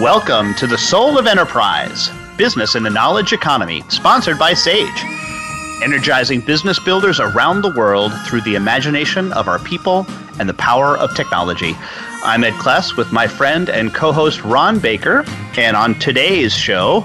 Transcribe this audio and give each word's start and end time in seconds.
Welcome 0.00 0.54
to 0.54 0.66
the 0.66 0.78
Soul 0.78 1.18
of 1.18 1.26
Enterprise 1.26 2.08
Business 2.38 2.74
in 2.74 2.82
the 2.82 2.88
Knowledge 2.88 3.34
Economy, 3.34 3.84
sponsored 3.90 4.38
by 4.38 4.54
Sage. 4.54 5.04
Energizing 5.82 6.40
business 6.40 6.78
builders 6.78 7.20
around 7.20 7.60
the 7.60 7.74
world 7.76 8.10
through 8.26 8.40
the 8.40 8.54
imagination 8.54 9.30
of 9.34 9.46
our 9.46 9.58
people 9.58 10.06
and 10.38 10.48
the 10.48 10.54
power 10.54 10.96
of 10.96 11.14
technology. 11.14 11.76
I'm 12.24 12.44
Ed 12.44 12.54
Kless 12.54 12.96
with 12.96 13.12
my 13.12 13.26
friend 13.26 13.68
and 13.68 13.94
co 13.94 14.10
host 14.10 14.42
Ron 14.42 14.78
Baker, 14.78 15.22
and 15.58 15.76
on 15.76 15.98
today's 15.98 16.54
show, 16.54 17.04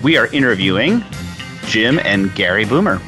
we 0.00 0.16
are 0.16 0.28
interviewing 0.28 1.02
Jim 1.64 1.98
and 2.04 2.32
Gary 2.36 2.64
Boomer. 2.64 3.02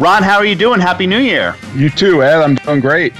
Ron, 0.00 0.24
how 0.24 0.38
are 0.38 0.44
you 0.44 0.56
doing? 0.56 0.80
Happy 0.80 1.06
New 1.06 1.20
Year. 1.20 1.54
You 1.76 1.90
too, 1.90 2.24
Ed. 2.24 2.42
I'm 2.42 2.56
doing 2.56 2.80
great. 2.80 3.14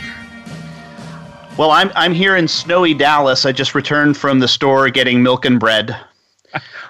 Well, 1.59 1.71
I'm 1.71 1.91
I'm 1.95 2.13
here 2.13 2.37
in 2.37 2.49
snowy 2.49 2.93
Dallas. 2.93 3.47
I 3.47 3.53
just 3.53 3.75
returned 3.75 4.17
from 4.19 4.41
the 4.41 4.49
store 4.49 4.91
getting 4.91 5.23
milk 5.23 5.47
and 5.47 5.59
bread. 5.59 5.97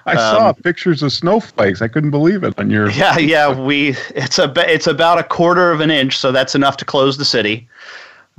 I 0.05 0.11
um, 0.11 0.17
saw 0.17 0.53
pictures 0.53 1.01
of 1.01 1.13
snowflakes. 1.13 1.81
I 1.81 1.87
couldn't 1.87 2.11
believe 2.11 2.43
it 2.43 2.57
on 2.59 2.69
your. 2.69 2.89
Yeah, 2.91 3.17
yeah. 3.17 3.57
We 3.57 3.95
it's 4.09 4.39
a 4.39 4.51
it's 4.69 4.87
about 4.87 5.19
a 5.19 5.23
quarter 5.23 5.71
of 5.71 5.79
an 5.79 5.89
inch, 5.89 6.17
so 6.17 6.33
that's 6.33 6.53
enough 6.53 6.75
to 6.77 6.85
close 6.85 7.17
the 7.17 7.25
city. 7.25 7.67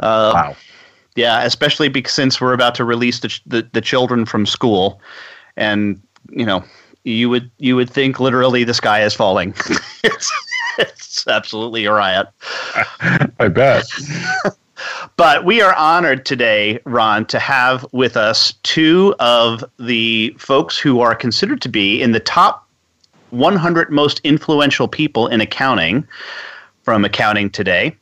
Uh, 0.00 0.32
wow. 0.34 0.56
Yeah, 1.16 1.42
especially 1.42 1.88
because 1.88 2.12
since 2.12 2.40
we're 2.40 2.52
about 2.52 2.74
to 2.76 2.84
release 2.84 3.20
the, 3.20 3.40
the 3.46 3.68
the 3.72 3.80
children 3.80 4.26
from 4.26 4.44
school, 4.44 5.00
and 5.56 6.00
you 6.30 6.44
know, 6.44 6.62
you 7.04 7.30
would 7.30 7.50
you 7.56 7.74
would 7.74 7.88
think 7.88 8.20
literally 8.20 8.64
the 8.64 8.74
sky 8.74 9.02
is 9.02 9.14
falling. 9.14 9.54
it's, 10.04 10.30
it's 10.78 11.26
absolutely 11.26 11.86
a 11.86 11.92
riot. 11.92 12.28
I 13.40 13.48
bet. 13.48 13.86
But 15.18 15.44
we 15.44 15.60
are 15.60 15.74
honored 15.74 16.24
today, 16.24 16.78
Ron, 16.84 17.26
to 17.26 17.40
have 17.40 17.84
with 17.90 18.16
us 18.16 18.52
two 18.62 19.16
of 19.18 19.64
the 19.76 20.32
folks 20.38 20.78
who 20.78 21.00
are 21.00 21.12
considered 21.12 21.60
to 21.62 21.68
be 21.68 22.00
in 22.00 22.12
the 22.12 22.20
top 22.20 22.68
100 23.30 23.90
most 23.90 24.20
influential 24.22 24.86
people 24.86 25.26
in 25.26 25.40
accounting 25.40 26.06
from 26.84 27.04
Accounting 27.04 27.50
Today. 27.50 27.96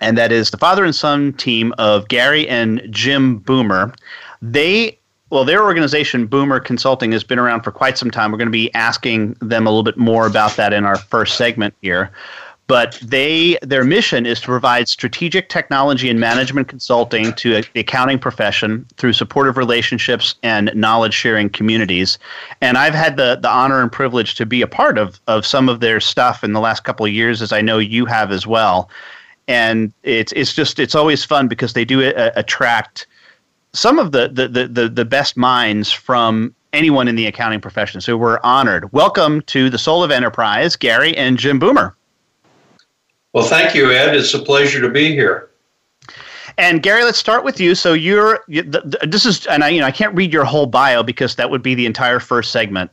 And 0.00 0.18
that 0.18 0.32
is 0.32 0.50
the 0.50 0.58
father 0.58 0.84
and 0.84 0.92
son 0.92 1.34
team 1.34 1.72
of 1.78 2.08
Gary 2.08 2.48
and 2.48 2.82
Jim 2.90 3.36
Boomer. 3.38 3.94
They 4.42 4.98
well, 5.30 5.44
their 5.44 5.62
organization, 5.62 6.26
Boomer 6.26 6.58
Consulting, 6.58 7.12
has 7.12 7.22
been 7.22 7.38
around 7.38 7.62
for 7.62 7.70
quite 7.70 7.96
some 7.96 8.10
time. 8.10 8.32
We're 8.32 8.38
going 8.38 8.48
to 8.48 8.50
be 8.50 8.74
asking 8.74 9.34
them 9.34 9.64
a 9.64 9.70
little 9.70 9.84
bit 9.84 9.96
more 9.96 10.26
about 10.26 10.56
that 10.56 10.72
in 10.72 10.84
our 10.84 10.98
first 10.98 11.36
segment 11.36 11.72
here 11.80 12.10
but 12.70 13.00
they 13.02 13.58
their 13.62 13.82
mission 13.82 14.24
is 14.24 14.40
to 14.40 14.46
provide 14.46 14.88
strategic 14.88 15.48
technology 15.48 16.08
and 16.08 16.20
management 16.20 16.68
consulting 16.68 17.32
to 17.32 17.62
the 17.74 17.80
accounting 17.80 18.16
profession 18.16 18.86
through 18.96 19.12
supportive 19.12 19.56
relationships 19.56 20.36
and 20.44 20.70
knowledge 20.72 21.12
sharing 21.12 21.50
communities. 21.50 22.16
And 22.60 22.78
i've 22.78 22.94
had 22.94 23.16
the, 23.16 23.40
the 23.42 23.48
honor 23.48 23.82
and 23.82 23.90
privilege 23.90 24.36
to 24.36 24.46
be 24.46 24.62
a 24.62 24.68
part 24.68 24.98
of, 24.98 25.18
of 25.26 25.44
some 25.44 25.68
of 25.68 25.80
their 25.80 25.98
stuff 25.98 26.44
in 26.44 26.52
the 26.52 26.60
last 26.60 26.84
couple 26.84 27.04
of 27.04 27.10
years 27.10 27.42
as 27.42 27.50
i 27.50 27.60
know 27.60 27.78
you 27.78 28.06
have 28.06 28.30
as 28.30 28.46
well. 28.46 28.88
And 29.48 29.92
it's 30.04 30.30
it's 30.36 30.54
just 30.54 30.78
it's 30.78 30.94
always 30.94 31.24
fun 31.24 31.48
because 31.48 31.72
they 31.72 31.84
do 31.84 32.08
uh, 32.08 32.30
attract 32.36 33.08
some 33.72 33.98
of 33.98 34.12
the, 34.12 34.28
the 34.28 34.46
the 34.68 34.88
the 34.88 35.04
best 35.04 35.36
minds 35.36 35.90
from 35.90 36.54
anyone 36.72 37.08
in 37.08 37.16
the 37.16 37.26
accounting 37.26 37.60
profession. 37.60 38.00
So 38.00 38.16
we're 38.16 38.38
honored. 38.44 38.92
Welcome 38.92 39.42
to 39.46 39.70
the 39.70 39.78
soul 39.78 40.04
of 40.04 40.12
enterprise 40.12 40.76
gary 40.76 41.16
and 41.16 41.36
jim 41.36 41.58
boomer 41.58 41.96
well, 43.32 43.46
thank 43.46 43.74
you, 43.74 43.90
Ed. 43.92 44.14
It's 44.14 44.34
a 44.34 44.38
pleasure 44.38 44.80
to 44.80 44.88
be 44.88 45.12
here. 45.12 45.50
And 46.58 46.82
Gary, 46.82 47.04
let's 47.04 47.18
start 47.18 47.44
with 47.44 47.60
you. 47.60 47.74
So 47.74 47.92
you're 47.92 48.40
this 48.48 49.24
is, 49.24 49.46
and 49.46 49.64
I 49.64 49.68
you 49.68 49.80
know 49.80 49.86
I 49.86 49.92
can't 49.92 50.14
read 50.14 50.32
your 50.32 50.44
whole 50.44 50.66
bio 50.66 51.02
because 51.02 51.36
that 51.36 51.50
would 51.50 51.62
be 51.62 51.74
the 51.74 51.86
entire 51.86 52.20
first 52.20 52.50
segment. 52.50 52.90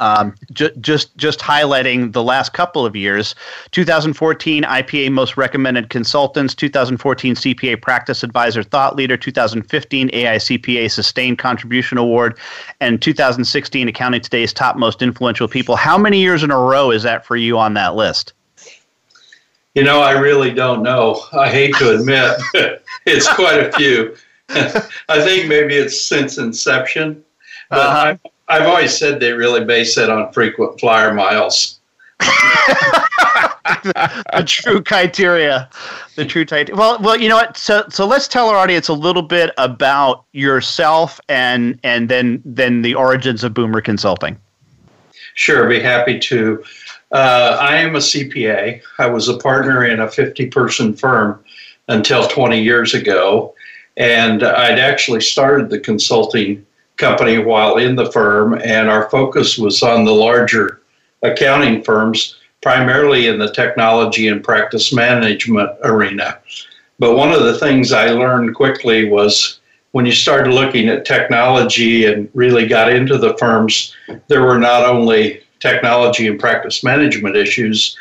Um, 0.00 0.34
ju- 0.52 0.74
just 0.80 1.16
just 1.16 1.38
highlighting 1.38 2.12
the 2.12 2.22
last 2.22 2.52
couple 2.52 2.84
of 2.84 2.96
years 2.96 3.34
2014 3.70 4.64
ipa 4.64 5.12
most 5.12 5.36
recommended 5.36 5.88
consultants 5.88 6.52
2014 6.54 7.36
cpa 7.36 7.80
practice 7.80 8.24
advisor 8.24 8.64
thought 8.64 8.96
leader 8.96 9.16
2015 9.16 10.08
aicpa 10.08 10.90
sustained 10.90 11.38
contribution 11.38 11.96
award 11.98 12.38
and 12.80 13.00
2016 13.02 13.86
accounting 13.86 14.20
today's 14.20 14.52
top 14.52 14.76
most 14.76 15.00
influential 15.00 15.46
people 15.46 15.76
how 15.76 15.96
many 15.96 16.18
years 16.18 16.42
in 16.42 16.50
a 16.50 16.58
row 16.58 16.90
is 16.90 17.04
that 17.04 17.24
for 17.24 17.36
you 17.36 17.56
on 17.56 17.74
that 17.74 17.94
list 17.94 18.32
you 19.74 19.82
know, 19.82 20.00
I 20.00 20.12
really 20.12 20.52
don't 20.52 20.82
know. 20.82 21.24
I 21.32 21.48
hate 21.48 21.74
to 21.76 21.96
admit 21.96 22.40
it's 23.06 23.32
quite 23.32 23.60
a 23.60 23.72
few. 23.72 24.16
I 24.48 25.20
think 25.22 25.48
maybe 25.48 25.74
it's 25.74 26.00
since 26.00 26.38
inception. 26.38 27.24
But 27.70 27.78
uh-huh. 27.80 27.98
I've, 27.98 28.20
I've 28.48 28.68
always 28.68 28.96
said 28.96 29.20
they 29.20 29.32
really 29.32 29.64
base 29.64 29.98
it 29.98 30.10
on 30.10 30.32
frequent 30.32 30.78
flyer 30.78 31.12
miles. 31.12 31.80
the 33.64 34.44
true 34.46 34.82
criteria 34.82 35.68
the 36.14 36.24
true 36.24 36.46
criteria 36.46 36.78
well 36.78 36.98
well 37.00 37.18
you 37.18 37.28
know 37.28 37.34
what 37.34 37.56
so 37.56 37.84
so 37.90 38.06
let's 38.06 38.28
tell 38.28 38.48
our 38.48 38.56
audience 38.56 38.86
a 38.88 38.92
little 38.94 39.22
bit 39.22 39.50
about 39.58 40.24
yourself 40.32 41.20
and 41.28 41.78
and 41.82 42.08
then 42.08 42.40
then 42.44 42.82
the 42.82 42.94
origins 42.94 43.42
of 43.42 43.52
boomer 43.52 43.80
consulting 43.80 44.38
sure 45.34 45.68
be 45.68 45.80
happy 45.80 46.18
to 46.18 46.62
uh, 47.14 47.56
I 47.60 47.76
am 47.76 47.94
a 47.94 48.00
CPA. 48.00 48.82
I 48.98 49.06
was 49.06 49.28
a 49.28 49.38
partner 49.38 49.84
in 49.84 50.00
a 50.00 50.10
50 50.10 50.46
person 50.48 50.92
firm 50.92 51.42
until 51.86 52.26
20 52.26 52.60
years 52.60 52.92
ago. 52.92 53.54
And 53.96 54.42
I'd 54.42 54.80
actually 54.80 55.20
started 55.20 55.70
the 55.70 55.78
consulting 55.78 56.66
company 56.96 57.38
while 57.38 57.76
in 57.76 57.94
the 57.94 58.10
firm, 58.10 58.54
and 58.64 58.88
our 58.88 59.08
focus 59.10 59.56
was 59.56 59.80
on 59.82 60.04
the 60.04 60.12
larger 60.12 60.80
accounting 61.22 61.84
firms, 61.84 62.36
primarily 62.60 63.28
in 63.28 63.38
the 63.38 63.52
technology 63.52 64.26
and 64.26 64.42
practice 64.42 64.92
management 64.92 65.70
arena. 65.84 66.40
But 66.98 67.16
one 67.16 67.32
of 67.32 67.44
the 67.44 67.58
things 67.58 67.92
I 67.92 68.10
learned 68.10 68.56
quickly 68.56 69.08
was 69.08 69.60
when 69.92 70.04
you 70.04 70.12
started 70.12 70.52
looking 70.52 70.88
at 70.88 71.04
technology 71.04 72.06
and 72.06 72.28
really 72.34 72.66
got 72.66 72.92
into 72.92 73.18
the 73.18 73.36
firms, 73.38 73.94
there 74.26 74.42
were 74.42 74.58
not 74.58 74.84
only 74.84 75.43
technology 75.64 76.26
and 76.28 76.38
practice 76.38 76.84
management 76.84 77.36
issues, 77.36 77.96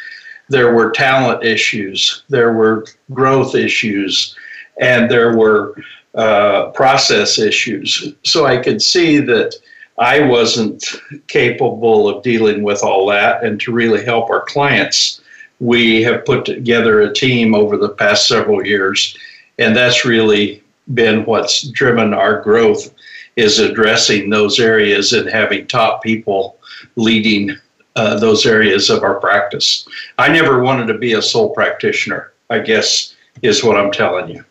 there 0.50 0.74
were 0.74 0.92
talent 0.92 1.44
issues, 1.44 2.24
there 2.28 2.52
were 2.52 2.86
growth 3.14 3.56
issues, 3.56 4.36
and 4.80 5.10
there 5.10 5.38
were 5.38 5.76
uh, 6.16 6.70
process 6.72 7.40
issues. 7.40 8.14
So 8.24 8.46
I 8.46 8.58
could 8.58 8.82
see 8.82 9.20
that 9.20 9.56
I 9.98 10.20
wasn't 10.20 10.84
capable 11.28 12.10
of 12.10 12.22
dealing 12.22 12.64
with 12.64 12.84
all 12.84 13.08
that, 13.08 13.44
and 13.44 13.60
to 13.62 13.72
really 13.72 14.04
help 14.04 14.30
our 14.30 14.42
clients, 14.42 15.22
we 15.60 16.04
have 16.04 16.26
put 16.26 16.44
together 16.44 17.02
a 17.02 17.14
team 17.14 17.56
over 17.56 17.78
the 17.78 17.96
past 18.04 18.28
several 18.28 18.66
years, 18.66 19.18
and 19.58 19.74
that's 19.74 20.04
really 20.04 20.62
been 20.94 21.24
what's 21.26 21.70
driven 21.70 22.14
our 22.14 22.42
growth 22.42 22.94
is 23.36 23.60
addressing 23.60 24.30
those 24.30 24.60
areas 24.60 25.14
and 25.14 25.30
having 25.30 25.66
top 25.66 26.04
people 26.04 26.58
leading 26.96 27.58
uh, 27.96 28.20
those 28.20 28.46
areas 28.46 28.90
of 28.90 29.04
our 29.04 29.16
practice. 29.20 29.88
I 30.18 30.30
never 30.30 30.62
wanted 30.62 30.88
to 30.88 30.98
be 30.98 31.14
a 31.14 31.22
sole 31.22 31.54
practitioner, 31.54 32.34
I 32.50 32.60
guess, 32.60 33.16
is 33.42 33.64
what 33.64 33.78
I'm 33.78 33.92
telling 33.92 34.30
you. 34.30 34.46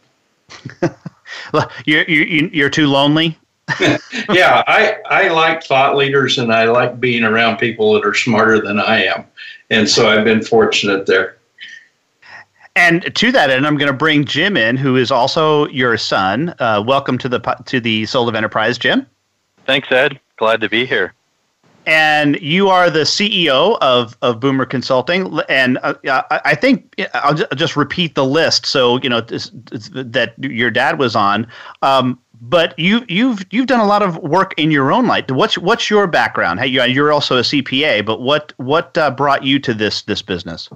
you're 1.87 2.05
you're, 2.05 2.49
you're 2.49 2.71
too 2.71 2.87
lonely. 2.87 3.39
yeah, 4.31 4.63
I 4.67 4.97
I 5.07 5.29
like 5.29 5.63
thought 5.63 5.97
leaders, 5.97 6.39
and 6.39 6.53
I 6.53 6.65
like 6.65 7.01
being 7.01 7.25
around 7.25 7.59
people 7.59 7.93
that 7.95 8.05
are 8.05 8.15
smarter 8.15 8.61
than 8.61 8.79
I 8.79 9.05
am, 9.05 9.25
and 9.71 9.89
so 9.89 10.09
I've 10.09 10.25
been 10.25 10.43
fortunate 10.43 11.07
there. 11.07 11.39
And 12.75 13.15
to 13.15 13.33
that 13.33 13.51
end, 13.51 13.67
I'm 13.67 13.77
going 13.77 13.91
to 13.91 13.97
bring 13.97 14.25
Jim 14.25 14.57
in, 14.57 14.77
who 14.77 14.97
is 14.97 15.11
also 15.11 15.67
your 15.69 15.99
son. 15.99 16.55
Uh, 16.59 16.83
welcome 16.87 17.19
to 17.19 17.29
the 17.29 17.39
to 17.67 17.81
the 17.81 18.07
Soul 18.07 18.29
of 18.29 18.35
Enterprise, 18.35 18.79
Jim. 18.79 19.07
Thanks, 19.67 19.91
Ed. 19.93 20.19
Glad 20.39 20.61
to 20.61 20.69
be 20.69 20.85
here. 20.85 21.15
And 21.87 22.41
you 22.41 22.69
are 22.69 22.91
the 22.91 23.01
CEO 23.01 23.79
of, 23.81 24.17
of 24.23 24.41
Boomer 24.41 24.65
Consulting. 24.65 25.41
And 25.49 25.79
uh, 25.83 25.95
I 26.31 26.55
think 26.55 26.95
I'll 27.15 27.35
just 27.35 27.77
repeat 27.77 28.15
the 28.15 28.25
list. 28.25 28.67
So, 28.67 28.99
you 29.03 29.09
know, 29.09 29.21
that 29.21 30.35
your 30.39 30.71
dad 30.71 30.99
was 30.99 31.17
on. 31.17 31.47
Um, 31.83 32.19
but 32.43 32.77
you, 32.77 33.05
you've 33.09 33.47
you've 33.51 33.69
done 33.69 33.79
a 33.79 33.87
lot 33.87 34.03
of 34.03 34.17
work 34.19 34.53
in 34.57 34.73
your 34.73 34.91
own 34.91 35.07
life. 35.07 35.31
What's 35.31 35.57
what's 35.57 35.89
your 35.89 36.09
background? 36.09 36.59
Hey, 36.59 36.67
you're 36.67 37.13
also 37.13 37.39
a 37.39 37.43
CPA, 37.43 38.05
but 38.05 38.21
what 38.21 38.53
what 38.57 38.99
uh, 38.99 39.13
brought 39.13 39.45
you 39.45 39.61
to 39.61 39.73
this 39.73 40.03
this 40.03 40.23
business? 40.23 40.69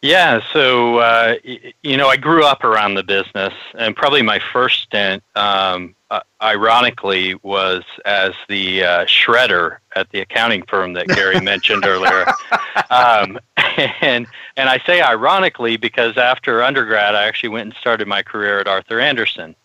Yeah, 0.00 0.40
so 0.52 0.98
uh, 0.98 1.34
you 1.82 1.96
know, 1.96 2.06
I 2.06 2.16
grew 2.16 2.44
up 2.44 2.62
around 2.62 2.94
the 2.94 3.02
business, 3.02 3.52
and 3.76 3.96
probably 3.96 4.22
my 4.22 4.38
first 4.38 4.82
stint, 4.82 5.24
um, 5.34 5.96
uh, 6.12 6.20
ironically, 6.40 7.34
was 7.42 7.82
as 8.04 8.32
the 8.48 8.84
uh, 8.84 9.06
shredder 9.06 9.78
at 9.96 10.08
the 10.10 10.20
accounting 10.20 10.62
firm 10.62 10.92
that 10.92 11.08
Gary 11.08 11.40
mentioned 11.42 11.84
earlier. 11.84 12.26
Um, 12.90 13.40
and 14.00 14.28
and 14.56 14.68
I 14.68 14.78
say 14.86 15.00
ironically 15.00 15.76
because 15.76 16.16
after 16.16 16.62
undergrad, 16.62 17.16
I 17.16 17.24
actually 17.24 17.48
went 17.50 17.66
and 17.66 17.74
started 17.80 18.06
my 18.06 18.22
career 18.22 18.60
at 18.60 18.68
Arthur 18.68 19.00
Andersen. 19.00 19.56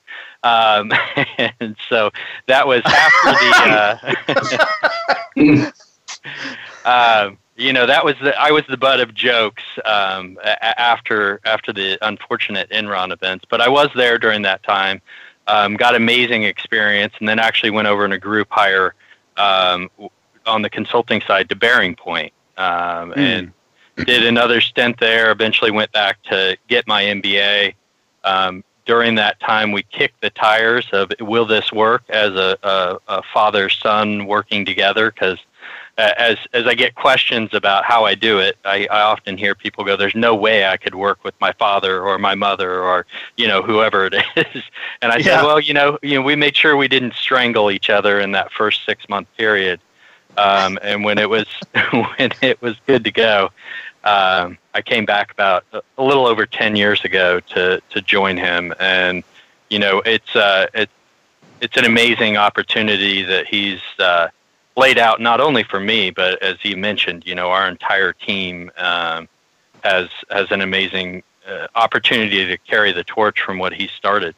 Um, 0.41 0.91
and 1.59 1.75
so 1.89 2.09
that 2.47 2.67
was 2.67 2.81
after 2.85 3.31
the. 5.35 5.73
Um, 6.85 7.37
you 7.55 7.71
know 7.71 7.85
that 7.85 8.03
was 8.03 8.15
the 8.21 8.37
I 8.37 8.51
was 8.51 8.63
the 8.67 8.77
butt 8.77 8.99
of 8.99 9.13
jokes 9.13 9.63
um, 9.85 10.37
after 10.43 11.39
after 11.45 11.71
the 11.71 11.97
unfortunate 12.05 12.69
Enron 12.71 13.13
events, 13.13 13.45
but 13.49 13.61
I 13.61 13.69
was 13.69 13.89
there 13.95 14.17
during 14.17 14.41
that 14.41 14.63
time. 14.63 15.01
Um, 15.47 15.75
got 15.75 15.95
amazing 15.95 16.43
experience, 16.43 17.13
and 17.19 17.29
then 17.29 17.39
actually 17.39 17.69
went 17.69 17.87
over 17.87 18.05
in 18.05 18.11
a 18.11 18.19
group 18.19 18.47
hire 18.49 18.95
um, 19.37 19.89
on 20.45 20.61
the 20.61 20.69
consulting 20.69 21.21
side 21.21 21.49
to 21.49 21.55
Bearing 21.55 21.95
Point, 21.95 22.33
mm. 22.57 23.17
and 23.17 23.53
did 24.05 24.25
another 24.25 24.59
stint 24.61 24.99
there. 24.99 25.31
Eventually 25.31 25.71
went 25.71 25.91
back 25.91 26.21
to 26.23 26.57
get 26.67 26.87
my 26.87 27.03
MBA. 27.03 27.75
Um, 28.23 28.63
during 28.85 29.15
that 29.15 29.39
time, 29.39 29.71
we 29.71 29.83
kicked 29.83 30.21
the 30.21 30.29
tires 30.31 30.87
of 30.91 31.11
will 31.19 31.45
this 31.45 31.71
work 31.71 32.03
as 32.09 32.31
a, 32.33 32.57
a, 32.63 32.97
a 33.07 33.23
father 33.33 33.69
son 33.69 34.25
working 34.25 34.65
together 34.65 35.11
because 35.11 35.39
as 35.97 36.37
as 36.53 36.65
I 36.65 36.73
get 36.73 36.95
questions 36.95 37.53
about 37.53 37.85
how 37.85 38.05
I 38.05 38.15
do 38.15 38.39
it, 38.39 38.57
I, 38.65 38.87
I 38.89 39.01
often 39.01 39.37
hear 39.37 39.53
people 39.53 39.83
go, 39.83 39.95
"There's 39.95 40.15
no 40.15 40.33
way 40.33 40.65
I 40.65 40.77
could 40.77 40.95
work 40.95 41.23
with 41.23 41.39
my 41.39 41.51
father 41.53 42.01
or 42.01 42.17
my 42.17 42.35
mother 42.35 42.81
or 42.81 43.05
you 43.37 43.47
know 43.47 43.61
whoever 43.61 44.07
it 44.07 44.13
is." 44.35 44.63
And 45.01 45.11
I 45.11 45.17
yeah. 45.17 45.23
said, 45.23 45.43
"Well, 45.43 45.59
you 45.59 45.73
know, 45.73 45.99
you 46.01 46.15
know, 46.15 46.21
we 46.21 46.35
made 46.35 46.55
sure 46.55 46.75
we 46.75 46.87
didn't 46.87 47.13
strangle 47.13 47.69
each 47.69 47.89
other 47.89 48.19
in 48.19 48.31
that 48.31 48.51
first 48.51 48.85
six 48.85 49.07
month 49.07 49.27
period, 49.37 49.79
um, 50.37 50.79
and 50.81 51.03
when 51.03 51.19
it 51.19 51.29
was 51.29 51.45
when 51.91 52.31
it 52.41 52.61
was 52.61 52.75
good 52.87 53.03
to 53.03 53.11
go." 53.11 53.51
Um, 54.03 54.57
I 54.73 54.81
came 54.81 55.05
back 55.05 55.31
about 55.31 55.63
a 55.71 56.03
little 56.03 56.25
over 56.25 56.45
ten 56.45 56.75
years 56.75 57.05
ago 57.05 57.39
to 57.39 57.81
to 57.91 58.01
join 58.01 58.37
him, 58.37 58.73
and 58.79 59.23
you 59.69 59.79
know 59.79 60.01
it's 60.05 60.35
uh, 60.35 60.67
it, 60.73 60.89
it's 61.61 61.77
an 61.77 61.85
amazing 61.85 62.35
opportunity 62.35 63.21
that 63.23 63.47
he's 63.47 63.79
uh, 63.99 64.27
laid 64.75 64.97
out 64.97 65.21
not 65.21 65.39
only 65.39 65.63
for 65.63 65.79
me, 65.79 66.09
but 66.09 66.41
as 66.41 66.57
he 66.61 66.75
mentioned, 66.75 67.23
you 67.25 67.35
know, 67.35 67.49
our 67.49 67.67
entire 67.67 68.13
team 68.13 68.71
um, 68.77 69.27
has 69.83 70.09
has 70.29 70.51
an 70.51 70.61
amazing 70.61 71.23
uh, 71.47 71.67
opportunity 71.75 72.45
to 72.45 72.57
carry 72.59 72.91
the 72.91 73.03
torch 73.03 73.41
from 73.41 73.59
what 73.59 73.73
he 73.73 73.87
started. 73.87 74.35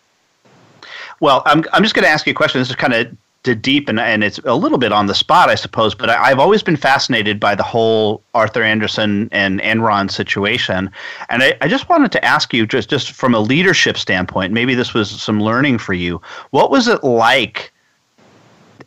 Well, 1.19 1.41
I'm 1.45 1.63
I'm 1.73 1.83
just 1.83 1.95
going 1.95 2.03
to 2.03 2.09
ask 2.09 2.25
you 2.25 2.31
a 2.31 2.35
question. 2.35 2.59
This 2.59 2.69
is 2.69 2.75
kind 2.75 2.93
of 2.93 3.15
deep 3.53 3.87
and, 3.87 3.99
and 3.99 4.23
it's 4.23 4.39
a 4.45 4.55
little 4.55 4.79
bit 4.79 4.91
on 4.91 5.05
the 5.05 5.13
spot, 5.13 5.49
I 5.49 5.55
suppose, 5.55 5.93
but 5.93 6.09
I, 6.09 6.29
have 6.29 6.39
always 6.39 6.63
been 6.63 6.77
fascinated 6.77 7.39
by 7.39 7.53
the 7.53 7.61
whole 7.61 8.23
Arthur 8.33 8.63
Andersen 8.63 9.29
and 9.31 9.61
Enron 9.61 10.09
situation. 10.09 10.89
And 11.29 11.43
I, 11.43 11.55
I, 11.61 11.67
just 11.67 11.87
wanted 11.87 12.11
to 12.13 12.25
ask 12.25 12.53
you, 12.53 12.65
just, 12.65 12.89
just 12.89 13.11
from 13.11 13.35
a 13.35 13.39
leadership 13.39 13.97
standpoint, 13.97 14.51
maybe 14.51 14.73
this 14.73 14.95
was 14.95 15.11
some 15.11 15.39
learning 15.39 15.77
for 15.77 15.93
you. 15.93 16.19
What 16.49 16.71
was 16.71 16.87
it 16.87 17.03
like 17.03 17.71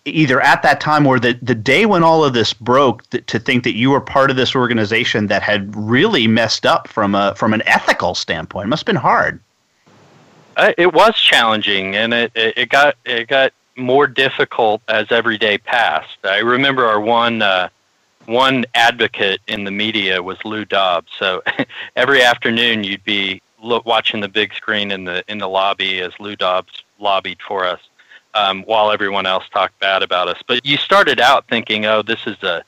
either 0.05 0.41
at 0.41 0.63
that 0.63 0.81
time 0.81 1.07
or 1.07 1.19
the, 1.19 1.39
the 1.43 1.55
day 1.55 1.87
when 1.87 2.03
all 2.03 2.25
of 2.25 2.33
this 2.33 2.53
broke 2.53 3.09
th- 3.11 3.25
to 3.27 3.39
think 3.39 3.65
that 3.65 3.77
you 3.77 3.91
were 3.91 4.01
part 4.01 4.31
of 4.31 4.37
this 4.37 4.55
organization 4.55 5.27
that 5.29 5.43
had 5.43 5.75
really 5.75 6.27
messed 6.27 6.67
up 6.67 6.89
from 6.89 7.15
a 7.15 7.35
from 7.35 7.55
an 7.55 7.63
ethical 7.67 8.15
standpoint. 8.15 8.67
It 8.67 8.69
must 8.69 8.81
have 8.81 8.87
been 8.87 8.97
hard. 8.97 9.41
Uh, 10.57 10.73
it 10.77 10.93
was 10.93 11.15
challenging 11.15 11.95
and 11.95 12.13
it, 12.13 12.33
it, 12.35 12.69
got 12.69 12.97
it 13.05 13.29
got 13.29 13.53
more 13.77 14.07
difficult 14.07 14.83
as 14.89 15.07
every 15.11 15.39
day 15.39 15.57
passed. 15.57 16.19
I 16.25 16.39
remember 16.39 16.85
our 16.85 17.01
one 17.01 17.43
uh, 17.43 17.69
one 18.27 18.65
advocate 18.75 19.41
in 19.47 19.65
the 19.65 19.71
media 19.71 20.23
was 20.23 20.37
lou 20.45 20.65
dobbs. 20.65 21.13
So 21.19 21.43
every 21.97 22.23
afternoon 22.23 22.85
you'd 22.85 23.05
be 23.05 23.41
look, 23.63 23.87
watching 23.87 24.21
the 24.21 24.29
big 24.29 24.53
screen 24.55 24.91
in 24.91 25.05
the 25.05 25.25
in 25.29 25.39
the 25.39 25.49
lobby 25.49 26.01
as 26.01 26.13
lou 26.19 26.37
dobbs 26.37 26.83
lobbied 26.99 27.39
for 27.41 27.65
us 27.65 27.81
um, 28.35 28.63
while 28.63 28.91
everyone 28.91 29.27
else 29.27 29.45
talked 29.53 29.79
bad 29.81 30.03
about 30.03 30.29
us. 30.29 30.43
But 30.47 30.65
you 30.65 30.77
started 30.77 31.21
out 31.21 31.47
thinking, 31.49 31.87
oh, 31.87 32.03
this 32.03 32.27
is 32.27 32.43
a, 32.43 32.63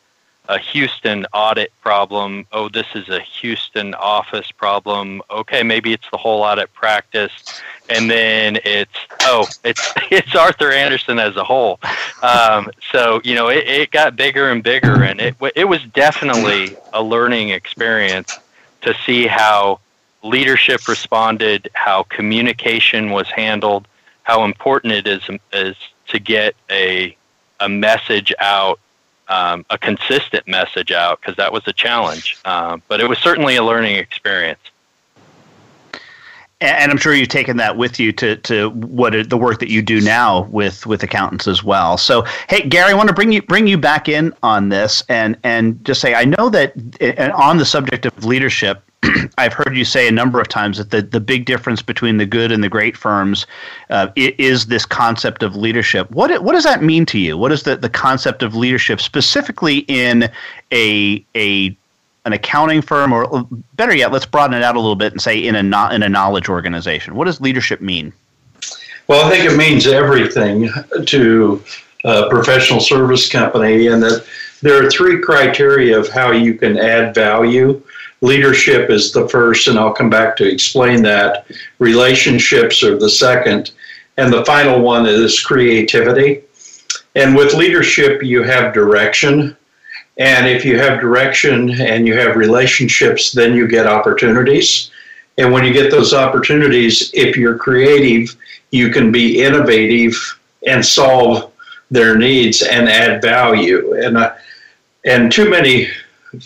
a 0.48 0.58
Houston 0.58 1.26
audit 1.32 1.72
problem. 1.80 2.46
Oh, 2.52 2.68
this 2.68 2.86
is 2.94 3.08
a 3.08 3.20
Houston 3.20 3.94
office 3.94 4.50
problem. 4.50 5.22
Okay, 5.30 5.62
maybe 5.62 5.92
it's 5.92 6.10
the 6.10 6.16
whole 6.16 6.42
audit 6.42 6.72
practice. 6.72 7.62
And 7.88 8.10
then 8.10 8.58
it's, 8.64 8.96
oh, 9.22 9.46
it's, 9.64 9.92
it's 10.10 10.34
Arthur 10.34 10.72
Andersen 10.72 11.18
as 11.18 11.36
a 11.36 11.44
whole. 11.44 11.78
Um, 12.22 12.70
so, 12.90 13.20
you 13.24 13.34
know, 13.34 13.48
it, 13.48 13.66
it 13.66 13.90
got 13.90 14.16
bigger 14.16 14.50
and 14.50 14.62
bigger. 14.62 15.04
And 15.04 15.20
it, 15.20 15.36
it 15.54 15.64
was 15.64 15.82
definitely 15.94 16.76
a 16.92 17.02
learning 17.02 17.50
experience 17.50 18.38
to 18.82 18.94
see 19.06 19.26
how 19.26 19.80
leadership 20.22 20.86
responded, 20.88 21.70
how 21.74 22.02
communication 22.04 23.10
was 23.10 23.28
handled, 23.28 23.86
how 24.22 24.44
important 24.44 24.92
it 24.92 25.06
is 25.06 25.22
is 25.52 25.76
to 26.08 26.18
get 26.18 26.54
a 26.70 27.16
a 27.60 27.68
message 27.68 28.32
out, 28.38 28.80
um, 29.28 29.64
a 29.70 29.78
consistent 29.78 30.48
message 30.48 30.90
out, 30.90 31.20
because 31.20 31.36
that 31.36 31.52
was 31.52 31.62
a 31.66 31.72
challenge. 31.72 32.38
Um, 32.44 32.82
but 32.88 33.00
it 33.00 33.08
was 33.08 33.18
certainly 33.18 33.56
a 33.56 33.62
learning 33.62 33.96
experience. 33.96 34.60
And 36.62 36.92
I'm 36.92 36.98
sure 36.98 37.14
you've 37.14 37.28
taken 37.28 37.56
that 37.56 37.78
with 37.78 37.98
you 37.98 38.12
to, 38.12 38.36
to 38.36 38.68
what 38.70 39.30
the 39.30 39.36
work 39.38 39.60
that 39.60 39.70
you 39.70 39.80
do 39.80 39.98
now 39.98 40.42
with, 40.50 40.84
with 40.84 41.02
accountants 41.02 41.48
as 41.48 41.64
well. 41.64 41.96
So, 41.96 42.26
hey, 42.50 42.68
Gary, 42.68 42.90
I 42.90 42.94
want 42.94 43.08
to 43.08 43.14
bring 43.14 43.32
you 43.32 43.40
bring 43.40 43.66
you 43.66 43.78
back 43.78 44.10
in 44.10 44.34
on 44.42 44.68
this 44.68 45.02
and 45.08 45.38
and 45.42 45.82
just 45.86 46.02
say 46.02 46.12
I 46.14 46.26
know 46.26 46.50
that 46.50 46.74
on 47.34 47.56
the 47.56 47.64
subject 47.64 48.04
of 48.04 48.26
leadership, 48.26 48.82
I've 49.38 49.52
heard 49.52 49.76
you 49.76 49.84
say 49.84 50.08
a 50.08 50.12
number 50.12 50.40
of 50.40 50.48
times 50.48 50.78
that 50.78 50.90
the, 50.90 51.02
the 51.02 51.20
big 51.20 51.44
difference 51.44 51.82
between 51.82 52.18
the 52.18 52.26
good 52.26 52.52
and 52.52 52.62
the 52.62 52.68
great 52.68 52.96
firms 52.96 53.46
uh, 53.88 54.08
is 54.16 54.66
this 54.66 54.84
concept 54.84 55.42
of 55.42 55.56
leadership. 55.56 56.10
What 56.10 56.42
what 56.42 56.52
does 56.52 56.64
that 56.64 56.82
mean 56.82 57.06
to 57.06 57.18
you? 57.18 57.38
What 57.38 57.52
is 57.52 57.62
the, 57.62 57.76
the 57.76 57.88
concept 57.88 58.42
of 58.42 58.54
leadership 58.54 59.00
specifically 59.00 59.78
in 59.88 60.30
a 60.72 61.24
a 61.34 61.76
an 62.26 62.34
accounting 62.34 62.82
firm, 62.82 63.12
or 63.12 63.46
better 63.74 63.94
yet, 63.94 64.12
let's 64.12 64.26
broaden 64.26 64.54
it 64.54 64.62
out 64.62 64.76
a 64.76 64.80
little 64.80 64.96
bit 64.96 65.12
and 65.12 65.22
say 65.22 65.38
in 65.38 65.54
a 65.54 65.62
not 65.62 65.94
in 65.94 66.02
a 66.02 66.08
knowledge 66.08 66.48
organization. 66.48 67.14
What 67.14 67.24
does 67.24 67.40
leadership 67.40 67.80
mean? 67.80 68.12
Well, 69.08 69.26
I 69.26 69.30
think 69.30 69.50
it 69.50 69.56
means 69.56 69.86
everything 69.86 70.68
to 71.06 71.64
a 72.04 72.28
professional 72.28 72.80
service 72.80 73.28
company, 73.28 73.86
and 73.86 74.02
that 74.02 74.26
there 74.62 74.84
are 74.84 74.90
three 74.90 75.20
criteria 75.20 75.98
of 75.98 76.08
how 76.08 76.32
you 76.32 76.54
can 76.54 76.78
add 76.78 77.14
value 77.14 77.82
Leadership 78.22 78.90
is 78.90 79.12
the 79.12 79.28
first, 79.28 79.68
and 79.68 79.78
I'll 79.78 79.92
come 79.92 80.10
back 80.10 80.36
to 80.36 80.48
explain 80.48 81.02
that. 81.02 81.46
Relationships 81.78 82.82
are 82.82 82.98
the 82.98 83.08
second. 83.08 83.72
And 84.16 84.32
the 84.32 84.44
final 84.44 84.80
one 84.80 85.06
is 85.06 85.40
creativity. 85.40 86.42
And 87.14 87.34
with 87.34 87.54
leadership, 87.54 88.22
you 88.22 88.42
have 88.42 88.74
direction. 88.74 89.56
And 90.18 90.46
if 90.46 90.64
you 90.64 90.78
have 90.78 91.00
direction 91.00 91.70
and 91.80 92.06
you 92.06 92.16
have 92.18 92.36
relationships, 92.36 93.32
then 93.32 93.54
you 93.54 93.66
get 93.66 93.86
opportunities. 93.86 94.90
And 95.38 95.50
when 95.52 95.64
you 95.64 95.72
get 95.72 95.90
those 95.90 96.12
opportunities, 96.12 97.10
if 97.14 97.36
you're 97.36 97.56
creative, 97.56 98.36
you 98.70 98.90
can 98.90 99.10
be 99.10 99.42
innovative 99.42 100.14
and 100.66 100.84
solve 100.84 101.50
their 101.90 102.16
needs 102.16 102.60
and 102.60 102.88
add 102.88 103.22
value. 103.22 103.94
And 103.94 104.18
uh, 104.18 104.34
and 105.06 105.32
too 105.32 105.48
many 105.48 105.88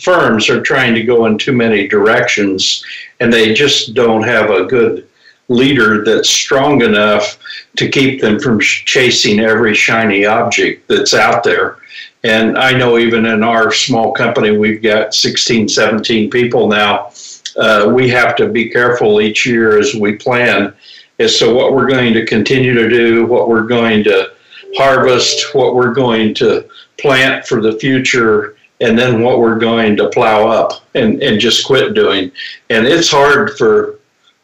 firms 0.01 0.49
are 0.49 0.61
trying 0.61 0.95
to 0.95 1.03
go 1.03 1.25
in 1.25 1.37
too 1.37 1.53
many 1.53 1.87
directions 1.87 2.83
and 3.19 3.31
they 3.31 3.53
just 3.53 3.93
don't 3.93 4.23
have 4.23 4.49
a 4.49 4.65
good 4.65 5.07
leader 5.47 6.03
that's 6.03 6.29
strong 6.29 6.81
enough 6.81 7.37
to 7.77 7.89
keep 7.89 8.21
them 8.21 8.39
from 8.39 8.59
chasing 8.59 9.39
every 9.39 9.75
shiny 9.75 10.25
object 10.25 10.87
that's 10.87 11.13
out 11.13 11.43
there. 11.43 11.77
And 12.23 12.57
I 12.57 12.75
know 12.75 12.97
even 12.97 13.25
in 13.27 13.43
our 13.43 13.71
small 13.71 14.11
company, 14.11 14.57
we've 14.57 14.81
got 14.81 15.13
16, 15.13 15.69
17 15.69 16.29
people 16.31 16.67
now. 16.67 17.11
Uh, 17.55 17.91
we 17.93 18.09
have 18.09 18.35
to 18.37 18.49
be 18.49 18.69
careful 18.69 19.21
each 19.21 19.45
year 19.45 19.77
as 19.77 19.93
we 19.93 20.15
plan 20.15 20.73
as 21.19 21.37
to 21.37 21.53
what 21.53 21.73
we're 21.73 21.87
going 21.87 22.13
to 22.13 22.25
continue 22.25 22.73
to 22.73 22.89
do, 22.89 23.25
what 23.27 23.47
we're 23.47 23.67
going 23.67 24.03
to 24.03 24.31
harvest, 24.75 25.53
what 25.53 25.75
we're 25.75 25.93
going 25.93 26.33
to 26.33 26.67
plant 26.99 27.45
for 27.45 27.61
the 27.61 27.73
future, 27.73 28.57
and 28.81 28.97
then 28.97 29.21
what 29.21 29.39
we're 29.39 29.59
going 29.59 29.95
to 29.97 30.09
plow 30.09 30.47
up 30.47 30.83
and, 30.95 31.21
and 31.23 31.39
just 31.39 31.65
quit 31.65 31.93
doing. 31.93 32.31
And 32.69 32.85
it's 32.85 33.09
hard 33.09 33.57
for 33.57 33.99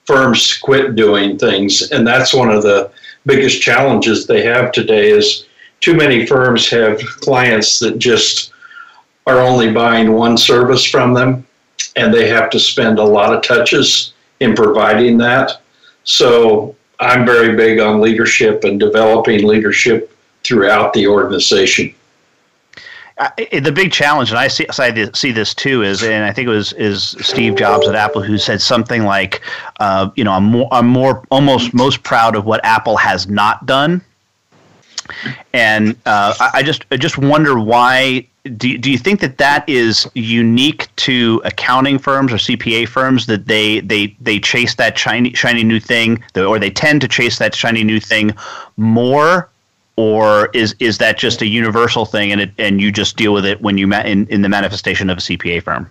firms 0.06 0.50
to 0.50 0.62
quit 0.62 0.96
doing 0.96 1.38
things. 1.38 1.92
And 1.92 2.06
that's 2.06 2.34
one 2.34 2.50
of 2.50 2.64
the 2.64 2.92
biggest 3.26 3.62
challenges 3.62 4.26
they 4.26 4.44
have 4.44 4.72
today 4.72 5.10
is 5.10 5.46
too 5.80 5.96
many 5.96 6.26
firms 6.26 6.70
have 6.70 7.00
clients 7.00 7.80
that 7.80 8.00
just 8.00 8.52
are 9.28 9.40
only 9.40 9.72
buying 9.72 10.14
one 10.14 10.38
service 10.38 10.86
from 10.86 11.14
them 11.14 11.46
and 11.96 12.14
they 12.14 12.30
have 12.30 12.50
to 12.52 12.60
spend 12.60 13.00
a 13.00 13.04
lot 13.04 13.34
of 13.34 13.44
touches 13.44 14.14
in 14.40 14.56
providing 14.56 15.18
that. 15.18 15.62
So 16.04 16.76
I'm 17.00 17.26
very 17.26 17.56
big 17.56 17.80
on 17.80 18.02
leadership 18.02 18.64
and 18.64 18.80
developing 18.80 19.46
leadership 19.46 20.16
throughout 20.44 20.94
the 20.94 21.08
organization. 21.08 21.94
Uh, 23.22 23.30
the 23.60 23.72
big 23.72 23.92
challenge, 23.92 24.32
and 24.32 24.40
I 24.40 24.48
see, 24.48 24.66
I 24.80 25.12
see 25.14 25.32
this 25.32 25.54
too, 25.54 25.84
is, 25.84 26.02
and 26.02 26.24
I 26.24 26.34
think 26.34 26.48
it 26.48 26.50
was 26.50 26.74
is 26.74 27.16
Steve 27.22 27.56
Jobs 27.56 27.88
at 27.88 27.94
Apple 27.94 28.24
who 28.24 28.36
said 28.40 28.60
something 28.60 29.04
like, 29.04 29.44
uh, 29.80 30.10
you 30.16 30.24
know, 30.24 30.32
I'm 30.32 30.46
more, 30.46 30.68
I'm 30.72 30.88
more, 30.88 31.24
almost 31.30 31.72
most 31.72 32.02
proud 32.02 32.36
of 32.36 32.46
what 32.46 32.66
Apple 32.66 32.98
has 32.98 33.28
not 33.28 33.68
done, 33.68 34.02
and 35.54 35.92
uh, 36.08 36.34
I, 36.40 36.50
I 36.56 36.64
just, 36.64 36.86
I 36.90 36.98
just 36.98 37.20
wonder 37.20 37.60
why. 37.60 38.26
Do, 38.58 38.76
do 38.76 38.90
you 38.90 38.98
think 38.98 39.20
that 39.20 39.38
that 39.38 39.70
is 39.70 40.10
unique 40.16 40.88
to 40.96 41.44
accounting 41.46 42.00
firms 42.00 42.34
or 42.34 42.38
CPA 42.38 42.88
firms 42.88 43.28
that 43.28 43.46
they 43.46 43.82
they 43.82 44.18
they 44.20 44.40
chase 44.40 44.74
that 44.76 44.98
shiny 44.98 45.32
shiny 45.36 45.64
new 45.64 45.80
thing, 45.80 46.24
or 46.36 46.58
they 46.58 46.72
tend 46.72 47.02
to 47.02 47.08
chase 47.08 47.38
that 47.38 47.54
shiny 47.54 47.84
new 47.84 48.00
thing 48.00 48.34
more 48.78 49.52
or 49.96 50.50
is 50.54 50.76
is 50.80 50.98
that 51.00 51.18
just 51.18 51.42
a 51.42 51.48
universal 51.48 52.06
thing 52.06 52.32
and 52.32 52.42
it, 52.42 52.52
and 52.58 52.82
you 52.82 52.92
just 52.92 53.18
deal 53.18 53.34
with 53.34 53.46
it 53.46 53.62
when 53.62 53.78
you 53.78 53.88
met 53.88 54.06
in, 54.06 54.28
in 54.28 54.42
the 54.42 54.50
manifestation 54.50 55.10
of 55.10 55.18
a 55.18 55.22
CPA 55.22 55.64
firm? 55.64 55.90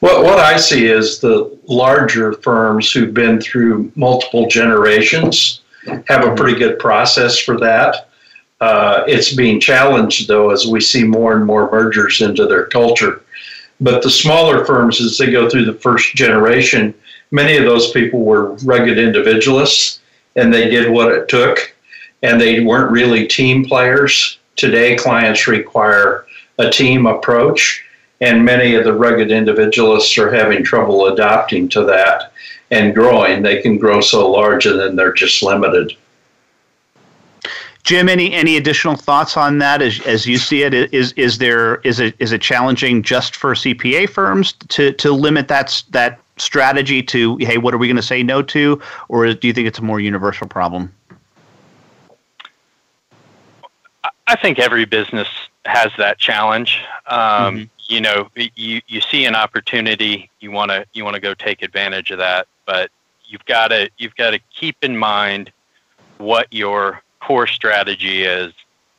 Well, 0.00 0.22
what 0.22 0.38
I 0.38 0.58
see 0.58 0.86
is 0.86 1.20
the 1.20 1.56
larger 1.66 2.34
firms 2.34 2.92
who've 2.92 3.14
been 3.14 3.40
through 3.40 3.90
multiple 3.94 4.48
generations 4.48 5.62
have 6.06 6.26
a 6.26 6.34
pretty 6.34 6.58
good 6.58 6.78
process 6.78 7.38
for 7.38 7.58
that. 7.60 8.08
Uh, 8.60 9.04
it's 9.06 9.34
being 9.34 9.60
challenged 9.60 10.28
though 10.28 10.50
as 10.50 10.66
we 10.66 10.80
see 10.80 11.04
more 11.04 11.36
and 11.36 11.44
more 11.44 11.70
mergers 11.70 12.20
into 12.20 12.46
their 12.46 12.66
culture. 12.66 13.22
But 13.80 14.02
the 14.02 14.10
smaller 14.10 14.64
firms, 14.64 15.00
as 15.00 15.18
they 15.18 15.30
go 15.30 15.48
through 15.48 15.64
the 15.64 15.74
first 15.74 16.14
generation, 16.14 16.94
many 17.30 17.56
of 17.56 17.64
those 17.64 17.90
people 17.90 18.20
were 18.20 18.52
rugged 18.56 18.98
individualists 18.98 20.00
and 20.36 20.52
they 20.52 20.70
did 20.70 20.90
what 20.90 21.12
it 21.12 21.28
took 21.28 21.73
and 22.22 22.40
they 22.40 22.60
weren't 22.60 22.90
really 22.90 23.26
team 23.26 23.64
players. 23.64 24.38
Today, 24.56 24.96
clients 24.96 25.46
require 25.46 26.26
a 26.58 26.70
team 26.70 27.06
approach, 27.06 27.84
and 28.20 28.44
many 28.44 28.74
of 28.74 28.84
the 28.84 28.92
rugged 28.92 29.30
individualists 29.30 30.16
are 30.18 30.32
having 30.32 30.64
trouble 30.64 31.06
adapting 31.06 31.68
to 31.70 31.84
that 31.84 32.32
and 32.70 32.94
growing. 32.94 33.42
They 33.42 33.60
can 33.60 33.78
grow 33.78 34.00
so 34.00 34.30
large 34.30 34.66
and 34.66 34.78
then 34.78 34.96
they're 34.96 35.12
just 35.12 35.42
limited. 35.42 35.96
Jim, 37.82 38.08
any 38.08 38.32
any 38.32 38.56
additional 38.56 38.96
thoughts 38.96 39.36
on 39.36 39.58
that 39.58 39.82
as, 39.82 40.00
as 40.06 40.26
you 40.26 40.38
see 40.38 40.62
it? 40.62 40.72
Is 40.72 41.12
is 41.12 41.36
there 41.36 41.76
is 41.82 42.00
it 42.00 42.14
is 42.18 42.32
it 42.32 42.40
challenging 42.40 43.02
just 43.02 43.36
for 43.36 43.54
CPA 43.54 44.08
firms 44.08 44.54
to 44.68 44.92
to 44.94 45.12
limit 45.12 45.48
that 45.48 45.82
that 45.90 46.18
strategy 46.38 47.02
to 47.02 47.36
hey, 47.36 47.58
what 47.58 47.74
are 47.74 47.78
we 47.78 47.86
going 47.86 47.96
to 47.96 48.02
say 48.02 48.22
no 48.22 48.40
to, 48.40 48.80
or 49.08 49.32
do 49.34 49.46
you 49.46 49.52
think 49.52 49.68
it's 49.68 49.78
a 49.78 49.82
more 49.82 50.00
universal 50.00 50.48
problem? 50.48 50.90
I 54.26 54.36
think 54.36 54.58
every 54.58 54.84
business 54.84 55.28
has 55.64 55.90
that 55.98 56.18
challenge. 56.18 56.82
Um, 57.06 57.18
mm-hmm. 57.18 57.62
You 57.86 58.00
know, 58.00 58.30
you 58.34 58.80
you 58.86 59.00
see 59.00 59.26
an 59.26 59.34
opportunity, 59.34 60.30
you 60.40 60.50
want 60.50 60.70
to 60.70 60.86
you 60.94 61.04
want 61.04 61.14
to 61.14 61.20
go 61.20 61.34
take 61.34 61.62
advantage 61.62 62.10
of 62.10 62.18
that, 62.18 62.46
but 62.66 62.90
you've 63.26 63.44
got 63.44 63.68
to 63.68 63.90
you've 63.98 64.16
got 64.16 64.30
to 64.30 64.38
keep 64.54 64.76
in 64.82 64.96
mind 64.96 65.52
what 66.18 66.50
your 66.50 67.02
core 67.20 67.46
strategy 67.46 68.24
is 68.24 68.52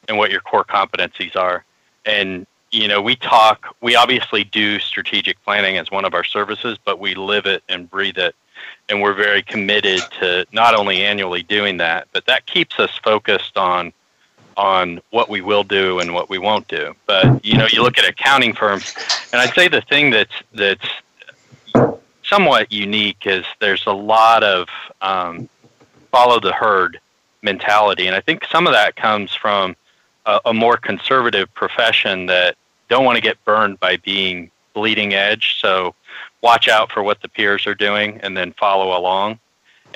and 0.08 0.18
what 0.18 0.32
your 0.32 0.42
core 0.42 0.64
competencies 0.64 1.36
are. 1.36 1.64
And 2.06 2.46
you 2.72 2.88
know, 2.90 3.02
we 3.02 3.16
talk, 3.16 3.76
we 3.82 3.96
obviously 3.96 4.44
do 4.44 4.80
strategic 4.80 5.42
planning 5.44 5.78
as 5.78 5.90
one 5.92 6.04
of 6.04 6.14
our 6.14 6.26
services, 6.26 6.78
but 6.84 7.00
we 7.00 7.16
live 7.16 7.46
it 7.46 7.64
and 7.70 7.90
breathe 7.90 8.18
it. 8.18 8.36
And 8.90 9.02
we're 9.02 9.14
very 9.14 9.42
committed 9.42 10.02
to 10.20 10.46
not 10.52 10.76
only 10.76 11.04
annually 11.04 11.42
doing 11.42 11.78
that, 11.78 12.08
but 12.12 12.26
that 12.26 12.46
keeps 12.46 12.78
us 12.80 12.92
focused 13.04 13.58
on 13.58 13.94
on 14.58 15.02
what 15.12 15.30
we 15.30 15.42
will 15.42 15.64
do 15.64 16.00
and 16.00 16.14
what 16.14 16.30
we 16.30 16.38
won't 16.38 16.68
do. 16.68 16.94
But 17.06 17.44
you 17.46 17.58
know, 17.58 17.68
you 17.72 17.84
look 17.84 17.98
at 17.98 18.08
accounting 18.08 18.54
firms, 18.54 18.94
and 19.32 19.42
I'd 19.42 19.54
say 19.54 19.68
the 19.68 19.82
thing 19.82 20.12
that's 20.12 20.34
that's 20.54 20.88
somewhat 22.24 22.72
unique 22.72 23.26
is 23.26 23.46
there's 23.60 23.86
a 23.86 23.94
lot 23.94 24.44
of 24.44 24.68
um, 25.02 25.50
follow 26.12 26.40
the 26.40 26.54
herd 26.54 27.00
mentality, 27.42 28.08
and 28.08 28.16
I 28.16 28.22
think 28.22 28.46
some 28.52 28.68
of 28.68 28.74
that 28.74 28.96
comes 28.96 29.34
from 29.34 29.76
a, 30.26 30.40
a 30.46 30.54
more 30.54 30.78
conservative 30.78 31.54
profession 31.54 32.26
that 32.28 32.56
don't 32.90 33.06
want 33.06 33.16
to 33.16 33.22
get 33.22 33.44
burned 33.46 33.80
by 33.80 33.98
being 33.98 34.52
bleeding 34.74 35.14
edge. 35.14 35.58
So 35.60 35.96
watch 36.42 36.68
out 36.68 36.92
for 36.92 37.02
what 37.02 37.22
the 37.22 37.30
peers 37.30 37.66
are 37.66 37.76
doing 37.76 38.20
and 38.22 38.36
then 38.36 38.54
follow 38.54 38.98
along. 38.98 39.40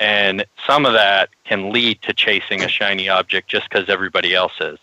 And 0.00 0.46
some 0.66 0.86
of 0.86 0.94
that 0.94 1.28
can 1.44 1.72
lead 1.72 2.00
to 2.02 2.14
chasing 2.14 2.62
a 2.62 2.68
shiny 2.68 3.08
object 3.08 3.48
just 3.48 3.68
because 3.68 3.88
everybody 3.88 4.34
else 4.34 4.54
is. 4.60 4.78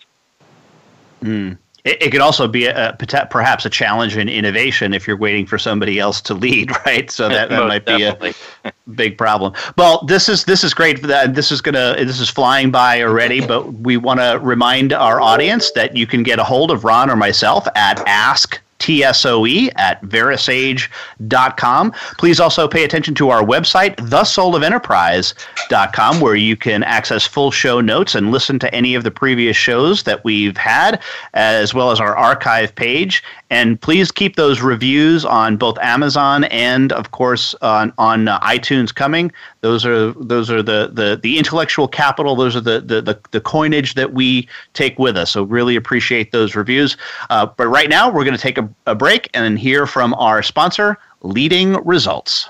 Mm. 1.23 1.57
It, 1.83 2.03
it 2.03 2.11
could 2.11 2.21
also 2.21 2.47
be 2.47 2.65
a, 2.65 2.89
a, 2.89 3.25
perhaps 3.25 3.65
a 3.65 3.69
challenge 3.69 4.15
in 4.15 4.29
innovation 4.29 4.93
if 4.93 5.07
you're 5.07 5.17
waiting 5.17 5.47
for 5.47 5.57
somebody 5.57 5.99
else 5.99 6.21
to 6.21 6.35
lead, 6.35 6.69
right? 6.85 7.09
So 7.09 7.29
that, 7.29 7.49
that 7.49 7.67
might 7.67 7.85
be 7.85 8.03
a 8.03 8.33
big 8.95 9.17
problem. 9.17 9.53
Well, 9.77 10.03
this 10.05 10.29
is 10.29 10.45
this 10.45 10.63
is 10.63 10.73
great. 10.73 11.01
This 11.01 11.51
is 11.51 11.61
gonna 11.61 11.95
this 11.97 12.19
is 12.19 12.29
flying 12.29 12.69
by 12.69 13.01
already, 13.01 13.45
but 13.45 13.73
we 13.73 13.97
want 13.97 14.19
to 14.19 14.39
remind 14.41 14.93
our 14.93 15.19
audience 15.19 15.71
that 15.71 15.95
you 15.95 16.05
can 16.05 16.21
get 16.23 16.37
a 16.37 16.43
hold 16.43 16.69
of 16.69 16.83
Ron 16.83 17.09
or 17.09 17.15
myself 17.15 17.67
at 17.75 18.05
ask 18.07 18.61
TSOE 18.87 19.69
at 19.75 20.01
verasage.com. 20.03 21.91
Please 22.17 22.39
also 22.39 22.69
pay 22.69 22.85
attention 22.85 23.13
to 23.15 23.29
our 23.29 23.43
website, 23.43 23.97
thesoulofenterprise.com, 23.97 26.21
where 26.21 26.35
you 26.35 26.55
can 26.55 26.83
access 26.83 27.27
full 27.27 27.51
show 27.51 27.81
notes 27.81 28.15
and 28.15 28.31
listen 28.31 28.57
to 28.59 28.73
any 28.73 28.95
of 28.95 29.03
the 29.03 29.11
previous 29.11 29.57
shows 29.57 30.03
that 30.03 30.23
we've 30.23 30.55
had, 30.55 31.01
as 31.33 31.73
well 31.73 31.91
as 31.91 31.99
our 31.99 32.15
archive 32.15 32.73
page. 32.75 33.21
And 33.49 33.79
please 33.79 34.11
keep 34.11 34.35
those 34.37 34.61
reviews 34.61 35.25
on 35.25 35.57
both 35.57 35.77
Amazon 35.79 36.45
and, 36.45 36.93
of 36.93 37.11
course, 37.11 37.53
on, 37.61 37.91
on 37.97 38.29
uh, 38.29 38.39
iTunes 38.39 38.95
coming. 38.95 39.33
Those 39.61 39.85
are 39.85 40.13
those 40.13 40.51
are 40.51 40.61
the, 40.61 40.89
the, 40.93 41.19
the 41.21 41.37
intellectual 41.37 41.87
capital. 41.87 42.35
Those 42.35 42.55
are 42.55 42.61
the, 42.61 42.79
the, 42.79 43.01
the, 43.01 43.19
the 43.31 43.41
coinage 43.41 43.95
that 43.95 44.13
we 44.13 44.47
take 44.73 44.97
with 44.99 45.17
us. 45.17 45.31
So 45.31 45.43
really 45.43 45.75
appreciate 45.75 46.31
those 46.31 46.55
reviews. 46.55 46.97
Uh, 47.29 47.45
but 47.45 47.67
right 47.67 47.89
now, 47.89 48.09
we're 48.11 48.23
going 48.23 48.35
to 48.35 48.41
take 48.41 48.57
a, 48.57 48.69
a 48.85 48.95
break 48.95 49.29
and 49.33 49.57
hear 49.57 49.87
from 49.87 50.13
our 50.15 50.43
sponsor, 50.43 50.97
Leading 51.21 51.73
Results. 51.83 52.49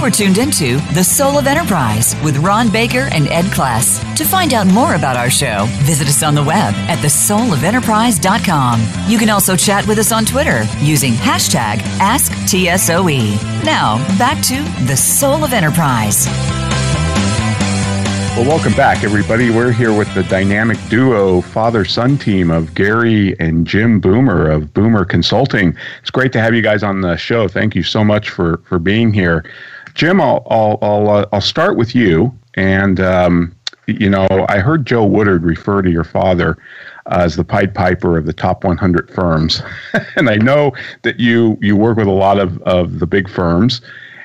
You 0.00 0.06
are 0.06 0.10
tuned 0.10 0.38
into 0.38 0.78
The 0.94 1.04
Soul 1.04 1.36
of 1.36 1.46
Enterprise 1.46 2.16
with 2.24 2.38
Ron 2.38 2.70
Baker 2.70 3.10
and 3.12 3.28
Ed 3.28 3.44
Kless. 3.52 4.00
To 4.16 4.24
find 4.24 4.54
out 4.54 4.66
more 4.66 4.94
about 4.94 5.14
our 5.14 5.28
show, 5.28 5.66
visit 5.82 6.08
us 6.08 6.22
on 6.22 6.34
the 6.34 6.42
web 6.42 6.72
at 6.88 7.00
thesoulofenterprise.com. 7.00 8.80
You 9.10 9.18
can 9.18 9.28
also 9.28 9.56
chat 9.56 9.86
with 9.86 9.98
us 9.98 10.10
on 10.10 10.24
Twitter 10.24 10.64
using 10.78 11.12
hashtag 11.12 11.80
AskTSOE. 11.98 13.62
Now, 13.62 13.98
back 14.16 14.42
to 14.44 14.62
The 14.86 14.96
Soul 14.96 15.44
of 15.44 15.52
Enterprise. 15.52 16.24
Well, 18.38 18.48
welcome 18.48 18.72
back, 18.72 19.04
everybody. 19.04 19.50
We're 19.50 19.70
here 19.70 19.92
with 19.92 20.14
the 20.14 20.22
dynamic 20.22 20.78
duo 20.88 21.42
father 21.42 21.84
son 21.84 22.16
team 22.16 22.50
of 22.50 22.74
Gary 22.74 23.38
and 23.38 23.66
Jim 23.66 24.00
Boomer 24.00 24.48
of 24.50 24.72
Boomer 24.72 25.04
Consulting. 25.04 25.76
It's 26.00 26.10
great 26.10 26.32
to 26.32 26.40
have 26.40 26.54
you 26.54 26.62
guys 26.62 26.82
on 26.82 27.02
the 27.02 27.18
show. 27.18 27.48
Thank 27.48 27.74
you 27.74 27.82
so 27.82 28.02
much 28.02 28.30
for, 28.30 28.62
for 28.64 28.78
being 28.78 29.12
here. 29.12 29.44
Jim, 29.94 30.20
I'll 30.20 30.46
I'll 30.50 30.78
I'll, 30.82 31.10
uh, 31.10 31.26
I'll 31.32 31.40
start 31.40 31.76
with 31.76 31.94
you. 31.94 32.36
And 32.54 33.00
um, 33.00 33.54
you 33.86 34.10
know, 34.10 34.26
I 34.48 34.58
heard 34.58 34.86
Joe 34.86 35.04
Woodard 35.04 35.42
refer 35.42 35.82
to 35.82 35.90
your 35.90 36.04
father 36.04 36.56
as 37.06 37.36
the 37.36 37.44
Pied 37.44 37.74
Piper 37.74 38.16
of 38.16 38.26
the 38.26 38.32
top 38.32 38.62
100 38.62 39.10
firms, 39.10 39.62
and 40.16 40.28
I 40.28 40.36
know 40.36 40.72
that 41.02 41.18
you 41.18 41.58
you 41.60 41.76
work 41.76 41.96
with 41.96 42.06
a 42.06 42.12
lot 42.12 42.38
of 42.38 42.60
of 42.62 42.98
the 42.98 43.06
big 43.06 43.28
firms, 43.28 43.80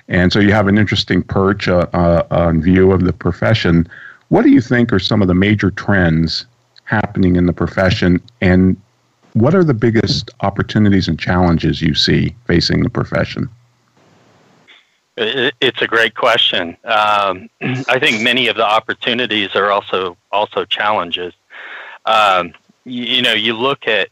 and 0.07 0.31
so 0.31 0.39
you 0.39 0.51
have 0.51 0.67
an 0.67 0.77
interesting 0.77 1.23
perch 1.23 1.67
uh, 1.67 1.87
uh, 1.93 2.25
on 2.31 2.61
view 2.61 2.91
of 2.91 3.03
the 3.03 3.13
profession. 3.13 3.87
What 4.29 4.43
do 4.43 4.49
you 4.49 4.61
think 4.61 4.91
are 4.91 4.99
some 4.99 5.21
of 5.21 5.27
the 5.27 5.35
major 5.35 5.71
trends 5.71 6.45
happening 6.83 7.35
in 7.35 7.45
the 7.45 7.53
profession, 7.53 8.21
and 8.41 8.77
what 9.33 9.53
are 9.53 9.63
the 9.63 9.73
biggest 9.73 10.29
opportunities 10.41 11.07
and 11.07 11.19
challenges 11.19 11.81
you 11.81 11.93
see 11.93 12.35
facing 12.47 12.83
the 12.83 12.89
profession? 12.89 13.49
It's 15.17 15.81
a 15.81 15.87
great 15.87 16.13
question. 16.15 16.75
Um, 16.83 17.49
I 17.61 17.99
think 17.99 18.21
many 18.21 18.47
of 18.47 18.57
the 18.57 18.65
opportunities 18.65 19.55
are 19.55 19.71
also 19.71 20.17
also 20.31 20.65
challenges. 20.65 21.33
Um, 22.05 22.53
you, 22.83 23.03
you, 23.03 23.21
know, 23.21 23.33
you 23.33 23.53
look 23.53 23.87
at 23.87 24.09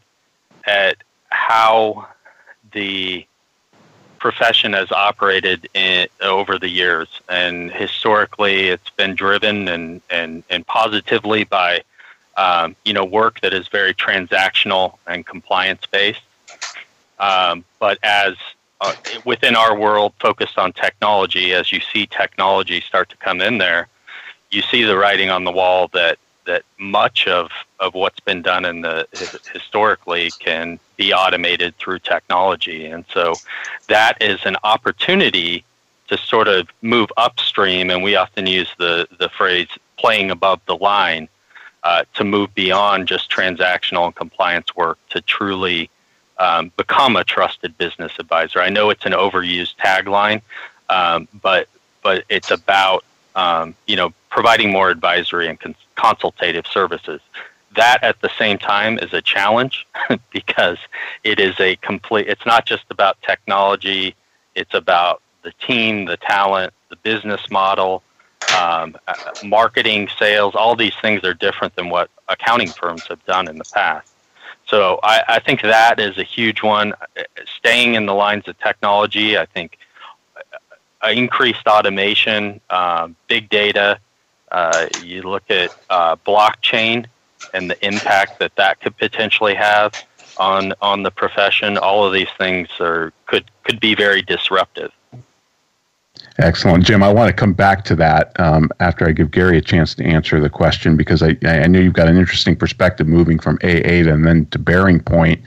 at 0.66 0.98
how 1.30 2.08
the 2.72 3.26
profession 4.20 4.72
has 4.72 4.90
operated 4.94 5.68
in, 5.74 6.08
over 6.22 6.58
the 6.58 6.70
years, 6.70 7.10
and 7.28 7.70
historically, 7.70 8.70
it's 8.70 8.90
been 8.92 9.14
driven 9.16 9.68
and 9.68 10.02
and 10.10 10.44
and 10.50 10.66
positively 10.66 11.44
by 11.44 11.84
um, 12.38 12.78
you 12.86 12.94
know 12.94 13.04
work 13.04 13.42
that 13.42 13.54
is 13.54 13.68
very 13.68 13.94
transactional 13.94 14.98
and 15.06 15.26
compliance 15.26 15.86
based. 15.86 16.22
Um, 17.20 17.66
but 17.80 18.00
as 18.04 18.36
uh, 18.84 18.94
within 19.24 19.56
our 19.56 19.78
world 19.78 20.14
focused 20.20 20.58
on 20.58 20.74
technology, 20.74 21.54
as 21.54 21.72
you 21.72 21.80
see 21.80 22.06
technology 22.06 22.82
start 22.82 23.10
to 23.10 23.16
come 23.18 23.40
in 23.40 23.58
there, 23.58 23.88
you 24.52 24.62
see 24.62 24.84
the 24.84 24.98
writing 24.98 25.30
on 25.30 25.44
the 25.44 25.52
wall 25.52 25.90
that 25.94 26.18
that 26.46 26.64
much 26.78 27.26
of, 27.26 27.50
of 27.80 27.94
what's 27.94 28.20
been 28.20 28.42
done 28.42 28.66
in 28.66 28.82
the 28.82 29.08
historically 29.54 30.30
can 30.40 30.78
be 30.98 31.14
automated 31.14 31.74
through 31.78 32.00
technology, 32.00 32.86
and 32.88 33.06
so 33.14 33.34
that 33.88 34.22
is 34.22 34.40
an 34.46 34.58
opportunity 34.66 35.64
to 36.10 36.18
sort 36.18 36.50
of 36.50 36.68
move 36.82 37.10
upstream, 37.16 37.90
and 37.90 38.04
we 38.04 38.16
often 38.18 38.46
use 38.46 38.70
the 38.78 39.08
the 39.18 39.30
phrase 39.30 39.70
playing 39.98 40.30
above 40.30 40.60
the 40.66 40.76
line 40.76 41.30
uh, 41.84 42.04
to 42.16 42.26
move 42.26 42.54
beyond 42.54 43.08
just 43.08 43.32
transactional 43.32 44.06
and 44.08 44.16
compliance 44.16 44.76
work 44.76 44.98
to 45.10 45.22
truly 45.22 45.90
um, 46.38 46.72
become 46.78 47.16
a 47.16 47.24
trusted 47.24 47.78
business 47.78 48.12
advisor. 48.20 48.60
I 48.60 48.70
know 48.70 48.90
it's 48.90 49.06
an 49.06 49.12
overused 49.14 49.76
tagline, 49.78 50.42
um, 50.90 51.28
but 51.42 51.68
but 52.02 52.26
it's 52.30 52.52
about 52.52 53.04
um, 53.36 53.76
you 53.88 53.96
know 53.96 54.14
providing 54.30 54.72
more 54.72 54.90
advisory 54.90 55.48
and 55.48 55.60
cons- 55.60 55.76
consultative 55.96 56.66
services. 56.68 57.22
That 57.76 58.04
at 58.04 58.22
the 58.22 58.30
same 58.38 58.58
time 58.58 59.00
is 59.00 59.14
a 59.14 59.22
challenge 59.22 59.88
because 60.32 60.78
it 61.24 61.40
is 61.40 61.60
a 61.60 61.76
complete. 61.78 62.28
It's 62.28 62.46
not 62.46 62.66
just 62.66 62.84
about 62.90 63.22
technology. 63.22 64.16
It's 64.56 64.74
about 64.74 65.22
the 65.44 65.52
team, 65.54 66.06
the 66.06 66.18
talent, 66.18 66.74
the 66.90 66.96
business 66.98 67.50
model, 67.50 68.04
um, 68.58 68.96
uh, 69.08 69.16
marketing, 69.44 70.08
sales. 70.20 70.56
All 70.56 70.76
these 70.76 70.94
things 71.02 71.24
are 71.24 71.34
different 71.34 71.76
than 71.76 71.90
what 71.90 72.10
accounting 72.30 72.70
firms 72.70 73.06
have 73.08 73.24
done 73.26 73.48
in 73.48 73.58
the 73.58 73.66
past. 73.74 74.13
So 74.68 75.00
I, 75.04 75.24
I 75.28 75.40
think 75.40 75.62
that 75.62 76.00
is 76.00 76.18
a 76.18 76.24
huge 76.24 76.64
one. 76.64 76.94
Staying 77.58 77.96
in 77.96 78.06
the 78.06 78.14
lines 78.14 78.48
of 78.48 78.58
technology, 78.60 79.38
I 79.38 79.46
think 79.46 79.78
uh, 80.36 81.10
increased 81.10 81.68
automation, 81.68 82.62
uh, 82.70 83.10
big 83.28 83.50
data. 83.50 84.00
Uh, 84.52 84.88
you 85.04 85.24
look 85.24 85.44
at 85.50 85.76
uh, 85.90 86.16
blockchain 86.16 87.06
and 87.54 87.70
the 87.70 87.86
impact 87.86 88.40
that 88.40 88.56
that 88.56 88.80
could 88.80 88.96
potentially 88.98 89.56
have 89.56 89.94
on 90.38 90.74
on 90.82 91.04
the 91.04 91.12
profession. 91.12 91.78
All 91.78 92.06
of 92.06 92.14
these 92.14 92.30
things 92.38 92.70
are 92.80 93.12
could 93.26 93.50
could 93.64 93.80
be 93.80 93.96
very 93.96 94.22
disruptive. 94.22 94.92
Excellent, 96.40 96.84
Jim. 96.84 97.04
I 97.04 97.14
want 97.14 97.30
to 97.30 97.34
come 97.34 97.54
back 97.54 97.86
to 97.86 97.96
that 97.96 98.38
um, 98.40 98.72
after 98.80 99.08
I 99.08 99.12
give 99.12 99.30
Gary 99.30 99.58
a 99.58 99.62
chance 99.62 99.94
to 99.96 100.04
answer 100.04 100.40
the 100.40 100.50
question 100.50 100.98
because 100.98 101.22
I, 101.22 101.38
I 101.44 101.68
know 101.68 101.80
you've 101.80 101.94
got 101.94 102.08
an 102.08 102.18
interesting 102.18 102.56
perspective 102.56 103.08
moving 103.08 103.38
from 103.38 103.60
AA 103.64 104.10
and 104.10 104.26
then 104.26 104.48
to 104.48 104.58
Bearing 104.58 105.00
Point, 105.00 105.40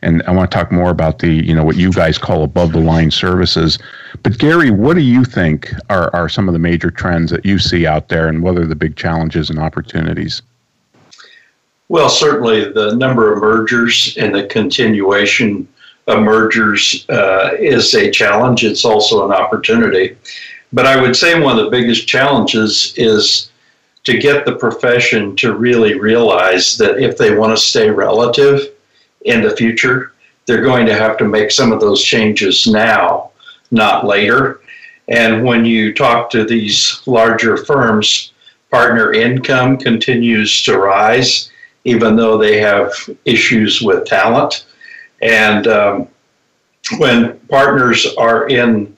and 0.00 0.22
I 0.22 0.32
want 0.32 0.50
to 0.50 0.56
talk 0.56 0.72
more 0.72 0.90
about 0.90 1.18
the 1.18 1.28
you 1.28 1.54
know 1.54 1.64
what 1.64 1.76
you 1.76 1.92
guys 1.92 2.16
call 2.16 2.44
above 2.44 2.72
the 2.72 2.80
line 2.80 3.10
services. 3.10 3.78
But 4.22 4.38
Gary, 4.38 4.70
what 4.70 4.94
do 4.94 5.02
you 5.02 5.24
think 5.24 5.70
are 5.90 6.10
are 6.14 6.30
some 6.30 6.48
of 6.48 6.54
the 6.54 6.58
major 6.58 6.90
trends 6.90 7.30
that 7.30 7.44
you 7.44 7.58
see 7.58 7.86
out 7.86 8.08
there, 8.08 8.26
and 8.26 8.42
what 8.42 8.56
are 8.56 8.66
the 8.66 8.74
big 8.74 8.96
challenges 8.96 9.50
and 9.50 9.58
opportunities? 9.58 10.40
Well, 11.88 12.08
certainly 12.08 12.72
the 12.72 12.94
number 12.94 13.30
of 13.34 13.42
mergers 13.42 14.16
and 14.16 14.34
the 14.34 14.46
continuation 14.46 15.68
mergers 16.08 17.06
uh, 17.08 17.50
is 17.58 17.94
a 17.94 18.10
challenge. 18.10 18.64
It's 18.64 18.84
also 18.84 19.24
an 19.24 19.32
opportunity. 19.32 20.16
But 20.72 20.86
I 20.86 21.00
would 21.00 21.14
say 21.14 21.40
one 21.40 21.58
of 21.58 21.64
the 21.64 21.70
biggest 21.70 22.08
challenges 22.08 22.94
is 22.96 23.50
to 24.04 24.18
get 24.18 24.44
the 24.44 24.56
profession 24.56 25.36
to 25.36 25.54
really 25.54 25.98
realize 25.98 26.76
that 26.78 26.98
if 26.98 27.16
they 27.16 27.36
want 27.36 27.56
to 27.56 27.62
stay 27.62 27.88
relative 27.88 28.72
in 29.24 29.42
the 29.42 29.56
future, 29.56 30.12
they're 30.46 30.62
going 30.62 30.86
to 30.86 30.94
have 30.94 31.16
to 31.18 31.24
make 31.24 31.50
some 31.50 31.70
of 31.72 31.80
those 31.80 32.02
changes 32.02 32.66
now, 32.66 33.30
not 33.70 34.06
later. 34.06 34.60
And 35.08 35.44
when 35.44 35.64
you 35.64 35.92
talk 35.92 36.30
to 36.30 36.44
these 36.44 37.00
larger 37.06 37.56
firms, 37.56 38.32
partner 38.70 39.12
income 39.12 39.76
continues 39.76 40.62
to 40.64 40.78
rise, 40.78 41.50
even 41.84 42.16
though 42.16 42.38
they 42.38 42.58
have 42.58 42.92
issues 43.24 43.82
with 43.82 44.06
talent. 44.06 44.64
And 45.22 45.66
um, 45.68 46.08
when 46.98 47.38
partners 47.48 48.06
are 48.18 48.48
in 48.48 48.96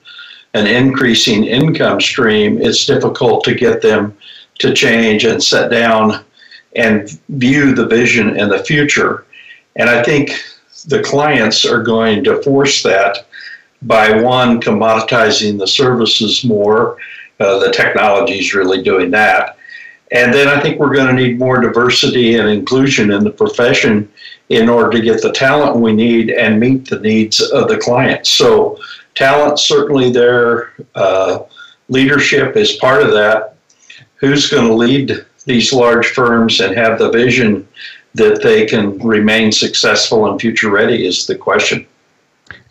an 0.53 0.67
increasing 0.67 1.43
income 1.43 2.01
stream, 2.01 2.61
it's 2.61 2.85
difficult 2.85 3.43
to 3.43 3.53
get 3.53 3.81
them 3.81 4.17
to 4.59 4.73
change 4.73 5.25
and 5.25 5.41
sit 5.43 5.69
down 5.69 6.23
and 6.75 7.09
view 7.29 7.75
the 7.75 7.85
vision 7.85 8.37
and 8.37 8.51
the 8.51 8.63
future. 8.63 9.25
And 9.75 9.89
I 9.89 10.03
think 10.03 10.31
the 10.87 11.03
clients 11.03 11.65
are 11.65 11.83
going 11.83 12.23
to 12.23 12.41
force 12.41 12.83
that 12.83 13.27
by 13.81 14.21
one, 14.21 14.61
commoditizing 14.61 15.59
the 15.59 15.67
services 15.67 16.43
more. 16.43 16.97
Uh, 17.39 17.59
the 17.59 17.71
technology 17.71 18.39
is 18.39 18.53
really 18.53 18.81
doing 18.81 19.11
that. 19.11 19.57
And 20.11 20.33
then 20.33 20.47
I 20.47 20.61
think 20.61 20.79
we're 20.79 20.93
going 20.93 21.13
to 21.13 21.21
need 21.21 21.37
more 21.37 21.59
diversity 21.59 22.35
and 22.35 22.47
inclusion 22.47 23.11
in 23.11 23.23
the 23.23 23.31
profession 23.31 24.11
in 24.49 24.69
order 24.69 24.91
to 24.91 25.01
get 25.01 25.21
the 25.21 25.31
talent 25.31 25.77
we 25.77 25.93
need 25.93 26.29
and 26.29 26.59
meet 26.59 26.89
the 26.89 26.99
needs 26.99 27.41
of 27.41 27.67
the 27.67 27.77
clients. 27.77 28.29
So, 28.29 28.79
talent 29.15 29.59
certainly 29.59 30.11
there, 30.11 30.73
uh, 30.93 31.39
leadership 31.89 32.55
is 32.55 32.73
part 32.73 33.01
of 33.01 33.11
that. 33.11 33.55
Who's 34.17 34.49
going 34.49 34.67
to 34.67 34.73
lead 34.73 35.25
these 35.45 35.73
large 35.73 36.07
firms 36.07 36.59
and 36.59 36.75
have 36.75 36.99
the 36.99 37.09
vision 37.09 37.67
that 38.13 38.41
they 38.41 38.65
can 38.65 38.97
remain 38.99 39.51
successful 39.51 40.29
and 40.29 40.39
future 40.39 40.69
ready 40.69 41.05
is 41.05 41.27
the 41.27 41.35
question. 41.35 41.85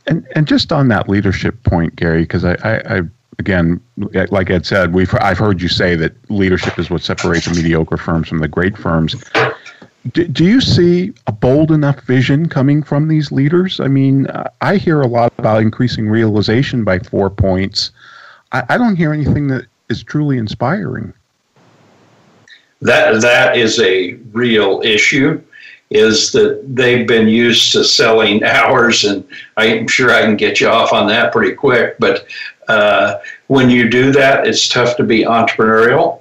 And 0.07 0.27
and 0.35 0.47
just 0.47 0.73
on 0.73 0.89
that 0.89 1.09
leadership 1.09 1.63
point, 1.63 1.97
Gary, 1.97 2.23
because 2.23 2.45
I, 2.45 2.55
I, 2.63 2.97
I 2.97 3.03
again, 3.39 3.81
like 3.97 4.51
Ed 4.51 4.67
said, 4.67 4.93
we've 4.93 5.15
I've 5.21 5.39
heard 5.39 5.63
you 5.63 5.69
say 5.69 5.97
that 5.97 6.13
leadership 6.31 6.79
is 6.79 6.91
what 6.91 7.03
separates 7.03 7.49
mediocre 7.55 7.97
firms 7.97 8.29
from 8.29 8.39
the 8.39 8.49
great 8.49 8.77
firms. 8.77 9.17
Do, 10.13 10.27
do 10.27 10.45
you 10.45 10.61
see 10.61 11.15
a 11.27 11.33
bold 11.33 11.71
enough 11.71 12.01
vision 12.03 12.49
coming 12.49 12.83
from 12.83 13.09
these 13.09 13.33
leaders? 13.33 13.81
I 13.81 13.89
mean, 13.89 14.27
I 14.61 14.77
hear 14.77 15.01
a 15.01 15.07
lot 15.07 15.33
about 15.39 15.63
increasing 15.63 16.09
realization 16.09 16.85
by 16.85 16.99
four 16.99 17.31
points. 17.31 17.91
I, 18.53 18.65
I 18.69 18.79
don't 18.79 18.97
hear 18.97 19.13
anything 19.13 19.49
that 19.49 19.67
is 19.89 20.03
truly 20.03 20.37
inspiring. 20.37 21.15
That 22.83 23.23
that 23.23 23.57
is 23.57 23.81
a 23.81 24.15
real 24.33 24.83
issue 24.85 25.43
is 25.91 26.33
that 26.33 26.63
they've 26.67 27.07
been 27.07 27.29
used 27.29 27.73
to 27.73 27.85
selling 27.85 28.45
hours, 28.45 29.05
and 29.05 29.27
I'm 29.57 29.89
sure 29.89 30.11
I 30.13 30.23
can 30.23 30.37
get 30.37 30.61
you 30.61 30.69
off 30.69 30.93
on 30.93 31.07
that 31.09 31.33
pretty 31.33 31.55
quick. 31.55 31.97
But 31.99 32.27
uh, 32.69 33.19
when 33.47 33.71
you 33.71 33.89
do 33.89 34.13
that, 34.13 34.47
it's 34.47 34.69
tough 34.69 34.97
to 34.97 35.03
be 35.03 35.25
entrepreneurial, 35.25 36.21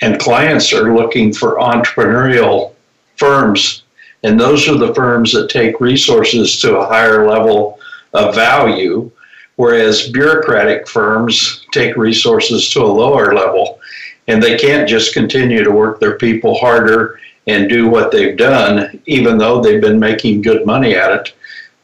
and 0.00 0.18
clients 0.18 0.72
are 0.72 0.96
looking 0.96 1.32
for 1.32 1.56
entrepreneurial 1.56 2.73
firms, 3.16 3.84
and 4.22 4.38
those 4.38 4.68
are 4.68 4.76
the 4.76 4.94
firms 4.94 5.32
that 5.32 5.50
take 5.50 5.80
resources 5.80 6.60
to 6.60 6.78
a 6.78 6.86
higher 6.86 7.28
level 7.28 7.78
of 8.14 8.34
value, 8.34 9.10
whereas 9.56 10.10
bureaucratic 10.10 10.88
firms 10.88 11.66
take 11.72 11.96
resources 11.96 12.70
to 12.70 12.82
a 12.82 12.86
lower 12.86 13.34
level. 13.34 13.80
And 14.26 14.42
they 14.42 14.56
can't 14.56 14.88
just 14.88 15.12
continue 15.12 15.62
to 15.62 15.70
work 15.70 16.00
their 16.00 16.16
people 16.16 16.54
harder 16.54 17.20
and 17.46 17.68
do 17.68 17.88
what 17.88 18.10
they've 18.10 18.36
done, 18.36 19.02
even 19.04 19.36
though 19.36 19.60
they've 19.60 19.82
been 19.82 20.00
making 20.00 20.40
good 20.40 20.64
money 20.64 20.94
at 20.94 21.12
it. 21.12 21.34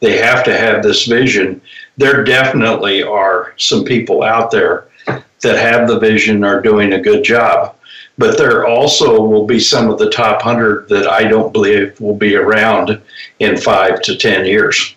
They 0.00 0.16
have 0.16 0.42
to 0.44 0.56
have 0.56 0.82
this 0.82 1.06
vision. 1.06 1.60
There 1.98 2.24
definitely 2.24 3.02
are 3.02 3.52
some 3.58 3.84
people 3.84 4.22
out 4.22 4.50
there 4.50 4.88
that 5.06 5.58
have 5.58 5.86
the 5.86 5.98
vision 5.98 6.44
are 6.44 6.62
doing 6.62 6.94
a 6.94 7.00
good 7.00 7.22
job. 7.22 7.76
But 8.20 8.37
there 8.37 8.66
also 8.66 9.18
will 9.18 9.46
be 9.46 9.59
some 9.59 9.88
of 9.88 9.98
the 9.98 10.11
top 10.11 10.44
100 10.44 10.90
that 10.90 11.06
I 11.06 11.24
don't 11.24 11.54
believe 11.54 11.98
will 12.02 12.14
be 12.14 12.37
around 12.37 13.00
in 13.38 13.56
five 13.56 14.02
to 14.02 14.14
10 14.14 14.44
years. 14.44 14.94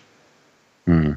Hmm. 0.84 1.12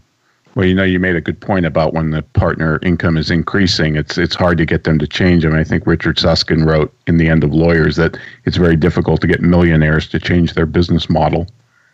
Well, 0.56 0.66
you 0.66 0.74
know, 0.74 0.86
you 0.86 1.02
made 1.02 1.18
a 1.18 1.22
good 1.22 1.42
point 1.42 1.66
about 1.66 1.94
when 1.94 2.12
the 2.12 2.22
partner 2.22 2.80
income 2.82 3.18
is 3.18 3.30
increasing, 3.30 3.98
it's 3.98 4.18
it's 4.18 4.36
hard 4.36 4.58
to 4.60 4.66
get 4.66 4.86
them 4.86 5.00
to 5.00 5.06
change. 5.06 5.46
I 5.46 5.50
mean, 5.50 5.58
I 5.60 5.66
think 5.66 5.86
Richard 5.86 6.18
Susskind 6.18 6.66
wrote 6.66 6.94
in 7.08 7.18
the 7.18 7.28
end 7.28 7.44
of 7.44 7.54
Lawyers 7.54 7.98
that 7.98 8.18
it's 8.46 8.56
very 8.56 8.78
difficult 8.78 9.20
to 9.22 9.28
get 9.28 9.42
millionaires 9.42 10.08
to 10.08 10.20
change 10.20 10.54
their 10.54 10.66
business 10.66 11.10
model, 11.10 11.46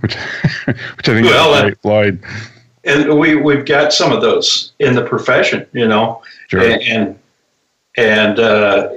which 0.00 0.14
which 0.66 1.08
I 1.08 1.14
think 1.14 1.26
well, 1.26 1.52
is 1.54 1.62
great, 1.62 1.84
Lloyd. 1.84 2.22
And 2.84 3.18
we 3.18 3.34
we've 3.34 3.66
got 3.66 3.92
some 3.92 4.12
of 4.12 4.22
those 4.22 4.72
in 4.78 4.94
the 4.94 5.04
profession, 5.04 5.66
you 5.72 5.88
know, 5.88 6.22
sure. 6.48 6.62
and 6.62 7.18
and 7.96 8.38
uh, 8.38 8.88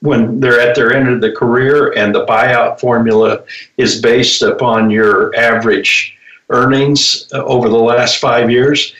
when 0.00 0.40
they're 0.40 0.60
at 0.60 0.74
their 0.74 0.92
end 0.92 1.08
of 1.08 1.20
the 1.20 1.32
career, 1.32 1.92
and 1.92 2.14
the 2.14 2.26
buyout 2.26 2.80
formula 2.80 3.44
is 3.76 4.00
based 4.00 4.42
upon 4.42 4.90
your 4.90 5.34
average 5.36 6.16
earnings 6.50 7.28
over 7.32 7.68
the 7.68 7.76
last 7.76 8.18
five 8.18 8.50
years, 8.50 8.94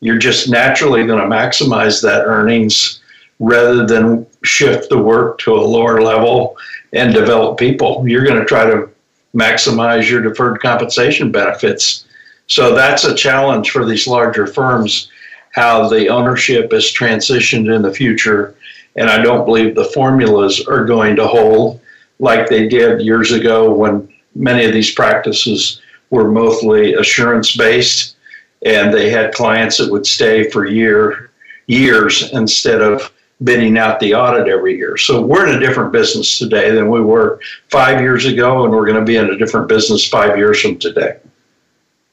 you're 0.00 0.18
just 0.18 0.50
naturally 0.50 1.06
going 1.06 1.20
to 1.20 1.36
maximize 1.36 2.02
that 2.02 2.26
earnings 2.26 3.00
rather 3.38 3.86
than 3.86 4.26
shift 4.42 4.88
the 4.90 4.98
work 4.98 5.38
to 5.38 5.54
a 5.54 5.60
lower 5.60 6.02
level 6.02 6.56
and 6.92 7.14
develop 7.14 7.58
people. 7.58 8.06
You're 8.06 8.24
going 8.24 8.38
to 8.38 8.44
try 8.44 8.64
to 8.64 8.90
maximize 9.34 10.08
your 10.08 10.22
deferred 10.22 10.60
compensation 10.60 11.32
benefits. 11.32 12.06
So 12.46 12.74
that's 12.74 13.04
a 13.04 13.14
challenge 13.14 13.70
for 13.70 13.84
these 13.84 14.06
larger 14.06 14.46
firms 14.46 15.10
how 15.54 15.88
the 15.88 16.08
ownership 16.08 16.72
is 16.72 16.92
transitioned 16.92 17.74
in 17.74 17.82
the 17.82 17.94
future. 17.94 18.56
And 18.96 19.10
I 19.10 19.22
don't 19.22 19.44
believe 19.44 19.74
the 19.74 19.84
formulas 19.84 20.66
are 20.66 20.84
going 20.84 21.16
to 21.16 21.26
hold 21.26 21.80
like 22.18 22.48
they 22.48 22.68
did 22.68 23.02
years 23.02 23.32
ago 23.32 23.72
when 23.72 24.08
many 24.34 24.64
of 24.64 24.72
these 24.72 24.94
practices 24.94 25.80
were 26.10 26.30
mostly 26.30 26.94
assurance 26.94 27.56
based, 27.56 28.16
and 28.64 28.94
they 28.94 29.10
had 29.10 29.34
clients 29.34 29.78
that 29.78 29.90
would 29.90 30.06
stay 30.06 30.48
for 30.50 30.66
year 30.66 31.30
years 31.66 32.32
instead 32.32 32.80
of 32.80 33.10
bidding 33.42 33.76
out 33.76 33.98
the 34.00 34.14
audit 34.14 34.48
every 34.48 34.76
year. 34.76 34.96
So 34.96 35.20
we're 35.20 35.48
in 35.48 35.56
a 35.56 35.60
different 35.60 35.92
business 35.92 36.38
today 36.38 36.70
than 36.70 36.88
we 36.88 37.00
were 37.00 37.40
five 37.68 38.00
years 38.00 38.26
ago, 38.26 38.64
and 38.64 38.72
we're 38.72 38.86
going 38.86 38.98
to 38.98 39.04
be 39.04 39.16
in 39.16 39.30
a 39.30 39.36
different 39.36 39.68
business 39.68 40.06
five 40.06 40.36
years 40.36 40.60
from 40.60 40.78
today. 40.78 41.18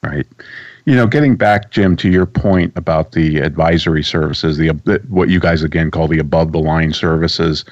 Right. 0.02 0.26
You 0.84 0.96
know, 0.96 1.06
getting 1.06 1.36
back, 1.36 1.70
Jim, 1.70 1.96
to 1.96 2.10
your 2.10 2.26
point 2.26 2.72
about 2.76 3.12
the 3.12 3.38
advisory 3.38 4.02
services, 4.02 4.56
the 4.58 4.70
what 5.08 5.28
you 5.28 5.38
guys 5.38 5.62
again 5.62 5.90
call 5.90 6.08
the 6.08 6.18
above 6.18 6.52
the 6.52 6.58
line 6.58 6.92
services 6.92 7.64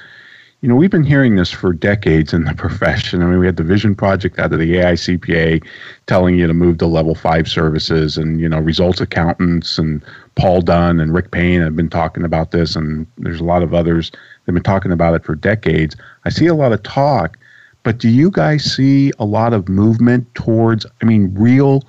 you 0.61 0.69
know, 0.69 0.75
we've 0.75 0.91
been 0.91 1.03
hearing 1.03 1.35
this 1.35 1.49
for 1.49 1.73
decades 1.73 2.33
in 2.33 2.43
the 2.43 2.53
profession. 2.57 3.21
I 3.21 3.25
mean, 3.25 3.39
we 3.39 3.47
had 3.47 3.57
the 3.57 3.63
Vision 3.63 3.95
Project 3.95 4.39
out 4.39 4.53
of 4.53 4.59
the 4.59 4.73
AICPA 4.75 5.65
telling 6.05 6.37
you 6.37 6.45
to 6.47 6.53
move 6.53 6.77
to 6.77 6.87
level 6.87 7.15
five 7.15 7.47
services, 7.47 8.15
and, 8.15 8.39
you 8.39 8.47
know, 8.47 8.59
results 8.59 9.01
accountants 9.01 9.77
and 9.77 10.03
Paul 10.35 10.61
Dunn 10.61 10.99
and 10.99 11.13
Rick 11.13 11.31
Payne 11.31 11.61
have 11.61 11.75
been 11.75 11.89
talking 11.89 12.23
about 12.23 12.51
this, 12.51 12.75
and 12.75 13.07
there's 13.17 13.39
a 13.39 13.43
lot 13.43 13.63
of 13.63 13.73
others 13.73 14.11
that 14.11 14.19
have 14.47 14.55
been 14.55 14.63
talking 14.63 14.91
about 14.91 15.15
it 15.15 15.25
for 15.25 15.35
decades. 15.35 15.95
I 16.25 16.29
see 16.29 16.47
a 16.47 16.55
lot 16.55 16.73
of 16.73 16.83
talk, 16.83 17.37
but 17.83 17.97
do 17.97 18.07
you 18.07 18.29
guys 18.29 18.63
see 18.63 19.11
a 19.17 19.25
lot 19.25 19.53
of 19.53 19.67
movement 19.67 20.33
towards, 20.35 20.85
I 21.01 21.05
mean, 21.05 21.33
real 21.33 21.83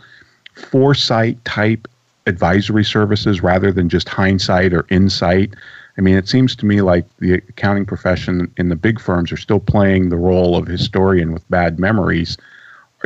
foresight 0.55 1.43
type 1.45 1.89
advisory 2.27 2.85
services 2.85 3.43
rather 3.43 3.73
than 3.73 3.89
just 3.89 4.09
hindsight 4.09 4.73
or 4.73 4.87
insight? 4.91 5.55
I 5.99 6.01
mean, 6.01 6.17
it 6.17 6.29
seems 6.29 6.57
to 6.57 6.67
me 6.67 6.81
like 6.81 7.05
the 7.19 7.35
accounting 7.35 7.85
profession 7.85 8.53
in 8.57 8.69
the 8.69 8.77
big 8.77 9.01
firms 9.01 9.31
are 9.31 9.37
still 9.37 9.61
playing 9.61 10.09
the 10.09 10.17
role 10.17 10.57
of 10.57 10.67
historian 10.67 11.33
with 11.33 11.49
bad 11.51 11.79
memories. 11.79 12.39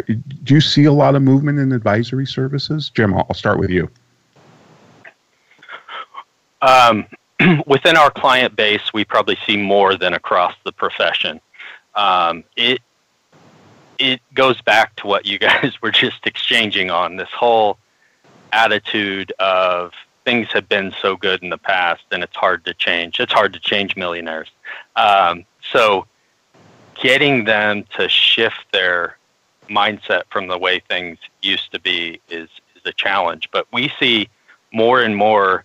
Do 0.06 0.54
you 0.54 0.60
see 0.60 0.84
a 0.84 0.92
lot 0.92 1.14
of 1.14 1.22
movement 1.22 1.58
in 1.58 1.72
advisory 1.72 2.26
services? 2.26 2.90
Jim, 2.94 3.14
I'll 3.14 3.34
start 3.34 3.58
with 3.58 3.70
you. 3.70 3.90
Um, 6.62 7.06
within 7.66 7.96
our 7.96 8.10
client 8.10 8.56
base, 8.56 8.92
we 8.92 9.04
probably 9.04 9.38
see 9.46 9.56
more 9.56 9.96
than 9.96 10.14
across 10.14 10.54
the 10.64 10.72
profession. 10.72 11.40
Um, 11.94 12.44
it 12.56 12.80
it 13.98 14.20
goes 14.34 14.60
back 14.62 14.94
to 14.96 15.06
what 15.06 15.26
you 15.26 15.38
guys 15.48 15.80
were 15.82 15.90
just 15.90 16.26
exchanging 16.26 16.90
on 16.90 17.16
this 17.16 17.30
whole 17.30 17.78
attitude 18.52 19.32
of 19.38 19.92
things 20.24 20.48
have 20.52 20.68
been 20.68 20.92
so 21.00 21.16
good 21.16 21.42
in 21.42 21.50
the 21.50 21.58
past, 21.58 22.02
and 22.10 22.22
it's 22.22 22.36
hard 22.36 22.64
to 22.64 22.74
change. 22.74 23.20
It's 23.20 23.32
hard 23.32 23.52
to 23.52 23.60
change 23.60 23.96
millionaires. 23.96 24.50
Um, 24.96 25.44
so, 25.70 26.06
getting 26.94 27.44
them 27.44 27.84
to 27.96 28.08
shift 28.08 28.64
their 28.72 29.18
mindset 29.68 30.22
from 30.30 30.48
the 30.48 30.58
way 30.58 30.80
things 30.80 31.18
used 31.42 31.70
to 31.72 31.80
be 31.80 32.20
is 32.28 32.48
is 32.74 32.82
a 32.84 32.92
challenge. 32.92 33.48
But 33.52 33.66
we 33.72 33.92
see 34.00 34.28
more 34.72 35.02
and 35.02 35.16
more 35.16 35.64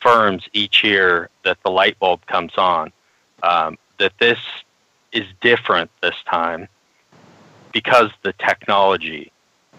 firms 0.00 0.48
each 0.52 0.84
year 0.84 1.30
that 1.44 1.58
the 1.64 1.70
light 1.70 1.98
bulb 1.98 2.24
comes 2.26 2.52
on. 2.56 2.92
Um, 3.42 3.76
that 3.98 4.12
this 4.18 4.38
is 5.12 5.24
different 5.40 5.90
this 6.02 6.16
time 6.28 6.68
because 7.76 8.10
the 8.22 8.32
technology 8.32 9.30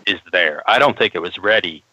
is 0.05 0.19
there. 0.31 0.61
I 0.69 0.77
don't 0.77 0.95
think 0.95 1.15
it 1.15 1.19
was 1.19 1.39
ready 1.39 1.83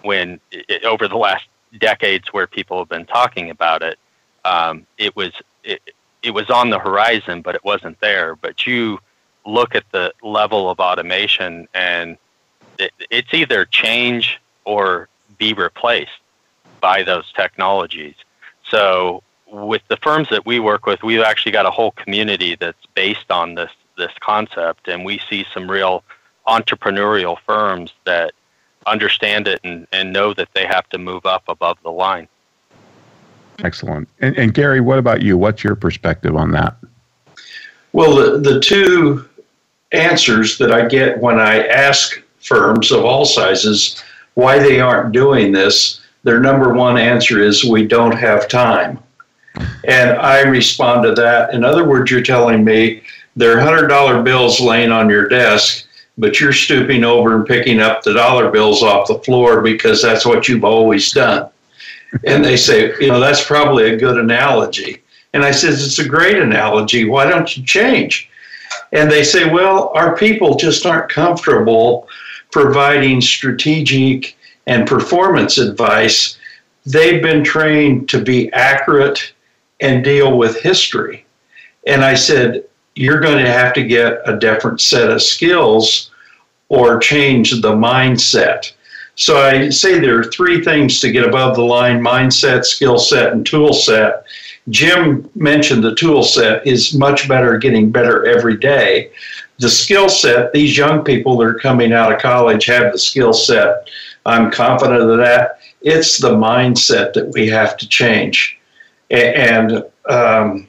when 0.00 0.40
it, 0.50 0.86
over 0.86 1.06
the 1.06 1.18
last 1.18 1.44
decades 1.78 2.32
where 2.32 2.46
people 2.46 2.78
have 2.78 2.88
been 2.88 3.04
talking 3.04 3.50
about 3.50 3.82
it, 3.82 3.98
um, 4.46 4.86
it 4.96 5.14
was 5.14 5.32
it, 5.62 5.82
it 6.22 6.30
was 6.30 6.48
on 6.48 6.70
the 6.70 6.78
horizon, 6.78 7.42
but 7.42 7.54
it 7.54 7.62
wasn't 7.62 8.00
there. 8.00 8.36
But 8.36 8.66
you 8.66 9.00
look 9.44 9.74
at 9.74 9.84
the 9.92 10.14
level 10.22 10.70
of 10.70 10.80
automation 10.80 11.68
and 11.74 12.16
it, 12.78 12.92
it's 13.10 13.34
either 13.34 13.66
change 13.66 14.40
or 14.64 15.10
be 15.36 15.52
replaced 15.52 16.22
by 16.80 17.02
those 17.02 17.30
technologies. 17.36 18.14
So 18.66 19.22
with 19.46 19.82
the 19.88 19.98
firms 19.98 20.30
that 20.30 20.46
we 20.46 20.58
work 20.58 20.86
with, 20.86 21.02
we've 21.02 21.20
actually 21.20 21.52
got 21.52 21.66
a 21.66 21.70
whole 21.70 21.90
community 21.90 22.56
that's 22.58 22.86
based 22.94 23.30
on 23.30 23.56
this 23.56 23.70
this 23.96 24.12
concept, 24.20 24.88
and 24.88 25.04
we 25.04 25.20
see 25.28 25.44
some 25.52 25.70
real 25.70 26.04
entrepreneurial 26.46 27.36
firms 27.46 27.92
that 28.04 28.32
understand 28.86 29.46
it 29.46 29.60
and, 29.62 29.86
and 29.92 30.12
know 30.12 30.32
that 30.34 30.48
they 30.54 30.66
have 30.66 30.88
to 30.88 30.98
move 30.98 31.26
up 31.26 31.44
above 31.48 31.78
the 31.82 31.90
line. 31.90 32.28
Excellent. 33.62 34.08
And, 34.20 34.36
and 34.36 34.54
Gary, 34.54 34.80
what 34.80 34.98
about 34.98 35.22
you? 35.22 35.36
What's 35.36 35.62
your 35.62 35.76
perspective 35.76 36.34
on 36.34 36.50
that? 36.52 36.76
Well, 37.92 38.16
the, 38.16 38.38
the 38.38 38.60
two 38.60 39.28
answers 39.92 40.56
that 40.58 40.72
I 40.72 40.86
get 40.86 41.18
when 41.18 41.38
I 41.38 41.66
ask 41.66 42.22
firms 42.38 42.90
of 42.90 43.04
all 43.04 43.24
sizes 43.24 44.02
why 44.34 44.58
they 44.58 44.80
aren't 44.80 45.12
doing 45.12 45.52
this, 45.52 46.00
their 46.22 46.40
number 46.40 46.72
one 46.72 46.96
answer 46.96 47.42
is 47.42 47.64
we 47.64 47.86
don't 47.86 48.16
have 48.16 48.48
time. 48.48 48.98
And 49.84 50.10
I 50.10 50.42
respond 50.42 51.02
to 51.02 51.14
that. 51.14 51.52
In 51.52 51.64
other 51.64 51.86
words, 51.86 52.10
you're 52.10 52.22
telling 52.22 52.64
me 52.64 53.02
there 53.40 53.58
are 53.58 53.88
$100 53.88 54.24
bills 54.24 54.60
laying 54.60 54.92
on 54.92 55.08
your 55.08 55.28
desk, 55.28 55.86
but 56.18 56.40
you're 56.40 56.52
stooping 56.52 57.04
over 57.04 57.34
and 57.34 57.46
picking 57.46 57.80
up 57.80 58.02
the 58.02 58.14
dollar 58.14 58.50
bills 58.50 58.82
off 58.82 59.08
the 59.08 59.18
floor 59.20 59.62
because 59.62 60.02
that's 60.02 60.26
what 60.26 60.48
you've 60.48 60.64
always 60.64 61.10
done. 61.12 61.48
And 62.24 62.44
they 62.44 62.56
say, 62.56 62.92
you 63.00 63.08
know, 63.08 63.20
that's 63.20 63.44
probably 63.44 63.90
a 63.90 63.96
good 63.96 64.18
analogy. 64.18 65.02
And 65.32 65.44
I 65.44 65.52
says, 65.52 65.84
it's 65.84 66.00
a 66.00 66.08
great 66.08 66.38
analogy. 66.38 67.04
Why 67.04 67.28
don't 67.28 67.56
you 67.56 67.64
change? 67.64 68.28
And 68.92 69.10
they 69.10 69.22
say, 69.22 69.48
well, 69.48 69.90
our 69.94 70.16
people 70.16 70.56
just 70.56 70.84
aren't 70.84 71.08
comfortable 71.10 72.08
providing 72.50 73.20
strategic 73.20 74.36
and 74.66 74.88
performance 74.88 75.58
advice. 75.58 76.38
They've 76.84 77.22
been 77.22 77.44
trained 77.44 78.08
to 78.10 78.20
be 78.20 78.52
accurate 78.52 79.32
and 79.80 80.04
deal 80.04 80.36
with 80.36 80.60
history. 80.60 81.24
And 81.86 82.04
I 82.04 82.14
said, 82.14 82.64
you're 83.00 83.18
going 83.18 83.42
to 83.42 83.50
have 83.50 83.72
to 83.72 83.82
get 83.82 84.20
a 84.26 84.36
different 84.36 84.78
set 84.78 85.08
of 85.08 85.22
skills 85.22 86.10
or 86.68 86.98
change 86.98 87.50
the 87.62 87.72
mindset. 87.72 88.72
So 89.14 89.38
I 89.38 89.70
say 89.70 89.98
there 89.98 90.18
are 90.18 90.24
three 90.24 90.62
things 90.62 91.00
to 91.00 91.10
get 91.10 91.26
above 91.26 91.56
the 91.56 91.64
line 91.64 92.02
mindset, 92.02 92.66
skill 92.66 92.98
set, 92.98 93.32
and 93.32 93.46
tool 93.46 93.72
set. 93.72 94.24
Jim 94.68 95.30
mentioned 95.34 95.82
the 95.82 95.94
tool 95.94 96.22
set 96.22 96.66
is 96.66 96.92
much 96.92 97.26
better, 97.26 97.56
getting 97.56 97.90
better 97.90 98.26
every 98.26 98.58
day. 98.58 99.10
The 99.60 99.70
skill 99.70 100.10
set, 100.10 100.52
these 100.52 100.76
young 100.76 101.02
people 101.02 101.38
that 101.38 101.46
are 101.46 101.58
coming 101.58 101.94
out 101.94 102.12
of 102.12 102.20
college 102.20 102.66
have 102.66 102.92
the 102.92 102.98
skill 102.98 103.32
set. 103.32 103.88
I'm 104.26 104.50
confident 104.50 105.00
of 105.00 105.16
that. 105.16 105.60
It's 105.80 106.18
the 106.18 106.34
mindset 106.34 107.14
that 107.14 107.30
we 107.32 107.48
have 107.48 107.78
to 107.78 107.88
change. 107.88 108.58
And 109.08 109.84
um, 110.06 110.68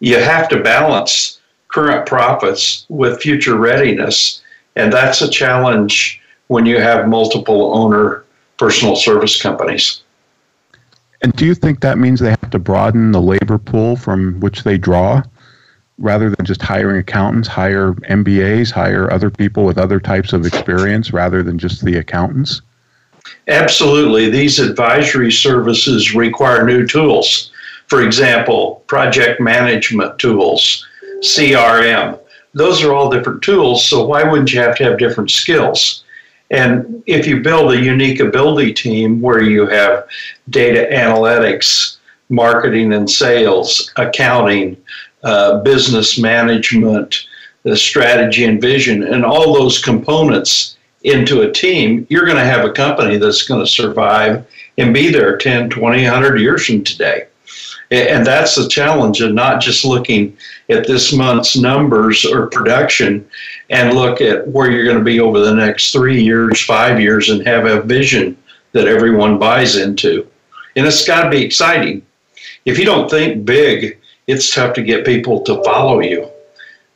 you 0.00 0.16
have 0.16 0.48
to 0.48 0.62
balance 0.62 1.35
current 1.76 2.06
profits 2.06 2.86
with 2.88 3.20
future 3.20 3.54
readiness. 3.54 4.40
And 4.76 4.90
that's 4.90 5.20
a 5.20 5.28
challenge 5.28 6.22
when 6.46 6.64
you 6.64 6.80
have 6.80 7.06
multiple 7.06 7.76
owner 7.76 8.24
personal 8.56 8.96
service 8.96 9.40
companies. 9.40 10.00
And 11.20 11.34
do 11.34 11.44
you 11.44 11.54
think 11.54 11.80
that 11.80 11.98
means 11.98 12.18
they 12.18 12.30
have 12.30 12.50
to 12.50 12.58
broaden 12.58 13.12
the 13.12 13.20
labor 13.20 13.58
pool 13.58 13.94
from 13.94 14.40
which 14.40 14.62
they 14.62 14.78
draw 14.78 15.22
rather 15.98 16.30
than 16.30 16.46
just 16.46 16.62
hiring 16.62 16.98
accountants, 16.98 17.46
hire 17.46 17.92
MBAs, 18.08 18.70
hire 18.70 19.12
other 19.12 19.28
people 19.28 19.66
with 19.66 19.76
other 19.76 20.00
types 20.00 20.32
of 20.32 20.46
experience 20.46 21.12
rather 21.12 21.42
than 21.42 21.58
just 21.58 21.84
the 21.84 21.98
accountants? 21.98 22.62
Absolutely. 23.48 24.30
These 24.30 24.60
advisory 24.60 25.30
services 25.30 26.14
require 26.14 26.64
new 26.64 26.86
tools. 26.86 27.50
For 27.88 28.02
example, 28.02 28.82
project 28.86 29.42
management 29.42 30.18
tools, 30.18 30.86
CRM. 31.20 32.18
Those 32.54 32.82
are 32.82 32.94
all 32.94 33.10
different 33.10 33.42
tools, 33.42 33.86
so 33.86 34.06
why 34.06 34.22
wouldn't 34.22 34.52
you 34.52 34.60
have 34.60 34.76
to 34.76 34.84
have 34.84 34.98
different 34.98 35.30
skills? 35.30 36.04
And 36.50 37.02
if 37.06 37.26
you 37.26 37.40
build 37.40 37.72
a 37.72 37.80
unique 37.80 38.20
ability 38.20 38.72
team 38.72 39.20
where 39.20 39.42
you 39.42 39.66
have 39.66 40.06
data 40.48 40.88
analytics, 40.92 41.98
marketing 42.28 42.92
and 42.92 43.10
sales, 43.10 43.92
accounting, 43.96 44.76
uh, 45.22 45.60
business 45.62 46.18
management, 46.18 47.26
the 47.64 47.76
strategy 47.76 48.44
and 48.44 48.60
vision, 48.60 49.02
and 49.02 49.24
all 49.24 49.52
those 49.52 49.82
components 49.82 50.76
into 51.02 51.42
a 51.42 51.52
team, 51.52 52.06
you're 52.10 52.24
going 52.24 52.36
to 52.36 52.44
have 52.44 52.64
a 52.64 52.72
company 52.72 53.16
that's 53.16 53.42
going 53.42 53.60
to 53.60 53.66
survive 53.66 54.46
and 54.78 54.94
be 54.94 55.10
there 55.10 55.36
10, 55.36 55.70
20, 55.70 56.02
100 56.04 56.40
years 56.40 56.66
from 56.66 56.84
today. 56.84 57.26
And 57.90 58.26
that's 58.26 58.56
the 58.56 58.68
challenge 58.68 59.20
of 59.20 59.32
not 59.32 59.60
just 59.60 59.84
looking 59.84 60.36
at 60.68 60.86
this 60.86 61.12
month's 61.12 61.56
numbers 61.56 62.24
or 62.24 62.48
production 62.48 63.28
and 63.70 63.94
look 63.94 64.20
at 64.20 64.46
where 64.48 64.70
you're 64.70 64.84
going 64.84 64.98
to 64.98 65.04
be 65.04 65.20
over 65.20 65.38
the 65.38 65.54
next 65.54 65.92
three 65.92 66.20
years, 66.20 66.60
five 66.64 67.00
years, 67.00 67.28
and 67.28 67.46
have 67.46 67.64
a 67.64 67.82
vision 67.82 68.36
that 68.72 68.88
everyone 68.88 69.38
buys 69.38 69.76
into. 69.76 70.28
And 70.74 70.84
it's 70.86 71.06
got 71.06 71.24
to 71.24 71.30
be 71.30 71.44
exciting. 71.44 72.04
If 72.64 72.78
you 72.78 72.84
don't 72.84 73.08
think 73.08 73.44
big, 73.44 74.00
it's 74.26 74.52
tough 74.52 74.74
to 74.74 74.82
get 74.82 75.06
people 75.06 75.42
to 75.42 75.62
follow 75.62 76.00
you. 76.00 76.28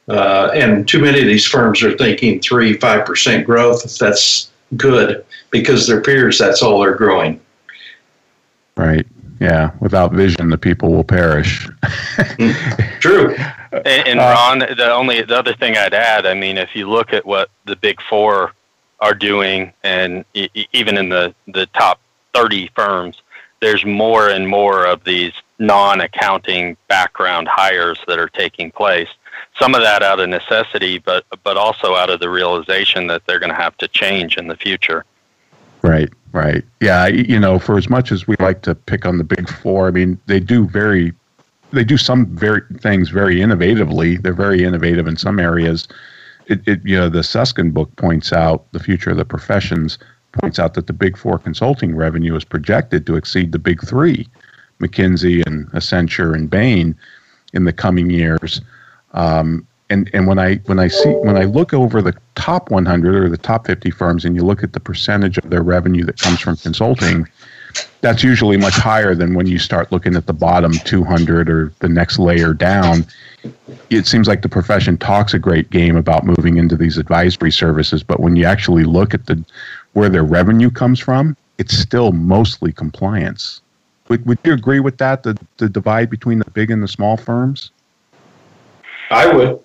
Uh, 0.09 0.51
and 0.55 0.89
too 0.89 1.01
many 1.01 1.21
of 1.21 1.27
these 1.27 1.47
firms 1.47 1.85
are 1.85 1.97
thinking 1.97 2.41
three, 2.41 2.77
five 2.77 3.07
percent 3.07 3.47
growth. 3.47 3.97
That's 3.97 4.51
good 4.77 5.25
because 5.51 5.87
their 5.87 6.01
peers, 6.01 6.37
that's 6.37 6.63
all 6.63 6.81
they're 6.81 6.97
growing. 6.97 7.41
Right. 8.77 9.07
Yeah. 9.41 9.73
Without 9.81 10.13
vision, 10.13 10.51
the 10.51 10.59
people 10.59 10.93
will 10.93 11.05
perish. 11.05 11.67
True. 13.01 13.35
And, 13.73 13.87
and 13.87 14.21
uh, 14.21 14.35
Ron, 14.37 14.59
the 14.59 14.93
only 14.93 15.23
the 15.23 15.39
other 15.39 15.55
thing 15.55 15.77
I'd 15.77 15.95
add, 15.95 16.27
I 16.27 16.35
mean, 16.35 16.59
if 16.59 16.77
you 16.77 16.89
look 16.89 17.13
at 17.13 17.25
what 17.25 17.51
the 17.65 17.75
big 17.75 18.01
four 18.03 18.53
are 19.01 19.15
doing, 19.15 19.73
and 19.83 20.25
even 20.35 20.99
in 20.99 21.09
the 21.09 21.35
the 21.49 21.67
top 21.67 22.01
thirty 22.35 22.71
firms, 22.75 23.23
there's 23.61 23.85
more 23.85 24.29
and 24.29 24.47
more 24.47 24.87
of 24.87 25.05
these 25.05 25.33
non-accounting 25.59 26.77
background 26.89 27.49
hires 27.49 27.99
that 28.09 28.19
are 28.19 28.29
taking 28.29 28.71
place. 28.71 29.09
Some 29.59 29.75
of 29.75 29.83
that 29.83 30.03
out 30.03 30.21
of 30.21 30.29
necessity, 30.29 30.99
but 30.99 31.25
but 31.45 31.57
also 31.57 31.95
out 31.95 32.11
of 32.11 32.21
the 32.21 32.29
realization 32.29 33.07
that 33.07 33.25
they're 33.27 33.39
going 33.39 33.51
to 33.51 33.57
have 33.57 33.77
to 33.79 33.89
change 33.89 34.37
in 34.37 34.49
the 34.49 34.57
future. 34.57 35.05
Right, 35.83 36.11
right. 36.33 36.65
Yeah, 36.81 37.07
you 37.07 37.39
know, 37.39 37.59
for 37.59 37.77
as 37.79 37.89
much 37.89 38.13
as 38.13 38.27
we 38.27 38.37
like 38.41 38.63
to 38.63 38.75
pick 38.75 39.07
on 39.07 39.19
the 39.19 39.25
big 39.25 39.49
four, 39.49 39.89
I 39.89 39.91
mean, 39.91 40.19
they 40.27 40.41
do 40.41 40.67
very, 40.67 41.13
they 41.73 41.85
do 41.85 41.97
some 41.97 42.27
very 42.27 42.63
things 42.79 43.11
very 43.11 43.37
innovatively. 43.37 44.21
They're 44.23 44.33
very 44.33 44.65
innovative 44.65 45.07
in 45.07 45.17
some 45.17 45.39
areas. 45.39 45.89
It, 46.47 46.67
it 46.67 46.81
you 46.85 46.97
know, 46.97 47.09
the 47.09 47.23
Susskind 47.23 47.75
book 47.75 47.95
points 47.97 48.33
out 48.33 48.71
the 48.73 48.81
future 48.81 49.11
of 49.11 49.17
the 49.17 49.25
professions 49.25 49.99
points 50.33 50.59
out 50.59 50.75
that 50.75 50.87
the 50.87 50.93
big 50.93 51.17
four 51.17 51.39
consulting 51.39 51.97
revenue 51.97 52.37
is 52.37 52.45
projected 52.45 53.07
to 53.07 53.17
exceed 53.17 53.53
the 53.53 53.59
big 53.59 53.85
three, 53.87 54.29
McKinsey 54.81 55.45
and 55.47 55.71
Accenture 55.73 56.35
and 56.35 56.49
Bain, 56.49 56.97
in 57.53 57.65
the 57.65 57.73
coming 57.73 58.11
years. 58.11 58.61
Um, 59.13 59.67
and 59.91 60.09
and 60.15 60.27
when 60.27 60.39
I 60.39 60.57
when 60.67 60.79
I 60.79 60.89
see 60.89 61.11
when 61.11 61.37
I 61.37 61.45
look 61.45 61.75
over 61.75 62.01
the 62.01 62.15
top 62.37 62.71
100 62.71 63.15
or 63.15 63.29
the 63.29 63.37
top 63.37 63.67
50 63.67 63.91
firms, 63.91 64.25
and 64.25 64.35
you 64.35 64.43
look 64.43 64.63
at 64.63 64.73
the 64.73 64.81
percentage 64.81 65.37
of 65.37 65.51
their 65.51 65.63
revenue 65.63 66.05
that 66.05 66.19
comes 66.19 66.41
from 66.41 66.57
consulting, 66.57 67.29
that's 68.01 68.23
usually 68.23 68.57
much 68.57 68.75
higher 68.75 69.15
than 69.15 69.35
when 69.35 69.47
you 69.47 69.59
start 69.59 69.93
looking 69.93 70.15
at 70.15 70.27
the 70.27 70.33
bottom 70.33 70.73
200 70.73 71.51
or 71.51 71.73
the 71.81 71.89
next 71.89 72.19
layer 72.19 72.55
down. 72.55 73.05
It 73.91 74.07
seems 74.07 74.29
like 74.29 74.43
the 74.43 74.49
profession 74.49 74.97
talks 74.97 75.35
a 75.35 75.39
great 75.39 75.71
game 75.71 75.97
about 75.97 76.25
moving 76.25 76.57
into 76.57 76.77
these 76.77 76.97
advisory 76.97 77.51
services, 77.51 78.03
but 78.03 78.21
when 78.21 78.37
you 78.37 78.45
actually 78.45 78.85
look 78.85 79.13
at 79.13 79.27
the 79.27 79.45
where 79.93 80.09
their 80.09 80.25
revenue 80.25 80.71
comes 80.71 81.01
from, 81.01 81.37
it's 81.59 81.77
still 81.77 82.13
mostly 82.13 82.73
compliance. 82.73 83.61
Would, 84.09 84.25
would 84.25 84.39
you 84.45 84.53
agree 84.53 84.81
with 84.81 84.99
that? 84.99 85.25
The 85.25 85.37
the 85.57 85.69
divide 85.69 86.11
between 86.11 86.39
the 86.39 86.51
big 86.53 86.71
and 86.71 86.81
the 86.81 86.89
small 86.89 87.17
firms. 87.17 87.73
I 89.11 89.27
would. 89.27 89.61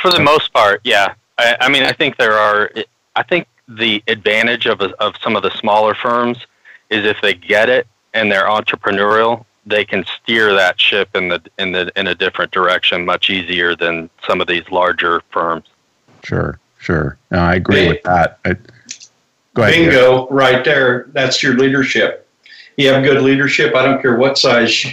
For 0.00 0.10
the 0.10 0.20
most 0.20 0.52
part, 0.52 0.80
yeah. 0.84 1.14
I, 1.38 1.56
I 1.60 1.68
mean, 1.68 1.84
I 1.84 1.92
think 1.92 2.16
there 2.16 2.34
are. 2.34 2.70
I 3.16 3.22
think 3.22 3.46
the 3.68 4.02
advantage 4.08 4.66
of 4.66 4.80
a, 4.80 4.90
of 5.02 5.14
some 5.22 5.36
of 5.36 5.42
the 5.42 5.50
smaller 5.50 5.94
firms 5.94 6.38
is 6.90 7.04
if 7.04 7.20
they 7.20 7.34
get 7.34 7.68
it 7.68 7.86
and 8.14 8.32
they're 8.32 8.46
entrepreneurial, 8.46 9.44
they 9.66 9.84
can 9.84 10.04
steer 10.04 10.54
that 10.54 10.80
ship 10.80 11.10
in 11.14 11.28
the 11.28 11.42
in 11.58 11.72
the 11.72 11.92
in 11.96 12.06
a 12.06 12.14
different 12.14 12.50
direction 12.50 13.04
much 13.04 13.30
easier 13.30 13.76
than 13.76 14.08
some 14.26 14.40
of 14.40 14.46
these 14.46 14.68
larger 14.70 15.22
firms. 15.30 15.66
Sure, 16.24 16.58
sure. 16.78 17.18
No, 17.30 17.38
I 17.38 17.54
agree 17.54 17.76
hey, 17.76 17.88
with 17.88 18.02
that. 18.02 18.38
I, 18.44 18.56
go 19.54 19.62
ahead. 19.62 19.74
Bingo, 19.74 20.28
right 20.28 20.64
there. 20.64 21.08
That's 21.12 21.42
your 21.42 21.54
leadership. 21.54 22.28
You 22.76 22.92
have 22.92 23.04
good 23.04 23.22
leadership. 23.22 23.74
I 23.74 23.84
don't 23.84 24.00
care 24.00 24.16
what 24.16 24.38
size 24.38 24.86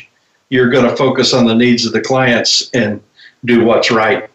you're 0.50 0.70
going 0.70 0.90
to 0.90 0.96
focus 0.96 1.34
on 1.34 1.46
the 1.46 1.56
needs 1.56 1.86
of 1.86 1.94
the 1.94 2.02
clients 2.02 2.70
and 2.72 3.02
do 3.46 3.64
what's 3.64 3.92
right. 3.92 4.30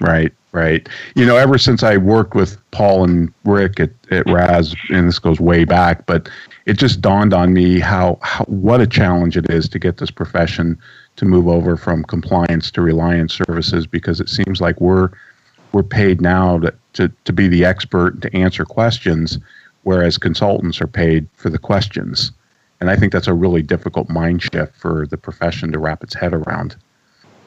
Right. 0.00 0.32
right? 0.52 0.88
You 1.14 1.24
know, 1.24 1.36
ever 1.36 1.56
since 1.56 1.82
I 1.82 1.96
worked 1.96 2.34
with 2.34 2.58
Paul 2.72 3.04
and 3.04 3.32
Rick 3.44 3.78
at, 3.78 3.90
at 4.10 4.28
Raz, 4.28 4.74
and 4.90 5.08
this 5.08 5.18
goes 5.18 5.40
way 5.40 5.64
back, 5.64 6.06
but 6.06 6.28
it 6.66 6.78
just 6.78 7.00
dawned 7.00 7.32
on 7.32 7.52
me 7.52 7.78
how, 7.78 8.18
how 8.22 8.44
what 8.44 8.80
a 8.80 8.86
challenge 8.86 9.36
it 9.36 9.50
is 9.50 9.68
to 9.68 9.78
get 9.78 9.98
this 9.98 10.10
profession 10.10 10.78
to 11.16 11.24
move 11.24 11.46
over 11.46 11.76
from 11.76 12.04
compliance 12.04 12.70
to 12.72 12.82
reliance 12.82 13.34
services 13.34 13.86
because 13.86 14.20
it 14.20 14.28
seems 14.28 14.60
like 14.60 14.80
we're 14.80 15.10
we're 15.72 15.82
paid 15.82 16.20
now 16.20 16.58
to, 16.60 16.72
to, 16.92 17.12
to 17.24 17.32
be 17.32 17.48
the 17.48 17.64
expert 17.64 18.22
to 18.22 18.34
answer 18.34 18.64
questions, 18.64 19.38
whereas 19.82 20.16
consultants 20.16 20.80
are 20.80 20.86
paid 20.86 21.26
for 21.34 21.50
the 21.50 21.58
questions. 21.58 22.30
And 22.80 22.90
I 22.90 22.96
think 22.96 23.12
that's 23.12 23.26
a 23.26 23.34
really 23.34 23.60
difficult 23.60 24.08
mind 24.08 24.42
shift 24.42 24.76
for 24.76 25.04
the 25.06 25.16
profession 25.16 25.72
to 25.72 25.80
wrap 25.80 26.04
its 26.04 26.14
head 26.14 26.32
around. 26.32 26.76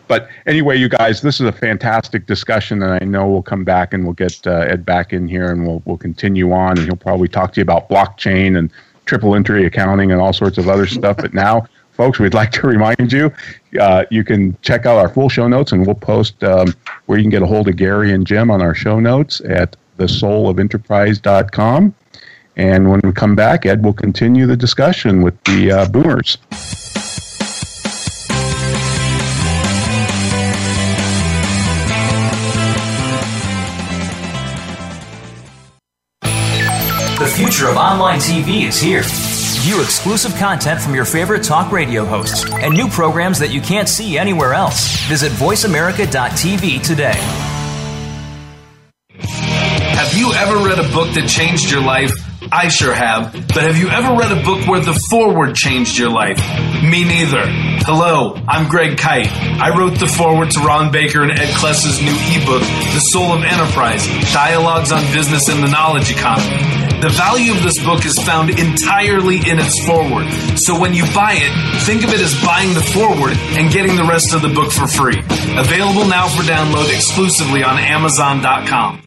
But 0.08 0.30
anyway, 0.46 0.78
you 0.78 0.90
guys, 0.90 1.22
this 1.22 1.40
is 1.40 1.48
a 1.48 1.52
fantastic 1.52 2.26
discussion, 2.26 2.82
and 2.82 2.94
I 2.94 3.06
know 3.06 3.28
we'll 3.28 3.42
come 3.42 3.64
back 3.64 3.94
and 3.94 4.04
we'll 4.04 4.14
get 4.14 4.46
uh, 4.48 4.66
Ed 4.68 4.86
back 4.86 5.14
in 5.14 5.28
here, 5.28 5.52
and 5.52 5.66
we'll 5.66 5.82
we'll 5.86 5.98
continue 5.98 6.52
on, 6.52 6.78
and 6.78 6.88
he'll 6.88 6.96
probably 6.96 7.28
talk 7.28 7.54
to 7.54 7.60
you 7.60 7.64
about 7.64 7.90
blockchain 7.90 8.58
and 8.58 8.72
triple 9.06 9.36
entry 9.36 9.66
accounting 9.66 10.12
and 10.12 10.22
all 10.22 10.34
sorts 10.34 10.58
of 10.58 10.68
other 10.68 10.86
stuff. 10.86 11.18
But 11.18 11.34
now, 11.34 11.68
folks, 11.92 12.20
we'd 12.20 12.34
like 12.34 12.52
to 12.54 12.68
remind 12.68 13.12
you, 13.12 13.34
uh, 13.80 14.06
you 14.12 14.24
can 14.24 14.58
check 14.62 14.86
out 14.86 14.98
our 14.98 15.10
full 15.10 15.30
show 15.30 15.48
notes, 15.48 15.72
and 15.72 15.86
we'll 15.86 15.96
post 15.96 16.44
um, 16.44 16.74
where 17.08 17.18
you 17.18 17.24
can 17.24 17.32
get 17.32 17.42
a 17.42 17.48
hold 17.48 17.68
of 17.68 17.76
Gary 17.76 18.14
and 18.14 18.26
Jim 18.26 18.52
on 18.52 18.62
our 18.62 18.76
show 18.76 19.00
notes 19.00 19.42
at 19.42 19.76
thesoulofenterprise.com. 19.98 21.94
And 22.56 22.90
when 22.90 23.02
we 23.04 23.12
come 23.12 23.36
back, 23.36 23.66
Ed 23.66 23.84
will 23.84 23.94
continue 23.94 24.48
the 24.48 24.58
discussion 24.58 25.22
with 25.22 25.42
the 25.44 25.72
uh, 25.72 25.88
boomers. 25.90 26.38
Future 37.38 37.70
of 37.70 37.78
online 37.78 38.18
TV 38.18 38.68
is 38.68 38.80
here. 38.80 39.04
View 39.62 39.80
exclusive 39.80 40.34
content 40.38 40.82
from 40.82 40.96
your 40.96 41.06
favorite 41.06 41.44
talk 41.44 41.72
radio 41.72 42.04
hosts 42.04 42.52
and 42.52 42.74
new 42.74 42.88
programs 42.88 43.38
that 43.38 43.52
you 43.52 43.62
can't 43.62 43.88
see 43.88 44.18
anywhere 44.18 44.56
else. 44.56 44.98
Visit 45.06 45.32
VoiceAmerica.tv 45.34 46.82
today. 46.82 47.14
Have 49.20 50.18
you 50.18 50.34
ever 50.34 50.66
read 50.68 50.80
a 50.80 50.90
book 50.92 51.14
that 51.14 51.30
changed 51.30 51.70
your 51.70 51.82
life? 51.82 52.12
I 52.52 52.70
sure 52.70 52.96
have. 52.96 53.32
But 53.34 53.66
have 53.66 53.78
you 53.78 53.90
ever 53.90 54.16
read 54.16 54.32
a 54.32 54.44
book 54.44 54.68
where 54.68 54.80
the 54.82 55.00
foreword 55.08 55.54
changed 55.54 55.96
your 55.96 56.10
life? 56.10 56.40
Me 56.82 57.04
neither. 57.04 57.44
Hello, 57.86 58.34
I'm 58.48 58.68
Greg 58.68 58.98
Kyte. 58.98 59.30
I 59.30 59.78
wrote 59.78 60.00
the 60.00 60.08
foreword 60.08 60.50
to 60.52 60.62
Ron 60.62 60.92
Baker 60.92 61.22
and 61.22 61.32
Ed 61.32 61.54
Kless's 61.54 62.02
new 62.02 62.18
ebook, 62.34 62.62
The 62.94 63.00
Soul 63.00 63.34
of 63.34 63.44
Enterprise 63.44 64.08
Dialogues 64.34 64.92
on 64.92 65.04
Business 65.14 65.50
and 65.50 65.62
the 65.62 65.70
Knowledge 65.70 66.10
Economy. 66.10 66.87
The 67.02 67.10
value 67.10 67.52
of 67.54 67.62
this 67.62 67.78
book 67.84 68.06
is 68.06 68.18
found 68.18 68.50
entirely 68.50 69.38
in 69.38 69.60
its 69.60 69.86
foreword. 69.86 70.28
So 70.58 70.80
when 70.80 70.96
you 70.96 71.04
buy 71.14 71.38
it, 71.38 71.84
think 71.86 72.04
of 72.04 72.10
it 72.10 72.20
as 72.20 72.34
buying 72.44 72.74
the 72.74 72.82
foreword 72.82 73.38
and 73.54 73.72
getting 73.72 73.96
the 73.96 74.04
rest 74.04 74.34
of 74.34 74.42
the 74.42 74.50
book 74.50 74.72
for 74.72 74.88
free. 74.88 75.20
Available 75.58 76.08
now 76.08 76.28
for 76.28 76.42
download 76.42 76.94
exclusively 76.94 77.64
on 77.64 77.78
Amazon.com. 77.78 79.07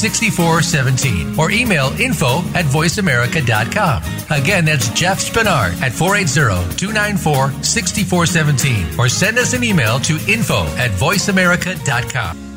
6417 0.09 1.39
or 1.39 1.51
email 1.51 1.87
info 1.99 2.39
at 2.55 2.65
voiceamerica.com. 2.65 4.03
Again, 4.31 4.65
that's 4.65 4.89
Jeff 4.89 5.19
Spinard 5.19 5.79
at 5.81 5.91
480 5.91 6.75
294 6.75 7.63
6417 7.63 8.99
or 8.99 9.07
send 9.07 9.37
us 9.37 9.53
an 9.53 9.63
email 9.63 9.99
to 9.99 10.13
info 10.27 10.63
at 10.77 10.91
voiceamerica.com. 10.91 12.51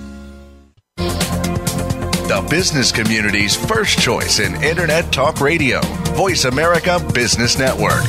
The 2.26 2.46
business 2.48 2.90
community's 2.90 3.54
first 3.54 3.98
choice 3.98 4.38
in 4.38 4.54
Internet 4.62 5.12
Talk 5.12 5.42
Radio, 5.42 5.80
Voice 6.16 6.46
America 6.46 6.98
Business 7.12 7.58
Network. 7.58 8.02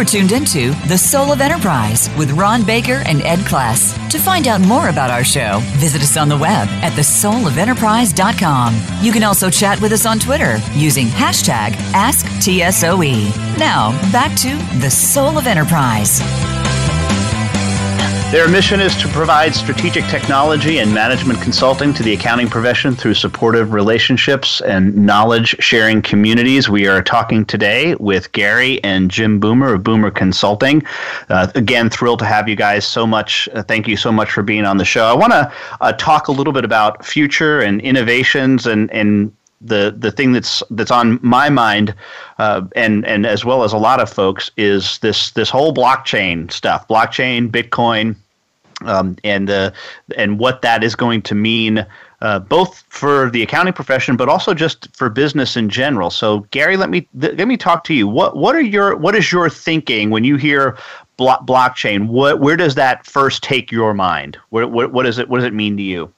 You 0.00 0.04
are 0.04 0.08
tuned 0.08 0.32
into 0.32 0.70
The 0.88 0.96
Soul 0.96 1.30
of 1.30 1.42
Enterprise 1.42 2.08
with 2.16 2.30
Ron 2.30 2.64
Baker 2.64 3.02
and 3.04 3.20
Ed 3.20 3.40
Kless. 3.40 3.92
To 4.08 4.18
find 4.18 4.48
out 4.48 4.62
more 4.62 4.88
about 4.88 5.10
our 5.10 5.22
show, 5.22 5.60
visit 5.76 6.00
us 6.00 6.16
on 6.16 6.30
the 6.30 6.38
web 6.38 6.68
at 6.68 6.94
thesoulofenterprise.com. 6.94 8.80
You 9.02 9.12
can 9.12 9.22
also 9.22 9.50
chat 9.50 9.78
with 9.82 9.92
us 9.92 10.06
on 10.06 10.18
Twitter 10.18 10.58
using 10.72 11.08
hashtag 11.08 11.72
AskTSOE. 11.92 13.58
Now, 13.58 13.90
back 14.10 14.34
to 14.38 14.56
The 14.78 14.90
Soul 14.90 15.36
of 15.36 15.46
Enterprise. 15.46 16.22
Their 18.30 18.48
mission 18.48 18.80
is 18.80 18.96
to 18.98 19.08
provide 19.08 19.56
strategic 19.56 20.04
technology 20.04 20.78
and 20.78 20.94
management 20.94 21.42
consulting 21.42 21.92
to 21.94 22.04
the 22.04 22.12
accounting 22.12 22.48
profession 22.48 22.94
through 22.94 23.14
supportive 23.14 23.72
relationships 23.72 24.60
and 24.60 24.94
knowledge 24.94 25.56
sharing 25.58 26.00
communities. 26.00 26.70
We 26.70 26.86
are 26.86 27.02
talking 27.02 27.44
today 27.44 27.96
with 27.96 28.30
Gary 28.30 28.82
and 28.84 29.10
Jim 29.10 29.40
Boomer 29.40 29.74
of 29.74 29.82
Boomer 29.82 30.12
Consulting. 30.12 30.84
Uh, 31.28 31.50
again, 31.56 31.90
thrilled 31.90 32.20
to 32.20 32.24
have 32.24 32.48
you 32.48 32.54
guys 32.54 32.86
so 32.86 33.04
much. 33.04 33.48
Uh, 33.52 33.64
thank 33.64 33.88
you 33.88 33.96
so 33.96 34.12
much 34.12 34.30
for 34.30 34.44
being 34.44 34.64
on 34.64 34.76
the 34.76 34.84
show. 34.84 35.06
I 35.06 35.14
want 35.14 35.32
to 35.32 35.52
uh, 35.80 35.92
talk 35.94 36.28
a 36.28 36.32
little 36.32 36.52
bit 36.52 36.64
about 36.64 37.04
future 37.04 37.58
and 37.58 37.80
innovations 37.80 38.64
and, 38.64 38.92
and 38.92 39.32
the 39.60 39.94
the 39.96 40.10
thing 40.10 40.32
that's 40.32 40.62
that's 40.70 40.90
on 40.90 41.18
my 41.22 41.50
mind, 41.50 41.94
uh, 42.38 42.62
and 42.74 43.06
and 43.06 43.26
as 43.26 43.44
well 43.44 43.62
as 43.62 43.72
a 43.72 43.78
lot 43.78 44.00
of 44.00 44.10
folks, 44.10 44.50
is 44.56 44.98
this 44.98 45.30
this 45.32 45.50
whole 45.50 45.74
blockchain 45.74 46.50
stuff, 46.50 46.88
blockchain, 46.88 47.50
Bitcoin, 47.50 48.16
um, 48.82 49.16
and 49.24 49.50
uh, 49.50 49.70
and 50.16 50.38
what 50.38 50.62
that 50.62 50.82
is 50.82 50.94
going 50.94 51.22
to 51.22 51.34
mean. 51.34 51.86
Uh, 52.22 52.38
both 52.38 52.84
for 52.90 53.30
the 53.30 53.42
accounting 53.42 53.72
profession, 53.72 54.14
but 54.14 54.28
also 54.28 54.52
just 54.52 54.94
for 54.94 55.08
business 55.08 55.56
in 55.56 55.70
general. 55.70 56.10
So, 56.10 56.40
Gary, 56.50 56.76
let 56.76 56.90
me 56.90 57.08
th- 57.18 57.38
let 57.38 57.48
me 57.48 57.56
talk 57.56 57.82
to 57.84 57.94
you. 57.94 58.06
What 58.06 58.36
what 58.36 58.54
are 58.54 58.60
your 58.60 58.94
what 58.94 59.14
is 59.14 59.32
your 59.32 59.48
thinking 59.48 60.10
when 60.10 60.22
you 60.22 60.36
hear 60.36 60.76
blo- 61.16 61.38
blockchain? 61.46 62.08
What 62.08 62.40
where 62.40 62.56
does 62.56 62.74
that 62.74 63.06
first 63.06 63.42
take 63.42 63.72
your 63.72 63.94
mind? 63.94 64.36
What 64.50 64.70
what 64.70 65.04
does 65.04 65.18
it 65.18 65.30
what 65.30 65.38
does 65.38 65.46
it 65.46 65.54
mean 65.54 65.78
to 65.78 65.82
you? 65.82 66.12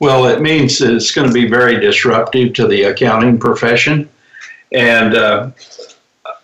Well, 0.00 0.26
it 0.26 0.40
means 0.40 0.80
it's 0.80 1.12
going 1.12 1.28
to 1.28 1.32
be 1.32 1.46
very 1.46 1.78
disruptive 1.78 2.54
to 2.54 2.66
the 2.66 2.84
accounting 2.84 3.38
profession, 3.38 4.08
and 4.72 5.14
uh, 5.14 5.50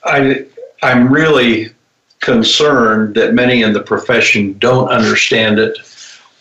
I 0.04 0.44
I'm 0.82 1.10
really 1.10 1.70
concerned 2.20 3.14
that 3.14 3.32
many 3.32 3.62
in 3.62 3.72
the 3.72 3.82
profession 3.82 4.58
don't 4.58 4.88
understand 4.88 5.58
it 5.58 5.78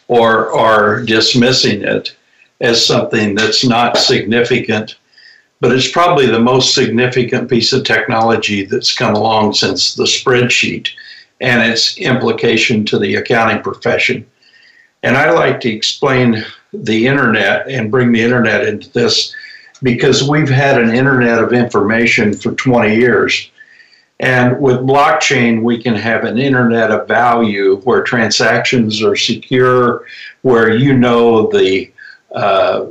or 0.10 0.54
are 0.54 1.04
dismissing 1.04 1.84
it 1.84 2.13
as 2.60 2.86
something 2.86 3.34
that's 3.34 3.65
not 3.65 3.97
significant. 3.97 4.97
But 5.62 5.71
it's 5.71 5.89
probably 5.89 6.25
the 6.25 6.39
most 6.39 6.75
significant 6.75 7.49
piece 7.49 7.71
of 7.71 7.86
technology 7.86 8.65
that's 8.65 8.93
come 8.93 9.15
along 9.15 9.54
since 9.54 9.95
the 9.95 10.04
spreadsheet 10.04 10.89
and 11.39 11.71
its 11.71 11.97
implication 11.97 12.86
to 12.86 12.99
the 12.99 13.15
accounting 13.15 13.63
profession. 13.63 14.25
And 15.01 15.15
I 15.15 15.32
like 15.32 15.62
to 15.62 15.69
explain 15.69 16.45
the 16.84 17.08
internet 17.08 17.68
and 17.68 17.92
bring 17.92 18.12
the 18.12 18.22
internet 18.22 18.66
into 18.66 18.90
this 18.92 19.34
because 19.84 20.28
we've 20.28 20.50
had 20.50 20.82
an 20.82 20.94
internet 20.94 21.44
of 21.44 21.54
information 21.54 22.34
for 22.34 22.54
20 22.54 22.96
years. 22.96 23.50
And 24.20 24.60
with 24.62 24.78
blockchain, 24.78 25.62
we 25.62 25.82
can 25.82 25.93
have 25.95 26.24
an 26.24 26.38
internet 26.38 26.89
of 26.89 27.08
value 27.08 27.82
where 27.84 28.02
transactions 28.02 29.04
are 29.04 29.16
secure, 29.16 30.06
where 30.41 30.74
you 30.74 30.97
know 30.97 31.47
the 31.47 31.91
uh, 32.34 32.88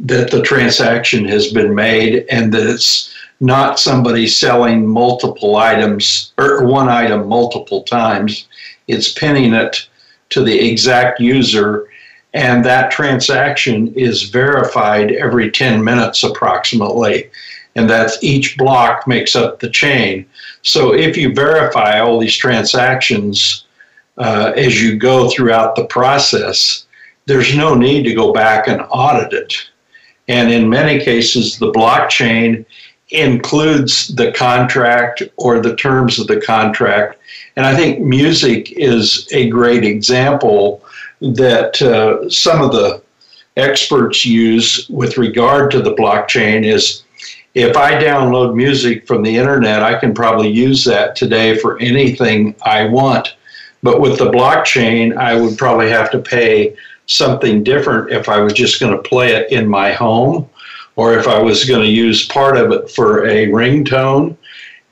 that 0.00 0.30
the 0.30 0.40
transaction 0.40 1.26
has 1.26 1.52
been 1.52 1.74
made 1.74 2.24
and 2.30 2.52
that 2.54 2.66
it's 2.66 3.14
not 3.40 3.78
somebody 3.78 4.26
selling 4.26 4.86
multiple 4.86 5.56
items 5.56 6.32
or 6.38 6.64
one 6.64 6.88
item 6.88 7.28
multiple 7.28 7.82
times. 7.82 8.48
It's 8.88 9.12
pinning 9.12 9.52
it 9.52 9.86
to 10.30 10.42
the 10.42 10.58
exact 10.58 11.20
user 11.20 11.89
and 12.32 12.64
that 12.64 12.90
transaction 12.90 13.92
is 13.94 14.24
verified 14.24 15.12
every 15.12 15.50
10 15.50 15.82
minutes 15.82 16.22
approximately. 16.22 17.30
and 17.76 17.88
that's 17.88 18.22
each 18.22 18.58
block 18.58 19.06
makes 19.06 19.36
up 19.36 19.60
the 19.60 19.70
chain. 19.70 20.26
So 20.62 20.92
if 20.92 21.16
you 21.16 21.32
verify 21.32 22.00
all 22.00 22.18
these 22.18 22.36
transactions 22.36 23.64
uh, 24.18 24.52
as 24.56 24.82
you 24.82 24.96
go 24.96 25.30
throughout 25.30 25.76
the 25.76 25.84
process, 25.84 26.86
there's 27.26 27.56
no 27.56 27.74
need 27.74 28.02
to 28.02 28.14
go 28.14 28.32
back 28.32 28.66
and 28.66 28.82
audit 28.90 29.32
it. 29.32 29.54
And 30.26 30.50
in 30.50 30.68
many 30.68 30.98
cases, 30.98 31.58
the 31.58 31.72
blockchain 31.72 32.66
includes 33.10 34.08
the 34.08 34.32
contract 34.32 35.22
or 35.36 35.60
the 35.60 35.76
terms 35.76 36.18
of 36.18 36.26
the 36.26 36.40
contract. 36.40 37.18
And 37.56 37.64
I 37.64 37.74
think 37.74 38.00
music 38.00 38.72
is 38.72 39.28
a 39.32 39.48
great 39.48 39.84
example 39.84 40.84
that 41.20 41.80
uh, 41.82 42.28
some 42.28 42.62
of 42.62 42.72
the 42.72 43.02
experts 43.56 44.24
use 44.24 44.88
with 44.88 45.18
regard 45.18 45.70
to 45.70 45.82
the 45.82 45.94
blockchain 45.94 46.64
is 46.64 47.02
if 47.54 47.76
I 47.76 47.92
download 47.92 48.54
music 48.54 49.06
from 49.06 49.22
the 49.22 49.36
internet, 49.36 49.82
I 49.82 49.98
can 49.98 50.14
probably 50.14 50.48
use 50.48 50.84
that 50.84 51.16
today 51.16 51.58
for 51.58 51.78
anything 51.80 52.54
I 52.62 52.84
want. 52.86 53.34
But 53.82 54.00
with 54.00 54.18
the 54.18 54.30
blockchain, 54.30 55.16
I 55.16 55.40
would 55.40 55.58
probably 55.58 55.90
have 55.90 56.10
to 56.12 56.18
pay 56.18 56.76
something 57.06 57.64
different 57.64 58.12
if 58.12 58.28
I 58.28 58.40
was 58.40 58.52
just 58.52 58.78
going 58.78 58.92
to 58.92 59.08
play 59.08 59.34
it 59.34 59.50
in 59.50 59.66
my 59.68 59.92
home 59.92 60.48
or 60.94 61.18
if 61.18 61.26
I 61.26 61.40
was 61.40 61.64
going 61.64 61.82
to 61.82 61.90
use 61.90 62.26
part 62.26 62.56
of 62.56 62.70
it 62.72 62.90
for 62.90 63.26
a 63.26 63.48
ringtone. 63.48 64.36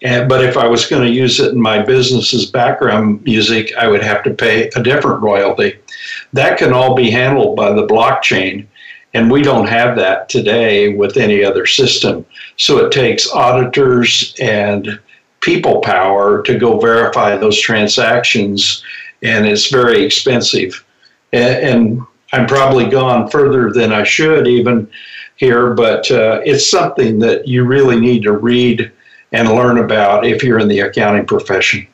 And, 0.03 0.29
but 0.29 0.45
if 0.45 0.57
I 0.57 0.67
was 0.67 0.87
going 0.87 1.07
to 1.07 1.13
use 1.13 1.39
it 1.39 1.53
in 1.53 1.61
my 1.61 1.83
business's 1.83 2.47
background 2.47 3.23
music, 3.25 3.73
I 3.77 3.89
would 3.89 4.03
have 4.03 4.23
to 4.25 4.35
pay 4.35 4.69
a 4.75 4.83
different 4.83 5.23
royalty. 5.23 5.79
That 6.33 6.59
can 6.59 6.73
all 6.73 6.95
be 6.95 7.11
handled 7.11 7.57
by 7.57 7.73
the 7.73 7.87
blockchain. 7.87 8.67
And 9.15 9.31
we 9.31 9.43
don't 9.43 9.69
have 9.69 9.97
that 9.97 10.29
today 10.29 10.95
with 10.95 11.17
any 11.17 11.43
other 11.43 11.65
system. 11.67 12.27
So 12.57 12.85
it 12.85 12.93
takes 12.93 13.31
auditors 13.33 14.35
and 14.41 15.01
people 15.41 15.81
power 15.81 16.43
to 16.43 16.59
go 16.59 16.79
verify 16.79 17.37
those 17.37 17.61
transactions, 17.61 18.83
and 19.23 19.47
it's 19.47 19.71
very 19.71 20.05
expensive. 20.05 20.85
And, 21.33 22.03
I'm 22.31 22.47
probably 22.47 22.91
gone 22.91 23.31
further 23.31 23.73
than 23.73 23.91
I 23.91 24.03
should 24.03 24.47
even 24.47 24.91
here, 25.37 25.73
but 25.73 26.11
uh, 26.11 26.43
it's 26.45 26.71
something 26.71 27.19
that 27.21 27.49
you 27.49 27.65
really 27.65 27.99
need 27.99 28.23
to 28.25 28.33
read 28.33 28.93
and 29.33 29.49
learn 29.49 29.79
about 29.79 30.27
if 30.27 30.43
you're 30.43 30.59
in 30.59 30.69
the 30.69 30.81
accounting 30.81 31.25
profession. 31.25 31.87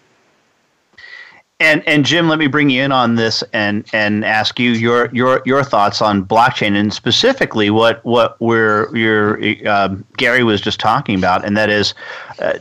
And 1.65 1.83
and 1.87 2.05
Jim, 2.05 2.29
let 2.29 2.39
me 2.39 2.47
bring 2.47 2.69
you 2.69 2.83
in 2.83 2.93
on 2.93 3.15
this 3.15 3.43
and 3.55 3.89
and 3.95 4.23
ask 4.23 4.59
you 4.59 4.73
your 4.73 5.09
your 5.15 5.41
your 5.47 5.65
thoughts 5.65 6.03
on 6.03 6.23
blockchain 6.23 6.79
and 6.79 6.93
specifically 6.93 7.71
what 7.71 8.05
what 8.05 8.39
we're 8.39 8.95
your 8.95 9.41
um, 9.67 10.05
Gary 10.19 10.45
was 10.45 10.61
just 10.61 10.79
talking 10.79 11.17
about, 11.17 11.43
and 11.45 11.57
that 11.57 11.71
is. 11.71 11.95
Uh, 12.39 12.59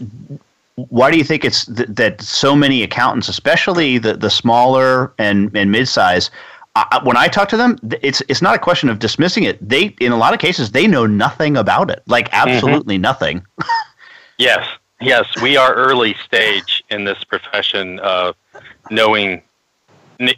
why 0.75 1.11
do 1.11 1.17
you 1.19 1.23
think 1.23 1.45
it's 1.45 1.65
th- 1.65 1.87
that 1.89 2.19
so 2.19 2.55
many 2.55 2.81
accountants, 2.81 3.29
especially 3.29 3.99
the, 3.99 4.15
the 4.15 4.29
smaller 4.31 5.13
and, 5.19 5.55
and 5.55 5.71
mid-size, 5.71 6.31
uh, 6.75 6.99
when 7.03 7.15
I 7.15 7.27
talk 7.27 7.47
to 7.49 7.57
them, 7.57 7.77
it's 8.01 8.23
it's 8.27 8.41
not 8.41 8.55
a 8.55 8.57
question 8.57 8.89
of 8.89 8.97
dismissing 8.97 9.43
it. 9.43 9.59
They, 9.61 9.95
in 9.99 10.11
a 10.11 10.17
lot 10.17 10.33
of 10.33 10.39
cases, 10.39 10.71
they 10.71 10.87
know 10.87 11.05
nothing 11.05 11.57
about 11.57 11.91
it, 11.91 12.01
like 12.07 12.31
mm-hmm. 12.31 12.49
absolutely 12.49 12.95
mm-hmm. 12.95 13.03
nothing. 13.03 13.45
yes, 14.39 14.65
yes, 14.99 15.27
we 15.43 15.57
are 15.57 15.75
early 15.75 16.15
stage 16.25 16.83
in 16.89 17.03
this 17.03 17.23
profession 17.23 17.99
of 17.99 18.35
knowing, 18.89 19.41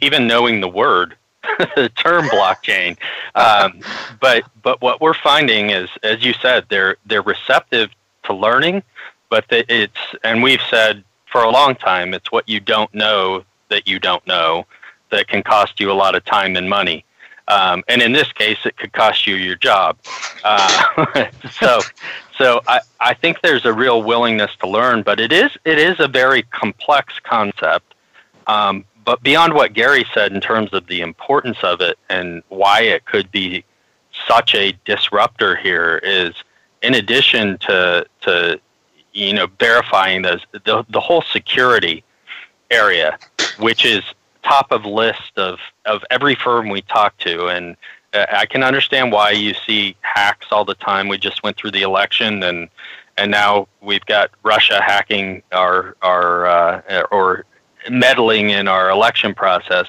even 0.00 0.26
knowing 0.26 0.60
the 0.60 0.68
word, 0.68 1.16
the 1.58 1.90
term 1.96 2.26
blockchain. 2.26 2.96
Um, 3.34 3.80
but 4.20 4.44
but 4.62 4.80
what 4.80 5.00
we're 5.00 5.14
finding 5.14 5.70
is, 5.70 5.88
as 6.02 6.24
you 6.24 6.32
said, 6.34 6.66
they're 6.68 6.96
they're 7.06 7.22
receptive 7.22 7.90
to 8.24 8.34
learning, 8.34 8.82
but 9.28 9.44
it's 9.50 9.98
and 10.24 10.42
we've 10.42 10.62
said 10.68 11.04
for 11.26 11.42
a 11.42 11.50
long 11.50 11.74
time, 11.74 12.14
it's 12.14 12.32
what 12.32 12.48
you 12.48 12.60
don't 12.60 12.92
know 12.94 13.44
that 13.68 13.86
you 13.86 13.98
don't 13.98 14.26
know 14.26 14.66
that 15.10 15.28
can 15.28 15.42
cost 15.42 15.80
you 15.80 15.90
a 15.90 15.94
lot 15.94 16.14
of 16.14 16.24
time 16.24 16.56
and 16.56 16.68
money. 16.68 17.04
Um, 17.48 17.84
and 17.88 18.02
in 18.02 18.12
this 18.12 18.32
case, 18.32 18.58
it 18.64 18.76
could 18.76 18.92
cost 18.92 19.26
you 19.26 19.36
your 19.36 19.54
job. 19.56 19.98
Uh, 20.42 21.26
so, 21.52 21.80
so 22.36 22.60
I, 22.66 22.80
I 23.00 23.14
think 23.14 23.40
there's 23.40 23.64
a 23.64 23.72
real 23.72 24.02
willingness 24.02 24.50
to 24.56 24.68
learn, 24.68 25.02
but 25.02 25.20
it 25.20 25.32
is 25.32 25.52
it 25.64 25.78
is 25.78 26.00
a 26.00 26.08
very 26.08 26.42
complex 26.42 27.20
concept. 27.22 27.94
Um, 28.46 28.84
but 29.04 29.22
beyond 29.22 29.54
what 29.54 29.72
Gary 29.72 30.04
said 30.12 30.32
in 30.32 30.40
terms 30.40 30.72
of 30.72 30.86
the 30.86 31.00
importance 31.00 31.58
of 31.62 31.80
it 31.80 31.98
and 32.08 32.42
why 32.48 32.82
it 32.82 33.04
could 33.04 33.30
be 33.30 33.64
such 34.26 34.54
a 34.54 34.72
disruptor 34.84 35.56
here 35.56 36.00
is, 36.02 36.34
in 36.82 36.94
addition 36.94 37.58
to 37.58 38.06
to 38.22 38.60
you 39.12 39.32
know 39.32 39.46
verifying 39.58 40.22
those 40.22 40.44
the 40.52 40.84
the 40.88 41.00
whole 41.00 41.22
security 41.22 42.02
area, 42.70 43.18
which 43.58 43.84
is 43.84 44.02
top 44.46 44.70
of 44.70 44.84
list 44.84 45.36
of, 45.36 45.58
of 45.84 46.04
every 46.10 46.34
firm 46.34 46.68
we 46.68 46.80
talk 46.82 47.16
to. 47.18 47.48
And 47.48 47.76
uh, 48.14 48.26
I 48.30 48.46
can 48.46 48.62
understand 48.62 49.12
why 49.12 49.32
you 49.32 49.54
see 49.54 49.96
hacks 50.02 50.46
all 50.50 50.64
the 50.64 50.74
time. 50.74 51.08
We 51.08 51.18
just 51.18 51.42
went 51.42 51.56
through 51.56 51.72
the 51.72 51.82
election 51.82 52.42
and 52.42 52.68
and 53.18 53.30
now 53.30 53.66
we've 53.80 54.04
got 54.04 54.30
Russia 54.42 54.82
hacking 54.82 55.42
our 55.52 55.96
our 56.02 56.46
uh, 56.46 57.02
or 57.10 57.44
meddling 57.90 58.50
in 58.50 58.68
our 58.68 58.90
election 58.90 59.34
process. 59.34 59.86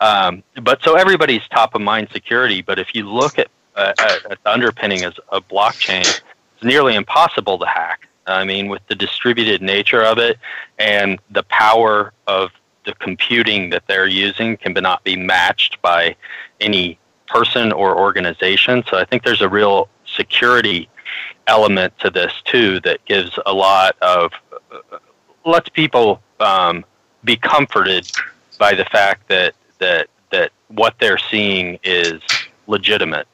Um, 0.00 0.42
but 0.62 0.82
so 0.82 0.94
everybody's 0.96 1.46
top 1.48 1.74
of 1.74 1.80
mind 1.80 2.08
security. 2.12 2.62
But 2.62 2.78
if 2.78 2.94
you 2.94 3.08
look 3.08 3.38
at, 3.38 3.48
uh, 3.74 3.92
at 3.98 4.42
the 4.42 4.50
underpinning 4.50 5.04
as 5.04 5.14
a 5.30 5.40
blockchain, 5.40 6.00
it's 6.02 6.64
nearly 6.64 6.94
impossible 6.94 7.58
to 7.58 7.66
hack. 7.66 8.08
I 8.26 8.44
mean, 8.44 8.68
with 8.68 8.82
the 8.88 8.94
distributed 8.94 9.62
nature 9.62 10.02
of 10.02 10.18
it 10.18 10.38
and 10.78 11.18
the 11.30 11.44
power 11.44 12.12
of 12.26 12.50
the 12.84 12.94
computing 12.94 13.70
that 13.70 13.84
they're 13.86 14.06
using 14.06 14.56
can 14.56 14.72
not 14.72 15.02
be 15.04 15.16
matched 15.16 15.80
by 15.82 16.16
any 16.60 16.98
person 17.26 17.72
or 17.72 17.98
organization. 17.98 18.84
So 18.88 18.98
I 18.98 19.04
think 19.04 19.22
there's 19.24 19.42
a 19.42 19.48
real 19.48 19.88
security 20.06 20.88
element 21.46 21.98
to 21.98 22.10
this 22.10 22.32
too 22.44 22.80
that 22.80 23.04
gives 23.04 23.38
a 23.46 23.52
lot 23.52 23.96
of 24.02 24.32
uh, 24.70 24.98
lets 25.44 25.68
people 25.68 26.22
um, 26.40 26.84
be 27.24 27.36
comforted 27.36 28.10
by 28.58 28.74
the 28.74 28.84
fact 28.86 29.28
that 29.28 29.54
that 29.78 30.08
that 30.30 30.50
what 30.68 30.94
they're 30.98 31.18
seeing 31.18 31.78
is 31.82 32.20
legitimate. 32.66 33.26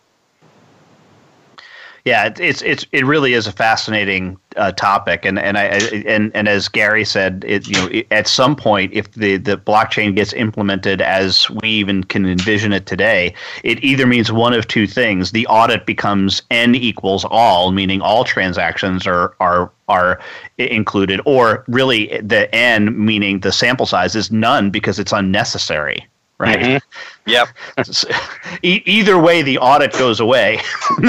Yeah, 2.04 2.34
it's 2.36 2.60
it's 2.60 2.84
it 2.92 3.06
really 3.06 3.32
is 3.32 3.46
a 3.46 3.52
fascinating 3.52 4.36
uh, 4.56 4.72
topic, 4.72 5.24
and 5.24 5.38
and 5.38 5.56
I 5.56 5.64
and 5.64 6.30
and 6.34 6.48
as 6.48 6.68
Gary 6.68 7.02
said, 7.02 7.42
it 7.48 7.66
you 7.66 7.76
know 7.76 7.86
it, 7.86 8.06
at 8.10 8.28
some 8.28 8.54
point 8.54 8.92
if 8.92 9.10
the 9.12 9.38
the 9.38 9.56
blockchain 9.56 10.14
gets 10.14 10.34
implemented 10.34 11.00
as 11.00 11.48
we 11.48 11.70
even 11.70 12.04
can 12.04 12.26
envision 12.26 12.74
it 12.74 12.84
today, 12.84 13.32
it 13.62 13.82
either 13.82 14.06
means 14.06 14.30
one 14.30 14.52
of 14.52 14.68
two 14.68 14.86
things: 14.86 15.30
the 15.30 15.46
audit 15.46 15.86
becomes 15.86 16.42
n 16.50 16.74
equals 16.74 17.24
all, 17.24 17.72
meaning 17.72 18.02
all 18.02 18.22
transactions 18.22 19.06
are 19.06 19.34
are 19.40 19.72
are 19.88 20.20
included, 20.58 21.22
or 21.24 21.64
really 21.68 22.20
the 22.20 22.54
n 22.54 23.02
meaning 23.02 23.40
the 23.40 23.50
sample 23.52 23.86
size 23.86 24.14
is 24.14 24.30
none 24.30 24.68
because 24.68 24.98
it's 24.98 25.12
unnecessary 25.12 26.06
right? 26.38 26.58
Mm-hmm. 26.58 27.30
Yep. 27.30 27.48
e- 28.62 28.82
either 28.84 29.18
way, 29.18 29.42
the 29.42 29.58
audit 29.58 29.92
goes 29.92 30.20
away, 30.20 30.60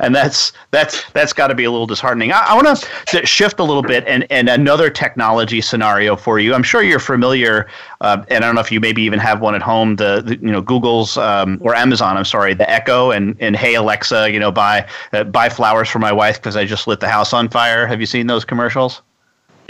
and 0.00 0.14
that's 0.14 0.52
that's 0.70 1.04
that's 1.10 1.32
got 1.32 1.48
to 1.48 1.54
be 1.54 1.64
a 1.64 1.70
little 1.70 1.86
disheartening. 1.86 2.32
I, 2.32 2.46
I 2.48 2.54
want 2.54 2.86
to 3.08 3.26
shift 3.26 3.60
a 3.60 3.64
little 3.64 3.82
bit 3.82 4.04
and 4.06 4.26
and 4.30 4.48
another 4.48 4.88
technology 4.88 5.60
scenario 5.60 6.16
for 6.16 6.38
you. 6.38 6.54
I'm 6.54 6.62
sure 6.62 6.82
you're 6.82 6.98
familiar, 6.98 7.68
uh, 8.00 8.24
and 8.28 8.44
I 8.44 8.48
don't 8.48 8.54
know 8.54 8.62
if 8.62 8.72
you 8.72 8.80
maybe 8.80 9.02
even 9.02 9.18
have 9.18 9.40
one 9.40 9.54
at 9.54 9.62
home. 9.62 9.96
The, 9.96 10.22
the 10.24 10.36
you 10.36 10.52
know 10.52 10.62
Google's 10.62 11.16
um, 11.18 11.58
or 11.60 11.74
Amazon, 11.74 12.16
I'm 12.16 12.24
sorry, 12.24 12.54
the 12.54 12.68
Echo 12.70 13.10
and 13.10 13.36
and 13.40 13.56
Hey 13.56 13.74
Alexa, 13.74 14.30
you 14.32 14.40
know 14.40 14.50
buy 14.50 14.88
uh, 15.12 15.24
buy 15.24 15.48
flowers 15.48 15.88
for 15.88 15.98
my 15.98 16.12
wife 16.12 16.36
because 16.36 16.56
I 16.56 16.64
just 16.64 16.86
lit 16.86 17.00
the 17.00 17.08
house 17.08 17.32
on 17.32 17.48
fire. 17.48 17.86
Have 17.86 18.00
you 18.00 18.06
seen 18.06 18.26
those 18.26 18.44
commercials? 18.44 19.02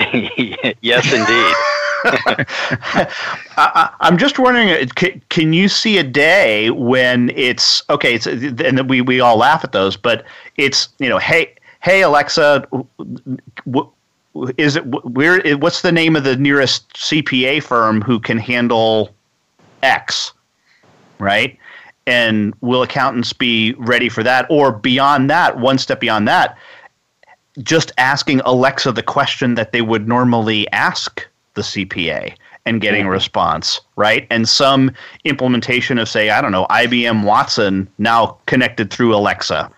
yes, 0.80 1.12
indeed. 1.12 1.54
I, 3.56 3.94
am 4.00 4.16
just 4.16 4.38
wondering, 4.38 4.70
uh, 4.70 4.86
can, 4.94 5.20
can, 5.28 5.52
you 5.52 5.68
see 5.68 5.98
a 5.98 6.02
day 6.02 6.70
when 6.70 7.30
it's 7.36 7.82
okay? 7.90 8.14
It's 8.14 8.26
and 8.26 8.88
we 8.88 9.02
we 9.02 9.20
all 9.20 9.36
laugh 9.36 9.64
at 9.64 9.72
those, 9.72 9.96
but 9.98 10.24
it's 10.56 10.88
you 10.98 11.10
know, 11.10 11.18
hey 11.18 11.54
hey 11.80 12.00
Alexa, 12.02 12.66
is 14.56 14.76
it 14.76 14.86
where? 14.86 15.56
What's 15.58 15.82
the 15.82 15.92
name 15.92 16.16
of 16.16 16.24
the 16.24 16.36
nearest 16.36 16.90
CPA 16.94 17.62
firm 17.62 18.00
who 18.00 18.18
can 18.18 18.38
handle 18.38 19.14
X? 19.82 20.32
Right. 21.18 21.58
And 22.06 22.54
will 22.62 22.82
accountants 22.82 23.32
be 23.34 23.74
ready 23.74 24.08
for 24.08 24.22
that? 24.22 24.46
Or 24.48 24.72
beyond 24.72 25.28
that, 25.30 25.58
one 25.58 25.76
step 25.76 26.00
beyond 26.00 26.26
that, 26.28 26.56
just 27.62 27.92
asking 27.98 28.40
Alexa 28.40 28.92
the 28.92 29.02
question 29.02 29.54
that 29.54 29.72
they 29.72 29.82
would 29.82 30.08
normally 30.08 30.70
ask 30.72 31.26
the 31.54 31.62
CPA 31.62 32.34
and 32.66 32.80
getting 32.80 33.06
a 33.06 33.10
response, 33.10 33.80
right? 33.96 34.26
And 34.30 34.48
some 34.48 34.92
implementation 35.24 35.98
of, 35.98 36.08
say, 36.08 36.30
I 36.30 36.40
don't 36.40 36.52
know, 36.52 36.66
IBM 36.70 37.24
Watson 37.24 37.88
now 37.98 38.38
connected 38.46 38.90
through 38.92 39.14
Alexa 39.14 39.70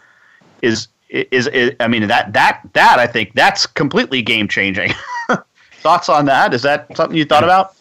is 0.62 0.88
is, 1.08 1.46
is 1.48 1.72
I 1.78 1.88
mean 1.88 2.08
that 2.08 2.32
that 2.32 2.62
that 2.72 2.98
I 2.98 3.06
think 3.06 3.34
that's 3.34 3.66
completely 3.66 4.22
game 4.22 4.48
changing. 4.48 4.92
Thoughts 5.72 6.08
on 6.08 6.24
that? 6.26 6.54
Is 6.54 6.62
that 6.62 6.96
something 6.96 7.16
you 7.16 7.24
thought 7.24 7.44
about? 7.44 7.74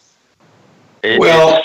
well, 1.02 1.64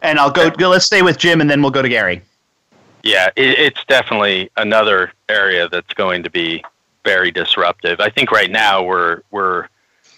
and 0.00 0.18
I'll 0.18 0.30
go, 0.30 0.50
go. 0.50 0.70
Let's 0.70 0.86
stay 0.86 1.02
with 1.02 1.18
Jim, 1.18 1.40
and 1.40 1.50
then 1.50 1.60
we'll 1.60 1.70
go 1.70 1.82
to 1.82 1.88
Gary. 1.88 2.22
Yeah, 3.02 3.28
it, 3.36 3.58
it's 3.58 3.84
definitely 3.86 4.50
another 4.56 5.12
area 5.28 5.68
that's 5.68 5.92
going 5.94 6.22
to 6.22 6.30
be 6.30 6.64
very 7.04 7.30
disruptive. 7.30 8.00
I 8.00 8.10
think 8.10 8.30
right 8.30 8.50
now 8.50 8.82
we're 8.82 9.22
we're 9.30 9.68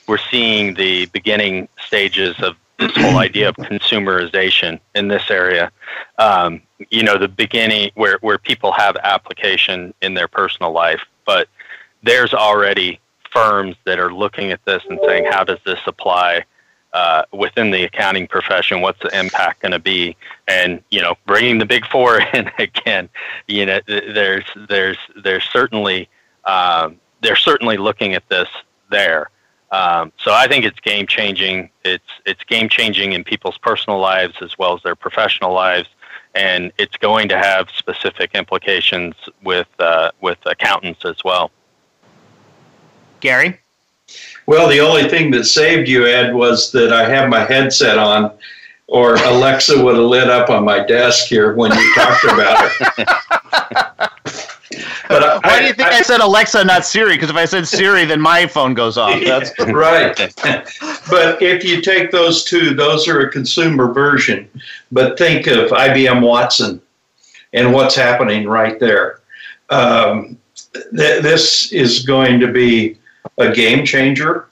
we're 0.07 0.19
seeing 0.19 0.75
the 0.75 1.07
beginning 1.07 1.69
stages 1.87 2.39
of 2.41 2.57
this 2.79 2.95
whole 2.97 3.19
idea 3.19 3.49
of 3.49 3.57
consumerization 3.57 4.81
in 4.95 5.09
this 5.09 5.31
area. 5.31 5.71
Um, 6.19 6.61
you 6.91 7.03
know, 7.03 7.17
the 7.17 7.29
beginning 7.29 7.91
where 7.95 8.19
where 8.21 8.39
people 8.39 8.73
have 8.73 8.97
application 8.97 9.95
in 10.03 10.15
their 10.15 10.29
personal 10.29 10.73
life, 10.73 11.01
but 11.25 11.49
there's 12.03 12.35
already 12.35 13.01
firms 13.33 13.77
that 13.85 13.99
are 13.99 14.13
looking 14.13 14.53
at 14.53 14.65
this 14.65 14.83
and 14.89 14.99
saying, 15.07 15.27
how 15.31 15.43
does 15.43 15.59
this 15.65 15.81
apply 15.87 16.45
uh, 16.95 17.25
within 17.33 17.71
the 17.71 17.83
accounting 17.83 18.27
profession? 18.27 18.81
What's 18.81 19.01
the 19.01 19.19
impact 19.19 19.61
going 19.61 19.73
to 19.73 19.79
be? 19.79 20.17
And 20.49 20.83
you 20.91 21.03
know, 21.03 21.17
bringing 21.27 21.59
the 21.59 21.67
big 21.67 21.85
four 21.87 22.21
in 22.33 22.51
again, 22.59 23.11
you 23.47 23.67
know, 23.67 23.81
there's 23.87 24.45
there's 24.69 24.99
there's 25.23 25.45
certainly 25.45 26.09
um, 26.45 26.99
they're 27.21 27.37
certainly 27.37 27.77
looking 27.77 28.15
at 28.15 28.27
this 28.29 28.49
there. 28.91 29.29
Um, 29.73 30.13
so 30.19 30.33
I 30.33 30.47
think 30.47 30.65
it's 30.65 30.79
game 30.81 31.07
changing. 31.07 31.69
It's 31.85 32.05
it's 32.25 32.45
game 32.45 32.69
changing 32.69 33.13
in 33.13 33.25
people's 33.25 33.59
personal 33.59 33.99
lives 33.99 34.37
as 34.41 34.57
well 34.57 34.75
as 34.75 34.83
their 34.83 34.95
professional 34.95 35.53
lives, 35.53 35.89
and 36.35 36.73
it's 36.79 36.97
going 36.97 37.29
to 37.31 37.39
have 37.39 37.69
specific 37.77 38.31
implications 38.35 39.15
with 39.43 39.69
uh, 39.81 40.13
with 40.21 40.39
accountants 40.47 41.05
as 41.05 41.17
well. 41.25 41.51
Gary. 43.19 43.59
Well, 44.47 44.69
the 44.69 44.81
only 44.81 45.09
thing 45.09 45.31
that 45.33 45.45
saved 45.45 45.89
you, 45.89 46.07
Ed, 46.07 46.35
was 46.35 46.71
that 46.73 46.93
I 46.93 47.09
have 47.09 47.29
my 47.29 47.45
headset 47.45 47.99
on, 47.99 48.33
or 48.87 49.15
Alexa 49.17 49.83
would 49.83 49.97
have 49.97 50.05
lit 50.05 50.29
up 50.29 50.51
on 50.51 50.65
my 50.65 50.85
desk 50.85 51.27
here 51.27 51.55
when 51.55 51.73
you 51.73 51.95
talked 51.95 52.25
about 52.25 52.71
it. 52.81 53.09
but 55.09 55.23
I, 55.23 55.39
why 55.43 55.61
do 55.61 55.67
you 55.67 55.73
think 55.73 55.89
I, 55.89 55.99
I, 55.99 56.03
said 56.03 56.21
Alexa, 56.21 56.65
not 56.65 56.85
Siri? 56.85 57.15
Because 57.15 57.31
if 57.31 57.37
I 57.37 57.47
said 57.47 57.67
Siri, 57.67 58.05
then 58.05 58.21
my 58.21 58.47
phone 58.47 58.75
goes 58.75 58.99
off. 58.99 59.19
That's 59.25 59.59
right. 59.59 60.17
but 61.09 61.43
if 61.43 61.65
you 61.65 61.81
take 61.81 62.11
those 62.11 62.45
two, 62.45 62.75
those 62.75 63.09
are 63.09 63.21
a 63.21 63.31
consumer 63.31 63.93
version. 63.93 64.49
But 64.93 65.17
think 65.19 65.47
of 65.47 65.71
IBM 65.71 66.21
Watson 66.21 66.81
and 67.53 67.73
what's 67.73 67.95
happening 67.95 68.47
right 68.47 68.79
there. 68.79 69.21
Um, 69.71 70.37
th- 70.75 71.23
this 71.23 71.73
is 71.73 72.05
going 72.05 72.41
to 72.41 72.53
be 72.53 72.99
a 73.39 73.53
game 73.53 73.85
changer 73.85 74.49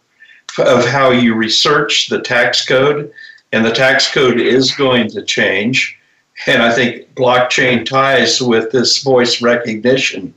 of 0.59 0.85
how 0.87 1.11
you 1.11 1.35
research 1.35 2.09
the 2.09 2.21
tax 2.21 2.67
code, 2.67 3.13
and 3.53 3.65
the 3.65 3.73
tax 3.73 4.13
code 4.13 4.41
is 4.41 4.73
going 4.73 5.09
to 5.11 5.23
change. 5.23 5.99
And 6.47 6.63
I 6.63 6.73
think 6.73 7.15
blockchain 7.15 7.85
ties 7.85 8.41
with 8.41 8.73
this 8.73 9.03
voice 9.03 9.41
recognition 9.41 10.35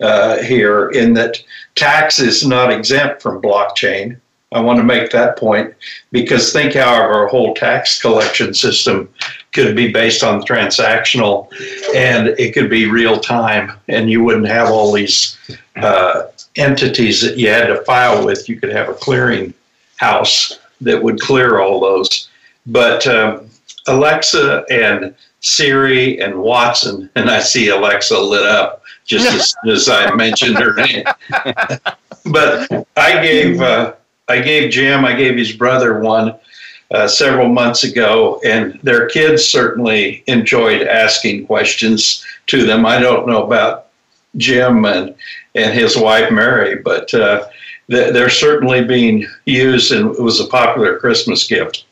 uh, 0.00 0.38
here, 0.42 0.90
in 0.90 1.14
that 1.14 1.42
tax 1.74 2.18
is 2.18 2.46
not 2.46 2.72
exempt 2.72 3.22
from 3.22 3.42
blockchain. 3.42 4.18
I 4.52 4.60
want 4.60 4.78
to 4.78 4.84
make 4.84 5.10
that 5.10 5.36
point 5.36 5.74
because 6.10 6.52
think 6.52 6.74
how 6.74 6.94
our 6.94 7.26
whole 7.26 7.54
tax 7.54 8.00
collection 8.00 8.54
system 8.54 9.12
could 9.52 9.76
be 9.76 9.92
based 9.92 10.24
on 10.24 10.42
transactional 10.42 11.48
and 11.94 12.28
it 12.28 12.54
could 12.54 12.70
be 12.70 12.86
real 12.86 13.20
time 13.20 13.72
and 13.88 14.08
you 14.10 14.24
wouldn't 14.24 14.48
have 14.48 14.70
all 14.70 14.92
these 14.92 15.36
uh, 15.76 16.22
entities 16.58 17.20
that 17.22 17.38
you 17.38 17.48
had 17.48 17.66
to 17.66 17.82
file 17.84 18.24
with. 18.24 18.48
You 18.48 18.60
could 18.60 18.70
have 18.70 18.88
a 18.88 18.94
clearing 18.94 19.54
house 19.96 20.58
that 20.80 21.02
would 21.02 21.20
clear 21.20 21.60
all 21.60 21.80
those. 21.80 22.28
But 22.66 23.06
um, 23.06 23.48
Alexa 23.86 24.64
and 24.70 25.14
Siri 25.40 26.20
and 26.20 26.40
Watson, 26.40 27.10
and 27.16 27.30
I 27.30 27.40
see 27.40 27.68
Alexa 27.68 28.18
lit 28.18 28.44
up 28.44 28.82
just 29.04 29.32
as 29.32 29.54
soon 29.62 29.72
as 29.74 29.88
I 29.88 30.14
mentioned 30.14 30.58
her 30.58 30.74
name. 30.74 31.04
but 32.26 32.86
I 32.96 33.22
gave 33.22 33.60
uh, 33.60 33.94
I 34.28 34.40
gave 34.40 34.70
Jim, 34.70 35.04
I 35.04 35.14
gave 35.14 35.36
his 35.36 35.52
brother 35.52 36.00
one 36.00 36.38
uh, 36.90 37.08
several 37.08 37.48
months 37.48 37.84
ago, 37.84 38.40
and 38.44 38.78
their 38.82 39.08
kids 39.08 39.46
certainly 39.46 40.22
enjoyed 40.26 40.82
asking 40.82 41.46
questions 41.46 42.24
to 42.48 42.64
them. 42.64 42.84
I 42.84 42.98
don't 42.98 43.26
know 43.26 43.44
about 43.44 43.86
Jim 44.36 44.84
and 44.84 45.14
and 45.58 45.74
his 45.74 45.96
wife 45.96 46.30
Mary, 46.30 46.76
but 46.76 47.12
uh, 47.14 47.46
they're 47.88 48.30
certainly 48.30 48.84
being 48.84 49.26
used, 49.44 49.92
and 49.92 50.14
it 50.14 50.20
was 50.20 50.40
a 50.40 50.46
popular 50.46 50.98
Christmas 50.98 51.46
gift. 51.46 51.84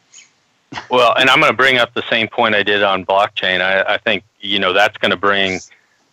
Well, 0.91 1.15
and 1.17 1.31
I'm 1.31 1.41
going 1.41 1.53
to 1.53 1.57
bring 1.57 1.79
up 1.79 1.95
the 1.95 2.05
same 2.11 2.29
point 2.29 2.55
I 2.55 2.63
did 2.63 2.83
on 2.83 3.07
blockchain. 3.07 3.61
I, 3.61 3.95
I 3.95 3.99
think 3.99 4.25
you 4.41 4.59
know 4.59 4.73
that's 4.73 4.97
going 4.99 5.11
to 5.11 5.17
bring 5.17 5.61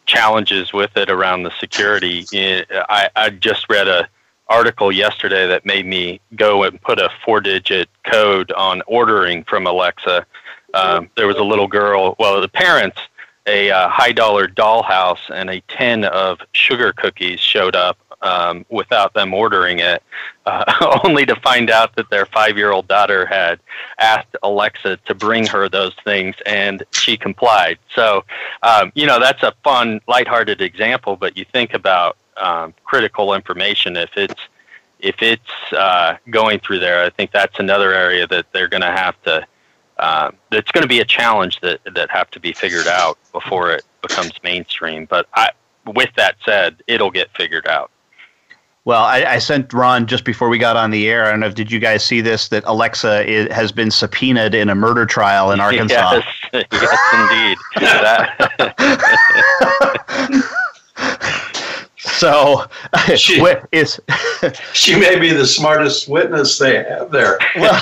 challenges 0.05 0.73
with 0.73 0.95
it 0.97 1.09
around 1.09 1.43
the 1.43 1.51
security. 1.59 2.25
I, 2.71 3.09
I 3.15 3.29
just 3.29 3.69
read 3.69 3.87
a 3.87 4.07
article 4.47 4.91
yesterday 4.91 5.47
that 5.47 5.65
made 5.65 5.85
me 5.85 6.19
go 6.35 6.63
and 6.63 6.79
put 6.81 6.99
a 6.99 7.09
four-digit 7.23 7.89
code 8.05 8.51
on 8.51 8.81
ordering 8.85 9.43
from 9.45 9.65
Alexa. 9.65 10.25
Um, 10.73 11.09
there 11.15 11.27
was 11.27 11.37
a 11.37 11.43
little 11.43 11.67
girl. 11.67 12.15
Well, 12.19 12.41
the 12.41 12.47
parents 12.47 12.99
a 13.45 13.71
uh, 13.71 13.89
high 13.89 14.11
dollar 14.11 14.47
dollhouse 14.47 15.29
and 15.29 15.49
a 15.49 15.61
tin 15.67 16.05
of 16.05 16.39
sugar 16.53 16.93
cookies 16.93 17.39
showed 17.39 17.75
up 17.75 17.97
um, 18.23 18.65
without 18.69 19.13
them 19.13 19.33
ordering 19.33 19.79
it, 19.79 20.01
uh, 20.45 21.01
only 21.03 21.25
to 21.25 21.35
find 21.41 21.69
out 21.69 21.95
that 21.95 22.09
their 22.09 22.25
five 22.25 22.57
year 22.57 22.71
old 22.71 22.87
daughter 22.87 23.25
had 23.25 23.59
asked 23.99 24.35
Alexa 24.43 24.97
to 25.05 25.13
bring 25.13 25.45
her 25.47 25.69
those 25.69 25.93
things 26.03 26.35
and 26.45 26.83
she 26.91 27.17
complied. 27.17 27.77
So, 27.93 28.23
um, 28.63 28.91
you 28.95 29.05
know, 29.05 29.19
that's 29.19 29.43
a 29.43 29.53
fun, 29.63 29.99
lighthearted 30.07 30.61
example, 30.61 31.15
but 31.15 31.37
you 31.37 31.45
think 31.51 31.73
about 31.73 32.17
um, 32.37 32.73
critical 32.83 33.33
information 33.33 33.95
if 33.95 34.09
it's 34.17 34.41
if 34.99 35.21
it's 35.21 35.73
uh, 35.73 36.15
going 36.29 36.59
through 36.59 36.79
there, 36.79 37.03
I 37.03 37.09
think 37.09 37.31
that's 37.31 37.59
another 37.59 37.93
area 37.93 38.25
that 38.27 38.45
they're 38.53 38.69
going 38.69 38.81
to 38.81 38.91
have 38.91 39.21
to 39.23 39.45
uh, 39.99 40.31
it's 40.51 40.71
going 40.71 40.81
to 40.81 40.87
be 40.87 40.99
a 40.99 41.05
challenge 41.05 41.59
that 41.61 41.79
that 41.93 42.09
have 42.09 42.31
to 42.31 42.39
be 42.39 42.53
figured 42.53 42.87
out 42.87 43.19
before 43.31 43.71
it 43.71 43.85
becomes 44.01 44.31
mainstream. 44.43 45.05
But 45.05 45.27
I, 45.33 45.51
with 45.85 46.09
that 46.15 46.35
said, 46.45 46.81
it'll 46.87 47.11
get 47.11 47.29
figured 47.35 47.67
out. 47.67 47.91
Well, 48.85 49.03
I, 49.03 49.23
I, 49.23 49.39
sent 49.39 49.71
Ron 49.71 50.07
just 50.07 50.25
before 50.25 50.49
we 50.49 50.57
got 50.57 50.75
on 50.75 50.91
the 50.91 51.07
air. 51.07 51.25
I 51.25 51.31
don't 51.31 51.39
know 51.39 51.47
if 51.47 51.55
did 51.55 51.71
you 51.71 51.79
guys 51.79 52.03
see 52.03 52.19
this 52.19 52.49
that 52.49 52.65
Alexa 52.65 53.25
is, 53.25 53.49
has 53.49 53.71
been 53.71 53.89
subpoenaed 53.89 54.53
in 54.53 54.67
a 54.67 54.75
murder 54.75 55.05
trial 55.05 55.51
in 55.51 55.61
Arkansas. 55.61 56.21
Yes, 56.51 56.65
yes 56.71 56.99
indeed. 57.13 57.57
So 62.03 62.65
she, 63.15 63.41
is 63.71 64.01
she 64.73 64.99
may 64.99 65.17
be 65.17 65.31
the 65.31 65.45
smartest 65.45 66.09
witness 66.09 66.57
they 66.57 66.83
have 66.83 67.11
there. 67.11 67.37
well, 67.55 67.81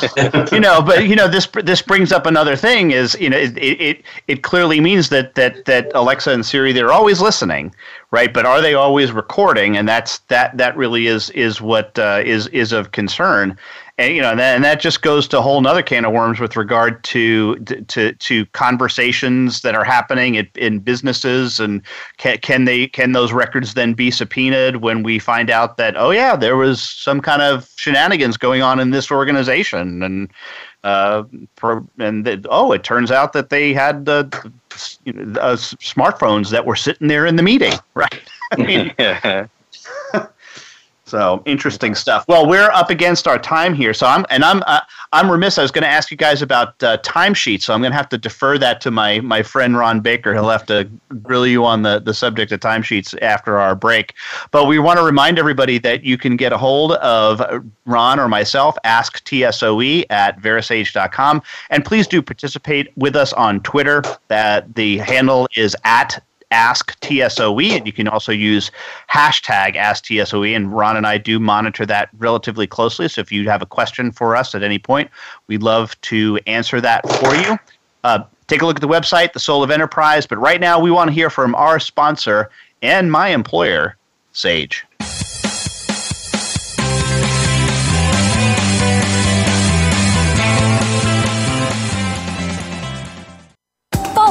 you 0.51 0.59
know, 0.59 0.81
but 0.81 1.07
you 1.07 1.15
know 1.15 1.27
this 1.27 1.47
this 1.63 1.81
brings 1.81 2.11
up 2.11 2.27
another 2.27 2.55
thing 2.55 2.91
is 2.91 3.17
you 3.19 3.29
know 3.29 3.37
it, 3.37 3.57
it 3.57 4.03
it 4.27 4.43
clearly 4.43 4.79
means 4.79 5.09
that 5.09 5.33
that 5.35 5.65
that 5.65 5.91
Alexa 5.95 6.31
and 6.31 6.45
Siri 6.45 6.71
they're 6.71 6.91
always 6.93 7.19
listening, 7.19 7.73
right? 8.11 8.31
But 8.31 8.45
are 8.45 8.61
they 8.61 8.75
always 8.75 9.11
recording? 9.11 9.75
And 9.75 9.89
that's 9.89 10.19
that 10.27 10.55
that 10.55 10.77
really 10.77 11.07
is 11.07 11.31
is 11.31 11.59
what 11.59 11.97
uh, 11.97 12.21
is 12.23 12.45
is 12.47 12.73
of 12.73 12.91
concern 12.91 13.57
and 14.01 14.15
you 14.15 14.21
know, 14.21 14.31
and 14.31 14.39
that, 14.39 14.55
and 14.55 14.63
that 14.63 14.79
just 14.79 15.01
goes 15.01 15.27
to 15.29 15.39
a 15.39 15.41
whole 15.41 15.65
other 15.65 15.83
can 15.83 16.05
of 16.05 16.11
worms 16.11 16.39
with 16.39 16.55
regard 16.55 17.03
to 17.05 17.55
to 17.59 18.13
to 18.13 18.45
conversations 18.47 19.61
that 19.61 19.75
are 19.75 19.83
happening 19.83 20.35
in, 20.35 20.49
in 20.55 20.79
businesses, 20.79 21.59
and 21.59 21.81
can, 22.17 22.37
can 22.39 22.65
they 22.65 22.87
can 22.87 23.11
those 23.11 23.31
records 23.31 23.73
then 23.73 23.93
be 23.93 24.11
subpoenaed 24.11 24.77
when 24.77 25.03
we 25.03 25.19
find 25.19 25.49
out 25.49 25.77
that 25.77 25.95
oh 25.97 26.11
yeah, 26.11 26.35
there 26.35 26.57
was 26.57 26.81
some 26.81 27.21
kind 27.21 27.41
of 27.41 27.69
shenanigans 27.75 28.37
going 28.37 28.61
on 28.61 28.79
in 28.79 28.91
this 28.91 29.11
organization, 29.11 30.01
and 30.03 30.29
uh, 30.83 31.23
and 31.99 32.25
that, 32.25 32.45
oh, 32.49 32.71
it 32.71 32.83
turns 32.83 33.11
out 33.11 33.33
that 33.33 33.49
they 33.49 33.73
had 33.73 34.05
the, 34.05 34.51
know, 35.13 35.39
uh, 35.39 35.55
smartphones 35.55 36.49
that 36.49 36.65
were 36.65 36.75
sitting 36.75 37.07
there 37.07 37.25
in 37.25 37.35
the 37.35 37.43
meeting, 37.43 37.73
right? 37.93 38.21
Mean. 38.57 38.93
So 41.11 41.43
interesting 41.45 41.93
stuff. 41.93 42.23
Well, 42.29 42.47
we're 42.47 42.71
up 42.71 42.89
against 42.89 43.27
our 43.27 43.37
time 43.37 43.73
here, 43.73 43.93
so 43.93 44.07
I'm 44.07 44.25
and 44.29 44.45
I'm 44.45 44.63
uh, 44.65 44.79
I'm 45.11 45.29
remiss. 45.29 45.57
I 45.57 45.61
was 45.61 45.69
going 45.69 45.81
to 45.81 45.89
ask 45.89 46.09
you 46.09 46.15
guys 46.15 46.41
about 46.41 46.81
uh, 46.81 46.99
timesheets, 46.99 47.63
so 47.63 47.73
I'm 47.73 47.81
going 47.81 47.91
to 47.91 47.97
have 47.97 48.07
to 48.09 48.17
defer 48.17 48.57
that 48.59 48.79
to 48.79 48.91
my 48.91 49.19
my 49.19 49.43
friend 49.43 49.75
Ron 49.75 49.99
Baker. 49.99 50.33
He'll 50.33 50.47
have 50.47 50.65
to 50.67 50.89
grill 51.21 51.45
you 51.45 51.65
on 51.65 51.81
the 51.81 51.99
the 51.99 52.13
subject 52.13 52.53
of 52.53 52.61
timesheets 52.61 53.13
after 53.21 53.59
our 53.59 53.75
break. 53.75 54.13
But 54.51 54.67
we 54.67 54.79
want 54.79 54.99
to 54.99 55.03
remind 55.03 55.37
everybody 55.37 55.79
that 55.79 56.05
you 56.05 56.17
can 56.17 56.37
get 56.37 56.53
a 56.53 56.57
hold 56.57 56.93
of 56.93 57.41
Ron 57.85 58.17
or 58.17 58.29
myself. 58.29 58.77
Ask 58.85 59.21
TSOE 59.25 60.05
at 60.09 60.39
verasage.com, 60.39 61.41
and 61.71 61.83
please 61.83 62.07
do 62.07 62.21
participate 62.21 62.87
with 62.95 63.17
us 63.17 63.33
on 63.33 63.59
Twitter. 63.63 64.01
That 64.29 64.75
the 64.75 64.99
handle 64.99 65.49
is 65.57 65.75
at 65.83 66.23
AskTSOE, 66.51 67.71
and 67.71 67.87
you 67.87 67.93
can 67.93 68.07
also 68.07 68.31
use 68.31 68.71
hashtag 69.09 69.75
ask 69.75 70.05
TSOE. 70.05 70.55
And 70.55 70.71
Ron 70.71 70.97
and 70.97 71.07
I 71.07 71.17
do 71.17 71.39
monitor 71.39 71.85
that 71.85 72.09
relatively 72.17 72.67
closely. 72.67 73.07
So 73.07 73.21
if 73.21 73.31
you 73.31 73.49
have 73.49 73.61
a 73.61 73.65
question 73.65 74.11
for 74.11 74.35
us 74.35 74.53
at 74.55 74.63
any 74.63 74.79
point, 74.79 75.09
we'd 75.47 75.63
love 75.63 75.99
to 76.01 76.39
answer 76.47 76.81
that 76.81 77.07
for 77.19 77.35
you. 77.35 77.57
Uh, 78.03 78.23
take 78.47 78.61
a 78.61 78.65
look 78.65 78.77
at 78.77 78.81
the 78.81 78.87
website, 78.87 79.33
The 79.33 79.39
Soul 79.39 79.63
of 79.63 79.71
Enterprise. 79.71 80.25
But 80.25 80.37
right 80.37 80.59
now, 80.59 80.79
we 80.79 80.91
want 80.91 81.07
to 81.09 81.13
hear 81.13 81.29
from 81.29 81.55
our 81.55 81.79
sponsor 81.79 82.49
and 82.81 83.11
my 83.11 83.29
employer, 83.29 83.95
Sage. 84.33 84.85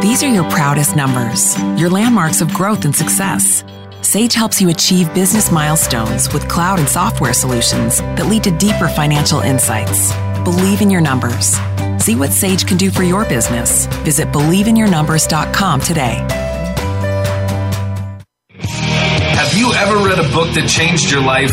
These 0.01 0.23
are 0.23 0.33
your 0.33 0.49
proudest 0.53 0.95
numbers, 0.95 1.59
your 1.81 1.91
landmarks 1.91 2.41
of 2.41 2.55
growth 2.55 2.85
and 2.85 2.95
success. 2.95 3.65
Sage 4.03 4.35
helps 4.35 4.61
you 4.61 4.69
achieve 4.69 5.13
business 5.15 5.51
milestones 5.51 6.33
with 6.33 6.49
cloud 6.49 6.79
and 6.79 6.89
software 6.89 7.33
solutions 7.33 7.99
that 7.99 8.27
lead 8.27 8.45
to 8.45 8.51
deeper 8.51 8.89
financial 8.89 9.41
insights. 9.41 10.13
Believe 10.45 10.81
in 10.81 10.91
your 10.91 11.01
numbers. 11.01 11.57
See 11.99 12.17
what 12.17 12.31
Sage 12.33 12.67
can 12.67 12.77
do 12.77 12.91
for 12.91 13.05
your 13.05 13.25
business. 13.25 13.87
Visit 14.05 14.29
believeinyournumbers.com 14.29 15.81
today. 15.81 16.27
Have 18.59 19.57
you 19.57 19.73
ever 19.75 19.97
read 20.05 20.19
a 20.19 20.29
book 20.33 20.53
that 20.55 20.69
changed 20.69 21.11
your 21.11 21.23
life? 21.23 21.53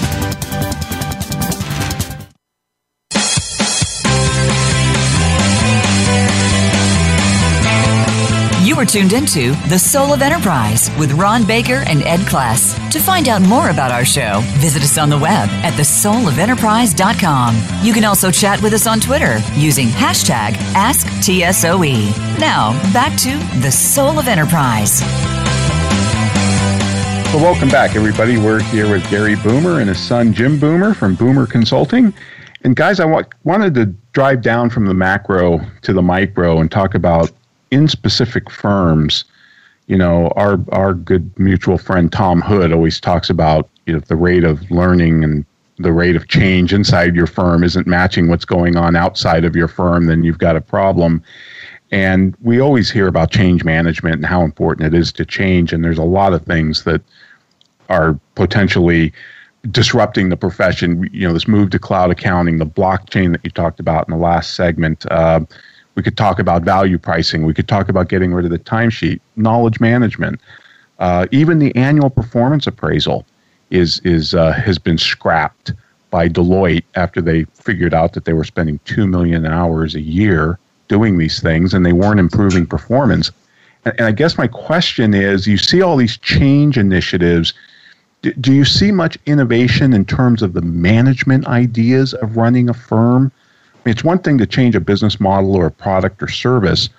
You 8.81 8.87
are 8.87 8.89
tuned 8.89 9.13
into 9.13 9.51
The 9.69 9.77
Soul 9.77 10.11
of 10.11 10.23
Enterprise 10.23 10.89
with 10.97 11.11
Ron 11.11 11.45
Baker 11.45 11.83
and 11.85 12.01
Ed 12.01 12.21
Kless. 12.21 12.89
To 12.89 12.99
find 12.99 13.29
out 13.29 13.43
more 13.43 13.69
about 13.69 13.91
our 13.91 14.03
show, 14.03 14.41
visit 14.57 14.81
us 14.81 14.97
on 14.97 15.07
the 15.07 15.19
web 15.19 15.49
at 15.49 15.73
thesoulofenterprise.com. 15.73 17.61
You 17.83 17.93
can 17.93 18.03
also 18.03 18.31
chat 18.31 18.59
with 18.63 18.73
us 18.73 18.87
on 18.87 18.99
Twitter 18.99 19.37
using 19.53 19.89
hashtag 19.89 20.53
AskTSOE. 20.73 22.39
Now, 22.39 22.71
back 22.91 23.15
to 23.19 23.37
The 23.61 23.69
Soul 23.69 24.17
of 24.17 24.27
Enterprise. 24.27 25.01
Well, 27.31 27.43
welcome 27.43 27.69
back, 27.69 27.95
everybody. 27.95 28.39
We're 28.39 28.63
here 28.63 28.89
with 28.89 29.07
Gary 29.11 29.35
Boomer 29.35 29.79
and 29.79 29.89
his 29.89 29.99
son, 29.99 30.33
Jim 30.33 30.59
Boomer 30.59 30.95
from 30.95 31.13
Boomer 31.13 31.45
Consulting. 31.45 32.15
And 32.63 32.75
guys, 32.75 32.99
I 32.99 33.05
wa- 33.05 33.25
wanted 33.43 33.75
to 33.75 33.85
drive 34.13 34.41
down 34.41 34.71
from 34.71 34.87
the 34.87 34.95
macro 34.95 35.61
to 35.83 35.93
the 35.93 36.01
micro 36.01 36.61
and 36.61 36.71
talk 36.71 36.95
about 36.95 37.29
in 37.71 37.87
specific 37.87 38.49
firms, 38.49 39.25
you 39.87 39.97
know, 39.97 40.27
our 40.35 40.59
our 40.71 40.93
good 40.93 41.37
mutual 41.39 41.77
friend 41.77 42.11
Tom 42.11 42.41
Hood 42.41 42.71
always 42.71 42.99
talks 42.99 43.29
about 43.29 43.69
you 43.85 43.93
know 43.93 43.99
the 43.99 44.15
rate 44.15 44.43
of 44.43 44.69
learning 44.69 45.23
and 45.23 45.45
the 45.79 45.91
rate 45.91 46.15
of 46.15 46.27
change 46.27 46.73
inside 46.73 47.15
your 47.15 47.27
firm 47.27 47.63
isn't 47.63 47.87
matching 47.87 48.27
what's 48.27 48.45
going 48.45 48.75
on 48.75 48.95
outside 48.95 49.45
of 49.45 49.55
your 49.55 49.67
firm, 49.67 50.05
then 50.05 50.23
you've 50.23 50.37
got 50.37 50.55
a 50.55 50.61
problem. 50.61 51.23
And 51.91 52.35
we 52.41 52.61
always 52.61 52.89
hear 52.89 53.07
about 53.07 53.31
change 53.31 53.63
management 53.63 54.15
and 54.15 54.25
how 54.25 54.43
important 54.43 54.93
it 54.93 54.97
is 54.97 55.11
to 55.13 55.25
change. 55.25 55.73
And 55.73 55.83
there's 55.83 55.97
a 55.97 56.03
lot 56.03 56.33
of 56.33 56.43
things 56.45 56.83
that 56.83 57.01
are 57.89 58.17
potentially 58.35 59.11
disrupting 59.71 60.29
the 60.29 60.37
profession. 60.37 61.09
You 61.11 61.27
know, 61.27 61.33
this 61.33 61.47
move 61.47 61.71
to 61.71 61.79
cloud 61.79 62.11
accounting, 62.11 62.57
the 62.57 62.65
blockchain 62.65 63.31
that 63.33 63.41
you 63.43 63.51
talked 63.51 63.79
about 63.79 64.07
in 64.07 64.11
the 64.11 64.21
last 64.21 64.53
segment. 64.53 65.05
Uh, 65.11 65.41
we 66.01 66.03
could 66.03 66.17
talk 66.17 66.39
about 66.39 66.63
value 66.63 66.97
pricing. 66.97 67.45
We 67.45 67.53
could 67.53 67.67
talk 67.67 67.87
about 67.87 68.09
getting 68.09 68.33
rid 68.33 68.43
of 68.43 68.49
the 68.49 68.57
timesheet, 68.57 69.19
knowledge 69.35 69.79
management. 69.79 70.41
Uh, 70.97 71.27
even 71.29 71.59
the 71.59 71.75
annual 71.75 72.09
performance 72.09 72.65
appraisal 72.65 73.23
is 73.69 73.99
is 74.03 74.33
uh, 74.33 74.51
has 74.51 74.79
been 74.79 74.97
scrapped 74.97 75.73
by 76.09 76.27
Deloitte 76.27 76.85
after 76.95 77.21
they 77.21 77.43
figured 77.53 77.93
out 77.93 78.13
that 78.13 78.25
they 78.25 78.33
were 78.33 78.43
spending 78.43 78.79
two 78.83 79.05
million 79.05 79.45
hours 79.45 79.93
a 79.93 79.99
year 80.01 80.57
doing 80.87 81.19
these 81.19 81.39
things 81.39 81.71
and 81.71 81.85
they 81.85 81.93
weren't 81.93 82.19
improving 82.19 82.65
performance. 82.65 83.29
And, 83.85 83.93
and 83.99 84.07
I 84.07 84.11
guess 84.11 84.39
my 84.39 84.47
question 84.47 85.13
is: 85.13 85.45
You 85.45 85.59
see 85.59 85.83
all 85.83 85.97
these 85.97 86.17
change 86.17 86.79
initiatives. 86.79 87.53
Do, 88.23 88.33
do 88.33 88.51
you 88.51 88.65
see 88.65 88.91
much 88.91 89.19
innovation 89.27 89.93
in 89.93 90.05
terms 90.05 90.41
of 90.41 90.53
the 90.53 90.63
management 90.63 91.45
ideas 91.45 92.15
of 92.15 92.37
running 92.37 92.69
a 92.69 92.73
firm? 92.73 93.31
It's 93.85 94.03
one 94.03 94.19
thing 94.19 94.37
to 94.37 94.45
change 94.45 94.75
a 94.75 94.79
business 94.79 95.19
model 95.19 95.55
or 95.55 95.65
a 95.65 95.71
product 95.71 96.21
or 96.21 96.27
service, 96.27 96.89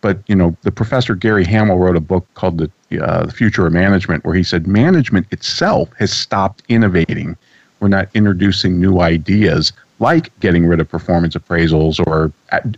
but 0.00 0.18
you 0.26 0.36
know, 0.36 0.56
the 0.62 0.70
professor 0.70 1.14
Gary 1.14 1.44
Hamel 1.44 1.78
wrote 1.78 1.96
a 1.96 2.00
book 2.00 2.26
called 2.34 2.58
the, 2.58 3.04
uh, 3.04 3.26
the 3.26 3.32
Future 3.32 3.66
of 3.66 3.72
Management, 3.72 4.24
where 4.24 4.34
he 4.34 4.42
said 4.42 4.66
management 4.66 5.26
itself 5.30 5.90
has 5.98 6.12
stopped 6.12 6.62
innovating. 6.68 7.36
We're 7.80 7.88
not 7.88 8.08
introducing 8.14 8.80
new 8.80 9.00
ideas 9.00 9.72
like 10.00 10.38
getting 10.40 10.66
rid 10.66 10.80
of 10.80 10.88
performance 10.88 11.34
appraisals 11.34 12.04
or 12.06 12.32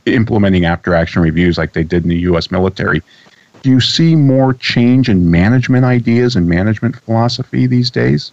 implementing 0.06 0.64
after 0.64 0.94
action 0.94 1.20
reviews 1.22 1.58
like 1.58 1.74
they 1.74 1.84
did 1.84 2.02
in 2.04 2.08
the 2.08 2.18
U.S. 2.20 2.50
military. 2.50 3.02
Do 3.62 3.68
you 3.68 3.80
see 3.80 4.16
more 4.16 4.54
change 4.54 5.10
in 5.10 5.30
management 5.30 5.84
ideas 5.84 6.34
and 6.34 6.48
management 6.48 6.96
philosophy 6.96 7.66
these 7.66 7.90
days? 7.90 8.32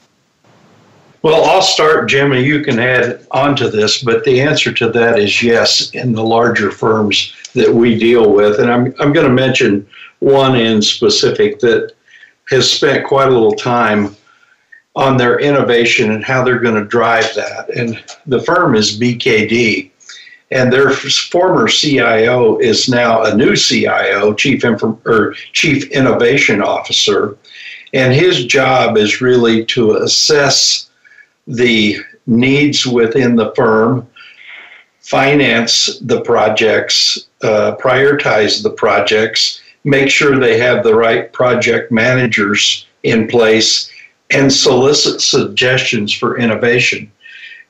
Well, 1.24 1.46
I'll 1.46 1.64
start, 1.64 2.10
Jim, 2.10 2.32
and 2.32 2.46
you 2.46 2.64
can 2.64 2.80
add 2.80 3.26
on 3.32 3.56
to 3.56 3.70
this, 3.70 4.04
but 4.04 4.24
the 4.24 4.40
answer 4.40 4.72
to 4.74 4.90
that 4.92 5.18
is 5.18 5.42
yes 5.42 5.90
in 5.92 6.14
the 6.14 6.24
larger 6.24 6.70
firms 6.70 7.34
that 7.54 7.74
we 7.74 7.98
deal 7.98 8.32
with. 8.32 8.60
And 8.60 8.72
I'm, 8.72 8.94
I'm 9.00 9.14
going 9.14 9.28
to 9.28 9.34
mention 9.34 9.88
one 10.20 10.56
in 10.56 10.82
specific 10.82 11.60
that 11.60 11.94
has 12.50 12.72
spent 12.72 13.08
quite 13.08 13.30
a 13.30 13.32
little 13.32 13.56
time 13.56 14.16
on 14.96 15.18
their 15.18 15.40
innovation 15.40 16.12
and 16.12 16.24
how 16.24 16.44
they're 16.44 16.60
going 16.60 16.82
to 16.82 16.88
drive 16.88 17.34
that. 17.36 17.70
And 17.76 18.04
the 18.28 18.42
firm 18.42 18.76
is 18.76 19.00
BKD. 19.00 19.92
And 20.52 20.72
their 20.72 20.92
former 20.92 21.68
CIO 21.68 22.58
is 22.60 22.88
now 22.88 23.24
a 23.24 23.36
new 23.36 23.56
CIO, 23.56 24.34
Chief, 24.34 24.64
Inf- 24.64 25.06
or 25.06 25.34
Chief 25.52 25.92
Innovation 25.92 26.62
Officer. 26.62 27.38
And 27.94 28.14
his 28.14 28.46
job 28.46 28.98
is 28.98 29.20
really 29.20 29.66
to 29.66 29.98
assess 29.98 30.87
the 31.48 31.98
needs 32.26 32.86
within 32.86 33.36
the 33.36 33.54
firm, 33.56 34.08
finance 35.00 36.00
the 36.02 36.22
projects, 36.22 37.28
uh, 37.42 37.76
prioritize 37.82 38.62
the 38.62 38.70
projects, 38.70 39.62
make 39.84 40.10
sure 40.10 40.38
they 40.38 40.60
have 40.60 40.84
the 40.84 40.96
right 40.96 41.32
project 41.32 41.92
managers 41.92 42.86
in 43.04 43.28
place, 43.28 43.90
and 44.32 44.52
solicit 44.52 45.22
suggestions 45.22 46.14
for 46.14 46.38
innovation. 46.38 47.10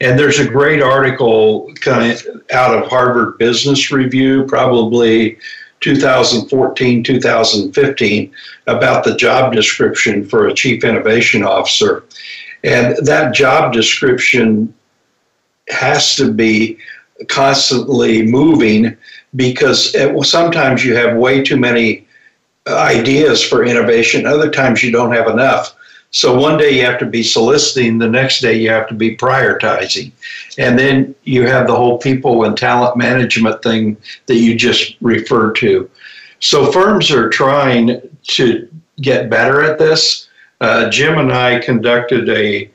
And 0.02 0.18
there's 0.18 0.40
a 0.40 0.48
great 0.48 0.82
article 0.82 1.72
kind 1.76 2.12
of 2.12 2.44
out 2.52 2.76
of 2.76 2.90
Harvard 2.90 3.38
Business 3.38 3.92
Review, 3.92 4.46
probably 4.46 5.38
2014, 5.82 7.04
2015, 7.04 8.32
about 8.68 9.04
the 9.04 9.16
job 9.16 9.54
description 9.54 10.28
for 10.28 10.48
a 10.48 10.54
chief 10.54 10.84
innovation 10.84 11.44
officer. 11.44 12.04
And 12.64 12.98
that 13.06 13.34
job 13.34 13.74
description 13.74 14.74
has 15.70 16.16
to 16.16 16.32
be 16.32 16.78
constantly 17.28 18.24
moving 18.24 18.96
because 19.36 19.94
it, 19.96 20.26
sometimes 20.26 20.84
you 20.84 20.96
have 20.96 21.18
way 21.18 21.44
too 21.44 21.58
many 21.58 22.06
ideas 22.68 23.44
for 23.44 23.66
innovation, 23.66 24.26
other 24.26 24.50
times 24.50 24.84
you 24.84 24.92
don't 24.92 25.14
have 25.14 25.28
enough. 25.28 25.76
So 26.12 26.38
one 26.40 26.58
day 26.58 26.72
you 26.72 26.86
have 26.86 27.00
to 27.00 27.06
be 27.06 27.22
soliciting, 27.22 27.98
the 27.98 28.08
next 28.08 28.42
day 28.42 28.58
you 28.58 28.70
have 28.70 28.88
to 28.88 28.94
be 28.94 29.18
prioritizing. 29.18 30.12
And 30.58 30.80
then 30.80 31.14
you 31.24 31.46
have 31.48 31.68
the 31.68 31.76
whole 31.76 31.98
people 31.98 32.46
and 32.46 32.58
talent 32.58 32.98
management 32.98 33.62
thing 33.62 33.98
that 34.28 34.36
you 34.36 34.56
just 34.56 34.96
referred 35.02 35.56
to. 35.58 35.90
So 36.40 36.72
firms 36.72 37.12
are 37.12 37.30
trying 37.30 38.02
to 38.24 38.70
get 39.02 39.30
better 39.30 39.62
at 39.64 39.80
this. 39.80 40.27
Uh, 40.60 40.90
Jim 40.90 41.20
and 41.20 41.32
I 41.32 41.60
conducted 41.60 42.30
a, 42.30 42.70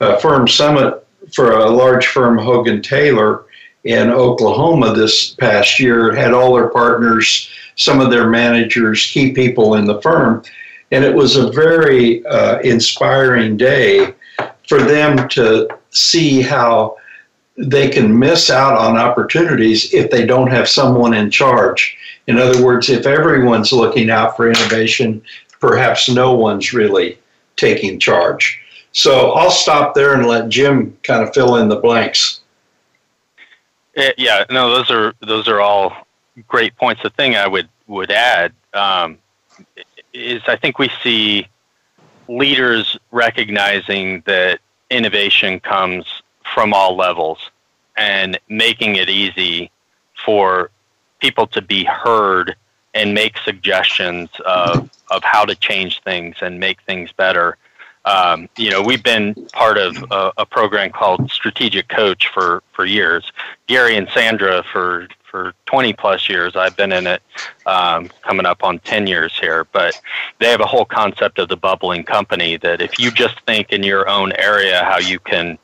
a 0.00 0.18
firm 0.20 0.48
summit 0.48 1.06
for 1.34 1.52
a 1.52 1.70
large 1.70 2.06
firm, 2.06 2.38
Hogan 2.38 2.82
Taylor, 2.82 3.44
in 3.84 4.10
Oklahoma 4.10 4.92
this 4.92 5.34
past 5.34 5.78
year, 5.78 6.14
had 6.14 6.32
all 6.32 6.54
their 6.54 6.68
partners, 6.68 7.50
some 7.76 8.00
of 8.00 8.10
their 8.10 8.28
managers, 8.28 9.06
key 9.06 9.32
people 9.32 9.74
in 9.74 9.84
the 9.84 10.00
firm. 10.00 10.42
And 10.90 11.04
it 11.04 11.14
was 11.14 11.36
a 11.36 11.52
very 11.52 12.24
uh, 12.26 12.60
inspiring 12.60 13.56
day 13.56 14.14
for 14.68 14.82
them 14.82 15.28
to 15.30 15.68
see 15.90 16.42
how 16.42 16.96
they 17.56 17.88
can 17.88 18.16
miss 18.16 18.50
out 18.50 18.78
on 18.78 18.96
opportunities 18.96 19.92
if 19.92 20.10
they 20.10 20.24
don't 20.24 20.50
have 20.50 20.68
someone 20.68 21.14
in 21.14 21.30
charge. 21.30 21.96
In 22.26 22.38
other 22.38 22.64
words, 22.64 22.88
if 22.88 23.06
everyone's 23.06 23.72
looking 23.72 24.10
out 24.10 24.36
for 24.36 24.50
innovation, 24.50 25.22
perhaps 25.60 26.08
no 26.08 26.32
one's 26.32 26.72
really 26.72 27.18
taking 27.56 27.98
charge. 27.98 28.60
So 28.92 29.32
I'll 29.32 29.50
stop 29.50 29.94
there 29.94 30.14
and 30.14 30.26
let 30.26 30.48
Jim 30.48 30.96
kind 31.02 31.22
of 31.22 31.34
fill 31.34 31.56
in 31.56 31.68
the 31.68 31.76
blanks. 31.76 32.40
Eh, 33.96 34.12
yeah, 34.16 34.44
no, 34.50 34.70
those 34.70 34.90
are 34.90 35.14
those 35.20 35.48
are 35.48 35.60
all 35.60 36.06
great 36.46 36.76
points. 36.76 37.02
The 37.02 37.10
thing 37.10 37.36
I 37.36 37.46
would 37.46 37.68
would 37.86 38.10
add 38.10 38.52
um, 38.74 39.18
is 40.12 40.42
I 40.46 40.56
think 40.56 40.78
we 40.78 40.90
see 41.02 41.48
leaders 42.28 42.96
recognizing 43.10 44.22
that 44.26 44.60
innovation 44.90 45.60
comes 45.60 46.06
from 46.54 46.72
all 46.72 46.96
levels 46.96 47.38
and 47.96 48.38
making 48.48 48.96
it 48.96 49.08
easy 49.08 49.70
for 50.24 50.70
people 51.20 51.46
to 51.48 51.60
be 51.60 51.84
heard 51.84 52.54
and 52.98 53.14
make 53.14 53.38
suggestions 53.38 54.28
of, 54.44 54.90
of 55.10 55.22
how 55.22 55.44
to 55.44 55.54
change 55.54 56.02
things 56.02 56.36
and 56.42 56.58
make 56.58 56.80
things 56.82 57.12
better. 57.12 57.56
Um, 58.04 58.48
you 58.56 58.70
know, 58.70 58.82
we've 58.82 59.02
been 59.02 59.34
part 59.52 59.78
of 59.78 60.04
a, 60.10 60.32
a, 60.38 60.46
program 60.46 60.90
called 60.90 61.30
Strategic 61.30 61.88
Coach 61.88 62.28
for, 62.28 62.62
for 62.72 62.84
years. 62.84 63.30
Gary 63.66 63.96
and 63.96 64.08
Sandra 64.10 64.64
for 64.72 65.08
for 65.30 65.52
20 65.66 65.92
plus 65.92 66.26
years. 66.28 66.56
I've 66.56 66.74
been 66.74 66.90
in 66.90 67.06
it 67.06 67.22
um, 67.66 68.08
coming 68.22 68.46
up 68.46 68.64
on 68.64 68.78
10 68.78 69.06
years 69.06 69.38
here. 69.38 69.64
But 69.72 70.00
they 70.38 70.50
have 70.50 70.60
a 70.60 70.66
whole 70.66 70.86
concept 70.86 71.38
of 71.38 71.50
the 71.50 71.56
bubbling 71.56 72.02
company 72.04 72.56
that 72.56 72.80
if 72.80 72.98
you 72.98 73.10
just 73.10 73.38
think 73.42 73.70
in 73.70 73.82
your 73.82 74.08
own 74.08 74.32
area 74.32 74.82
how 74.84 74.98
you 74.98 75.18
can 75.18 75.58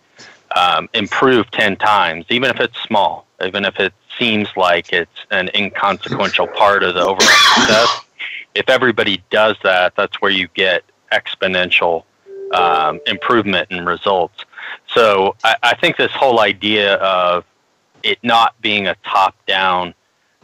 um, 0.55 0.89
improve 0.93 1.51
10 1.51 1.77
times, 1.77 2.27
even 2.29 2.51
if 2.51 2.61
it's 2.61 2.79
small, 2.83 3.27
even 3.43 3.65
if 3.65 3.81
it 3.81 3.95
seems 4.19 4.49
like 4.57 4.93
it's 4.93 5.27
an 5.31 5.51
inconsequential 5.55 6.47
part 6.49 6.83
of 6.83 6.95
the 6.95 7.01
overall 7.01 7.29
success, 7.55 8.01
if 8.55 8.69
everybody 8.69 9.23
does 9.31 9.57
that, 9.63 9.95
that's 9.97 10.21
where 10.21 10.31
you 10.31 10.49
get 10.55 10.85
exponential 11.13 12.05
um, 12.53 13.01
improvement 13.07 13.71
in 13.71 13.85
results. 13.85 14.45
So 14.89 15.37
I, 15.43 15.57
I, 15.63 15.75
think 15.75 15.97
this 15.97 16.13
whole 16.13 16.41
idea 16.41 16.95
of 16.97 17.45
it 18.03 18.19
not 18.23 18.61
being 18.61 18.87
a 18.87 18.95
top-down 19.05 19.95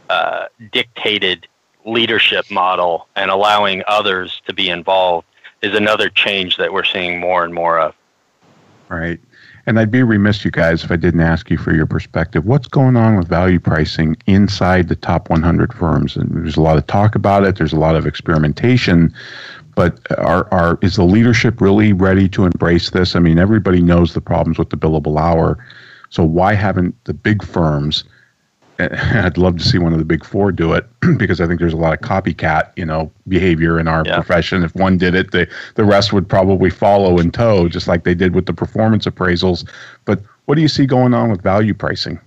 uh, 0.09 0.47
dictated 0.71 1.47
leadership 1.85 2.49
model 2.51 3.07
and 3.15 3.31
allowing 3.31 3.83
others 3.87 4.41
to 4.45 4.53
be 4.53 4.69
involved 4.69 5.27
is 5.61 5.75
another 5.75 6.09
change 6.09 6.57
that 6.57 6.73
we're 6.73 6.83
seeing 6.83 7.19
more 7.19 7.43
and 7.45 7.53
more 7.53 7.79
of. 7.79 7.95
Right. 8.89 9.19
And 9.65 9.79
I'd 9.79 9.91
be 9.91 10.03
remiss, 10.03 10.43
you 10.43 10.51
guys, 10.51 10.83
if 10.83 10.91
I 10.91 10.95
didn't 10.95 11.21
ask 11.21 11.49
you 11.49 11.57
for 11.57 11.73
your 11.73 11.85
perspective. 11.85 12.45
What's 12.45 12.67
going 12.67 12.95
on 12.95 13.15
with 13.15 13.27
value 13.27 13.59
pricing 13.59 14.17
inside 14.25 14.87
the 14.87 14.95
top 14.95 15.29
100 15.29 15.73
firms? 15.73 16.15
And 16.15 16.29
there's 16.31 16.57
a 16.57 16.61
lot 16.61 16.77
of 16.77 16.87
talk 16.87 17.15
about 17.15 17.43
it. 17.43 17.57
There's 17.57 17.73
a 17.73 17.79
lot 17.79 17.95
of 17.95 18.07
experimentation. 18.07 19.13
But 19.75 19.99
are, 20.17 20.51
are 20.51 20.77
is 20.81 20.95
the 20.95 21.03
leadership 21.03 21.61
really 21.61 21.93
ready 21.93 22.27
to 22.29 22.45
embrace 22.45 22.89
this? 22.89 23.15
I 23.15 23.19
mean, 23.19 23.39
everybody 23.39 23.81
knows 23.81 24.13
the 24.13 24.21
problems 24.21 24.57
with 24.57 24.69
the 24.69 24.77
billable 24.77 25.19
hour. 25.19 25.63
So 26.09 26.23
why 26.23 26.55
haven't 26.55 26.95
the 27.05 27.13
big 27.13 27.43
firms 27.43 28.03
I'd 29.25 29.37
love 29.37 29.57
to 29.57 29.63
see 29.63 29.77
one 29.77 29.93
of 29.93 29.99
the 29.99 30.05
big 30.05 30.25
four 30.25 30.51
do 30.51 30.73
it 30.73 30.87
because 31.17 31.41
I 31.41 31.47
think 31.47 31.59
there's 31.59 31.73
a 31.73 31.77
lot 31.77 31.93
of 31.93 31.99
copycat, 31.99 32.71
you 32.75 32.85
know, 32.85 33.11
behavior 33.27 33.79
in 33.79 33.87
our 33.87 34.03
yeah. 34.05 34.15
profession. 34.15 34.63
If 34.63 34.75
one 34.75 34.97
did 34.97 35.15
it, 35.15 35.31
the 35.31 35.47
the 35.75 35.83
rest 35.83 36.13
would 36.13 36.27
probably 36.27 36.69
follow 36.69 37.17
in 37.19 37.31
tow, 37.31 37.67
just 37.67 37.87
like 37.87 38.03
they 38.03 38.15
did 38.15 38.35
with 38.35 38.45
the 38.45 38.53
performance 38.53 39.05
appraisals. 39.05 39.67
But 40.05 40.21
what 40.45 40.55
do 40.55 40.61
you 40.61 40.67
see 40.67 40.85
going 40.85 41.13
on 41.13 41.29
with 41.29 41.41
value 41.41 41.73
pricing? 41.73 42.19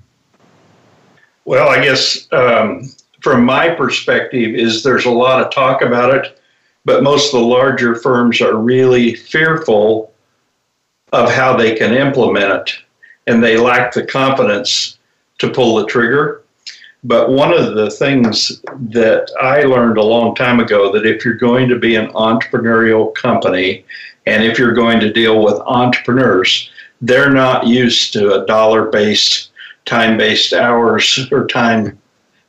Well, 1.45 1.69
I 1.69 1.85
guess 1.85 2.27
um, 2.33 2.91
from 3.25 3.43
my 3.43 3.71
perspective, 3.71 4.55
is 4.55 4.83
there's 4.83 5.07
a 5.07 5.11
lot 5.11 5.41
of 5.41 5.51
talk 5.51 5.81
about 5.81 6.15
it, 6.15 6.39
but 6.85 7.03
most 7.03 7.33
of 7.33 7.41
the 7.41 7.47
larger 7.47 7.95
firms 7.95 8.41
are 8.43 8.57
really 8.57 9.15
fearful 9.15 10.13
of 11.13 11.31
how 11.31 11.57
they 11.57 11.75
can 11.75 11.95
implement 11.95 12.53
it, 12.53 12.79
and 13.27 13.43
they 13.43 13.57
lack 13.57 13.95
the 13.95 14.05
confidence 14.05 14.99
to 15.39 15.51
pull 15.51 15.77
the 15.77 15.87
trigger. 15.87 16.44
But 17.05 17.29
one 17.29 17.53
of 17.53 17.75
the 17.75 17.91
things 17.91 18.63
that 18.73 19.31
I 19.41 19.63
learned 19.63 19.99
a 19.99 20.03
long 20.03 20.35
time 20.35 20.59
ago 20.59 20.91
that 20.93 21.05
if 21.05 21.23
you're 21.23 21.35
going 21.35 21.69
to 21.69 21.79
be 21.79 21.97
an 21.97 22.09
entrepreneurial 22.13 23.15
company 23.15 23.85
and 24.27 24.43
if 24.43 24.59
you're 24.59 24.73
going 24.73 25.01
to 25.01 25.13
deal 25.13 25.45
with 25.45 25.61
entrepreneurs, 25.67 26.71
they're 27.03 27.31
not 27.31 27.67
used 27.67 28.15
to 28.15 28.43
a 28.43 28.47
dollar 28.47 28.87
based, 28.91 29.51
time 29.85 30.17
based 30.17 30.55
hours 30.55 31.29
or 31.31 31.47
time 31.47 32.01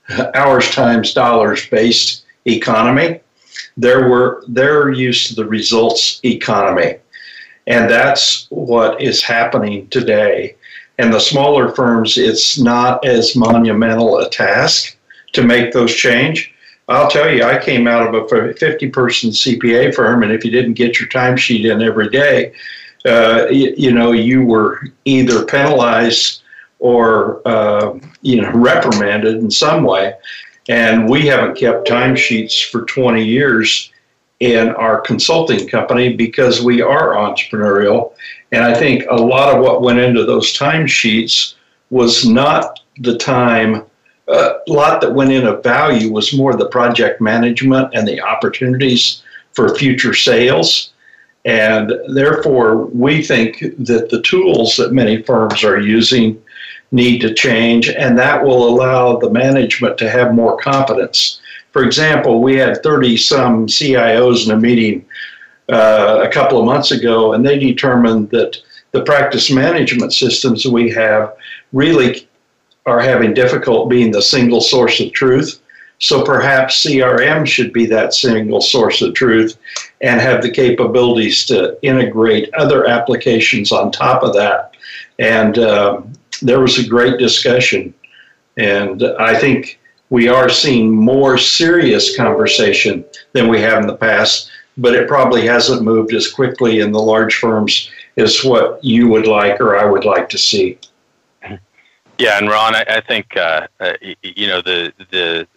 hours 0.35 0.71
times 0.71 1.13
dollars 1.13 1.67
based 1.67 2.23
economy. 2.45 3.19
They're, 3.75 4.07
were, 4.07 4.45
they're 4.47 4.89
used 4.91 5.27
to 5.27 5.35
the 5.35 5.45
results 5.45 6.21
economy. 6.23 6.99
And 7.67 7.89
that's 7.89 8.47
what 8.51 9.01
is 9.01 9.21
happening 9.21 9.89
today. 9.89 10.55
And 10.97 11.13
the 11.13 11.19
smaller 11.19 11.69
firms, 11.69 12.17
it's 12.17 12.57
not 12.57 13.05
as 13.05 13.35
monumental 13.35 14.19
a 14.19 14.29
task 14.29 14.97
to 15.33 15.43
make 15.43 15.73
those 15.73 15.93
change. 15.93 16.53
I'll 16.87 17.09
tell 17.09 17.29
you, 17.29 17.43
I 17.43 17.57
came 17.57 17.87
out 17.87 18.07
of 18.07 18.31
a 18.31 18.53
50 18.53 18.89
person 18.89 19.31
CPA 19.31 19.93
firm, 19.93 20.23
and 20.23 20.31
if 20.31 20.45
you 20.45 20.51
didn't 20.51 20.73
get 20.73 20.99
your 20.99 21.09
timesheet 21.09 21.69
in 21.69 21.81
every 21.81 22.09
day, 22.09 22.53
uh, 23.05 23.47
you, 23.49 23.73
you, 23.77 23.91
know, 23.91 24.11
you 24.11 24.43
were 24.43 24.81
either 25.05 25.45
penalized 25.45 26.43
or, 26.79 27.41
uh, 27.47 27.97
you 28.21 28.41
know, 28.41 28.51
reprimanded 28.51 29.35
in 29.35 29.49
some 29.49 29.83
way. 29.83 30.13
And 30.67 31.09
we 31.09 31.25
haven't 31.27 31.57
kept 31.57 31.87
timesheets 31.87 32.69
for 32.69 32.83
20 32.85 33.23
years 33.23 33.91
in 34.39 34.69
our 34.69 34.99
consulting 34.99 35.67
company 35.67 36.13
because 36.13 36.61
we 36.61 36.81
are 36.81 37.13
entrepreneurial 37.13 38.13
and 38.55 38.63
I 38.63 38.73
think 38.73 39.03
a 39.09 39.15
lot 39.15 39.53
of 39.53 39.61
what 39.61 39.81
went 39.81 39.99
into 39.99 40.23
those 40.23 40.57
timesheets 40.57 41.55
was 41.89 42.25
not 42.25 42.79
the 42.99 43.17
time, 43.17 43.83
uh, 44.29 44.53
a 44.65 44.71
lot 44.71 45.01
that 45.01 45.13
went 45.13 45.31
in 45.31 45.45
of 45.45 45.61
value 45.61 46.09
was 46.11 46.33
more 46.33 46.55
the 46.55 46.69
project 46.69 47.19
management 47.19 47.93
and 47.93 48.07
the 48.07 48.21
opportunities 48.21 49.23
for 49.51 49.75
future 49.75 50.13
sales. 50.13 50.91
And 51.43 51.93
therefore, 52.07 52.85
we 52.85 53.21
think 53.21 53.59
that 53.59 54.07
the 54.09 54.21
tools 54.21 54.77
that 54.77 54.93
many 54.93 55.21
firms 55.21 55.63
are 55.65 55.79
using 55.79 56.41
need 56.93 57.19
to 57.19 57.33
change, 57.33 57.89
and 57.89 58.17
that 58.17 58.43
will 58.43 58.69
allow 58.69 59.17
the 59.17 59.29
management 59.29 59.97
to 59.97 60.09
have 60.09 60.33
more 60.33 60.57
confidence. 60.57 61.41
For 61.75 61.83
example, 61.83 62.41
we 62.41 62.55
had 62.55 62.81
30 62.83 63.17
some 63.17 63.67
CIOs 63.67 64.45
in 64.45 64.51
a 64.51 64.57
meeting 64.57 65.05
uh, 65.69 66.21
a 66.23 66.31
couple 66.31 66.57
of 66.57 66.65
months 66.65 66.91
ago, 66.91 67.33
and 67.33 67.45
they 67.45 67.59
determined 67.59 68.29
that 68.29 68.55
the 68.91 69.01
practice 69.01 69.51
management 69.51 70.13
systems 70.13 70.65
we 70.65 70.89
have 70.91 71.35
really 71.73 72.29
are 72.85 73.01
having 73.01 73.33
difficult 73.33 73.89
being 73.89 74.09
the 74.09 74.21
single 74.21 74.61
source 74.61 75.01
of 75.01 75.11
truth. 75.11 75.61
So 75.99 76.23
perhaps 76.23 76.81
CRM 76.81 77.45
should 77.45 77.73
be 77.73 77.85
that 77.87 78.13
single 78.13 78.61
source 78.61 79.01
of 79.01 79.13
truth 79.13 79.57
and 79.99 80.21
have 80.21 80.41
the 80.41 80.51
capabilities 80.51 81.45
to 81.47 81.77
integrate 81.81 82.53
other 82.53 82.87
applications 82.87 83.73
on 83.73 83.91
top 83.91 84.23
of 84.23 84.33
that. 84.35 84.77
And 85.19 85.59
um, 85.59 86.13
there 86.41 86.61
was 86.61 86.79
a 86.79 86.87
great 86.87 87.19
discussion. 87.19 87.93
And 88.55 89.03
I 89.19 89.37
think 89.37 89.77
we 90.09 90.27
are 90.27 90.49
seeing 90.49 90.93
more 90.93 91.37
serious 91.37 92.15
conversation 92.15 93.03
than 93.33 93.47
we 93.47 93.59
have 93.61 93.81
in 93.81 93.87
the 93.87 93.97
past 93.97 94.51
but 94.77 94.93
it 94.93 95.07
probably 95.07 95.45
hasn't 95.45 95.81
moved 95.81 96.13
as 96.13 96.31
quickly 96.31 96.79
in 96.79 96.91
the 96.91 96.99
large 96.99 97.35
firms 97.35 97.89
as 98.17 98.43
what 98.43 98.83
you 98.83 99.07
would 99.07 99.27
like 99.27 99.59
or 99.61 99.77
I 99.77 99.85
would 99.85 100.05
like 100.05 100.29
to 100.29 100.37
see. 100.37 100.77
Yeah, 102.17 102.37
and 102.37 102.49
Ron, 102.49 102.75
I, 102.75 102.85
I 102.87 103.01
think 103.01 103.35
uh, 103.35 103.67
uh, 103.79 103.93
you 104.21 104.47
know 104.47 104.61
the 104.61 104.93
the 105.11 105.47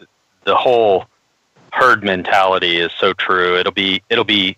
the 0.44 0.56
whole 0.56 1.06
herd 1.72 2.02
mentality 2.02 2.78
is 2.78 2.90
so 2.98 3.12
true. 3.12 3.56
It'll 3.56 3.72
be 3.72 4.02
it'll 4.10 4.24
be 4.24 4.56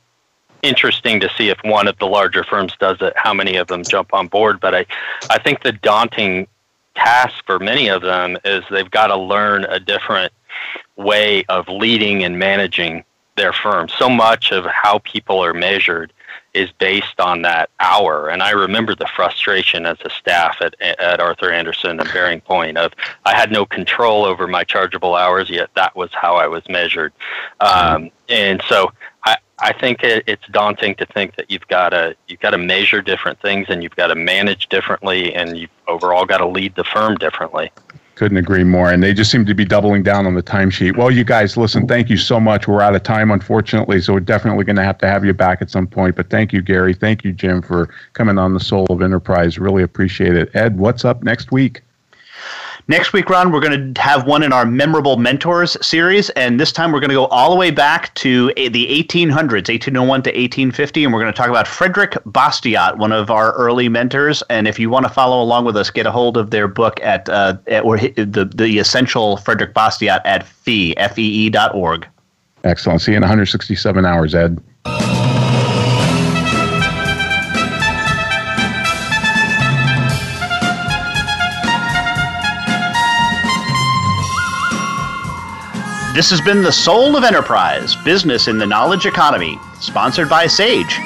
interesting 0.63 1.21
to 1.21 1.29
see 1.37 1.49
if 1.49 1.59
one 1.63 1.89
of 1.89 1.99
the 1.99 2.07
larger 2.07 2.45
firms 2.45 2.75
does 2.79 2.99
it, 3.01 3.13
how 3.17 3.35
many 3.35 3.57
of 3.57 3.67
them 3.69 3.83
jump 3.83 4.15
on 4.15 4.29
board. 4.29 4.61
But 4.61 4.75
I, 4.75 4.87
I 5.29 5.39
think 5.39 5.63
the 5.63 5.73
daunting 5.73 6.47
task 6.95 7.45
for 7.47 7.59
many 7.59 7.89
of 7.89 8.03
them 8.03 8.37
is 8.45 8.65
they've 8.71 8.91
got 8.91 9.09
to 9.09 9.17
learn 9.17 9.65
a 9.65 9.81
different 9.81 10.33
way 10.97 11.45
of 11.49 11.69
leading 11.69 12.25
and 12.25 12.39
managing 12.39 13.05
their 13.37 13.53
firm. 13.53 13.89
So 13.89 14.09
much 14.09 14.53
of 14.53 14.67
how 14.67 14.99
people 14.99 15.43
are 15.43 15.55
measured 15.55 16.13
is 16.53 16.71
based 16.73 17.21
on 17.21 17.43
that 17.43 17.71
hour. 17.79 18.29
And 18.29 18.43
I 18.43 18.51
remember 18.51 18.95
the 18.95 19.07
frustration 19.07 19.87
as 19.87 19.99
a 20.05 20.11
staff 20.11 20.57
at, 20.61 20.75
at 20.81 21.21
Arthur 21.21 21.53
Andersen 21.53 22.01
and 22.01 22.09
BearingPoint 22.09 22.77
of 22.77 22.93
I 23.25 23.35
had 23.35 23.53
no 23.53 23.65
control 23.65 24.25
over 24.25 24.47
my 24.47 24.65
chargeable 24.65 25.15
hours, 25.15 25.49
yet 25.49 25.71
that 25.77 25.95
was 25.95 26.11
how 26.13 26.35
I 26.37 26.49
was 26.49 26.69
measured. 26.69 27.13
Um, 27.61 28.11
and 28.29 28.61
so 28.69 28.91
I, 29.25 29.37
I 29.61 29.73
think 29.73 30.03
it, 30.03 30.25
it's 30.27 30.47
daunting 30.51 30.95
to 30.97 31.07
think 31.07 31.37
that 31.37 31.51
you've 31.51 31.67
got 31.69 31.91
to 31.91 32.17
you've 32.29 32.41
got 32.41 32.51
to 32.51 32.59
measure 32.59 33.03
different 33.03 33.41
things 33.41 33.67
and 33.69 33.83
you've 33.83 33.97
got 33.97 34.09
to 34.09 34.15
manage 34.15 34.69
differently 34.69 35.35
and 35.35 35.57
you've 35.57 35.71
overall 35.87 36.25
got 36.25 36.39
to 36.39 36.47
lead 36.47 36.75
the 36.77 36.85
firm 36.85 37.17
differently. 37.17 37.71
Couldn't 38.15 38.39
agree 38.39 38.65
more. 38.65 38.91
And 38.91 39.03
they 39.03 39.15
just 39.15 39.31
seem 39.31 39.47
to 39.47 39.55
be 39.55 39.65
doubling 39.65 40.03
down 40.03 40.27
on 40.27 40.35
the 40.35 40.43
timesheet. 40.43 40.97
Well, 40.97 41.11
you 41.11 41.25
guys, 41.25 41.57
listen, 41.57 41.87
thank 41.87 42.11
you 42.11 42.19
so 42.19 42.39
much. 42.39 42.69
We're 42.69 42.83
out 42.83 42.95
of 42.95 43.03
time, 43.03 43.31
unfortunately, 43.31 44.01
so 44.03 44.13
we're 44.13 44.21
definitely 44.21 44.65
going 44.65 44.77
to 44.77 44.83
have 44.83 44.99
to 44.99 45.07
have 45.07 45.25
you 45.25 45.33
back 45.33 45.63
at 45.63 45.71
some 45.71 45.87
point. 45.87 46.17
But 46.17 46.29
thank 46.29 46.53
you, 46.53 46.61
Gary. 46.61 46.93
Thank 46.93 47.25
you, 47.25 47.33
Jim, 47.33 47.63
for 47.63 47.89
coming 48.13 48.37
on 48.37 48.53
the 48.53 48.61
Soul 48.61 48.87
of 48.91 49.01
Enterprise. 49.01 49.59
Really 49.59 49.83
appreciate 49.83 50.37
it. 50.37 50.55
Ed, 50.55 50.79
what's 50.79 51.05
up 51.05 51.23
next 51.23 51.51
week? 51.51 51.81
Next 52.91 53.13
week, 53.13 53.31
Ron, 53.31 53.53
we're 53.53 53.61
going 53.61 53.95
to 53.95 54.01
have 54.03 54.27
one 54.27 54.43
in 54.43 54.53
our 54.53 54.67
Memorable 54.67 55.17
Mentors 55.17 55.77
series, 55.81 56.29
and 56.31 56.59
this 56.59 56.73
time 56.73 56.91
we're 56.91 56.99
going 56.99 57.11
to 57.11 57.15
go 57.15 57.27
all 57.27 57.49
the 57.49 57.57
way 57.57 57.71
back 57.71 58.13
to 58.17 58.49
the 58.57 59.05
1800s, 59.05 59.69
1801 59.69 60.23
to 60.23 60.31
1850, 60.31 61.05
and 61.05 61.13
we're 61.13 61.21
going 61.21 61.33
to 61.33 61.37
talk 61.37 61.49
about 61.49 61.69
Frederick 61.69 62.15
Bastiat, 62.27 62.99
one 62.99 63.13
of 63.13 63.31
our 63.31 63.53
early 63.53 63.89
mentors. 63.89 64.43
And 64.51 64.67
if 64.67 64.77
you 64.81 64.91
want 64.91 65.07
to 65.07 65.13
follow 65.13 65.41
along 65.41 65.67
with 65.67 65.77
us, 65.77 65.89
get 65.89 66.05
a 66.05 66.11
hold 66.11 66.37
of 66.37 66.51
their 66.51 66.67
book 66.67 66.99
at, 67.01 67.29
uh, 67.29 67.59
at 67.69 67.85
or 67.85 67.97
the 67.97 68.51
the 68.53 68.81
essential 68.81 69.37
Frederick 69.37 69.73
Bastiat 69.73 70.23
at 70.25 70.45
fee 70.45 70.97
f 70.97 71.17
e 71.17 71.23
e 71.23 71.49
dot 71.49 71.73
org. 71.73 72.09
Excellent. 72.65 73.03
See 73.03 73.13
you 73.13 73.19
in 73.19 73.23
167 73.23 74.05
hours, 74.05 74.35
Ed. 74.35 74.61
This 86.13 86.31
has 86.31 86.41
been 86.41 86.63
The 86.63 86.73
Soul 86.73 87.17
of 87.17 87.23
Enterprise 87.23 87.95
Business 87.95 88.49
in 88.49 88.59
the 88.59 88.67
Knowledge 88.67 89.07
Economy, 89.07 89.61
sponsored 89.79 90.29
by 90.29 90.49
Sage, 90.49 90.99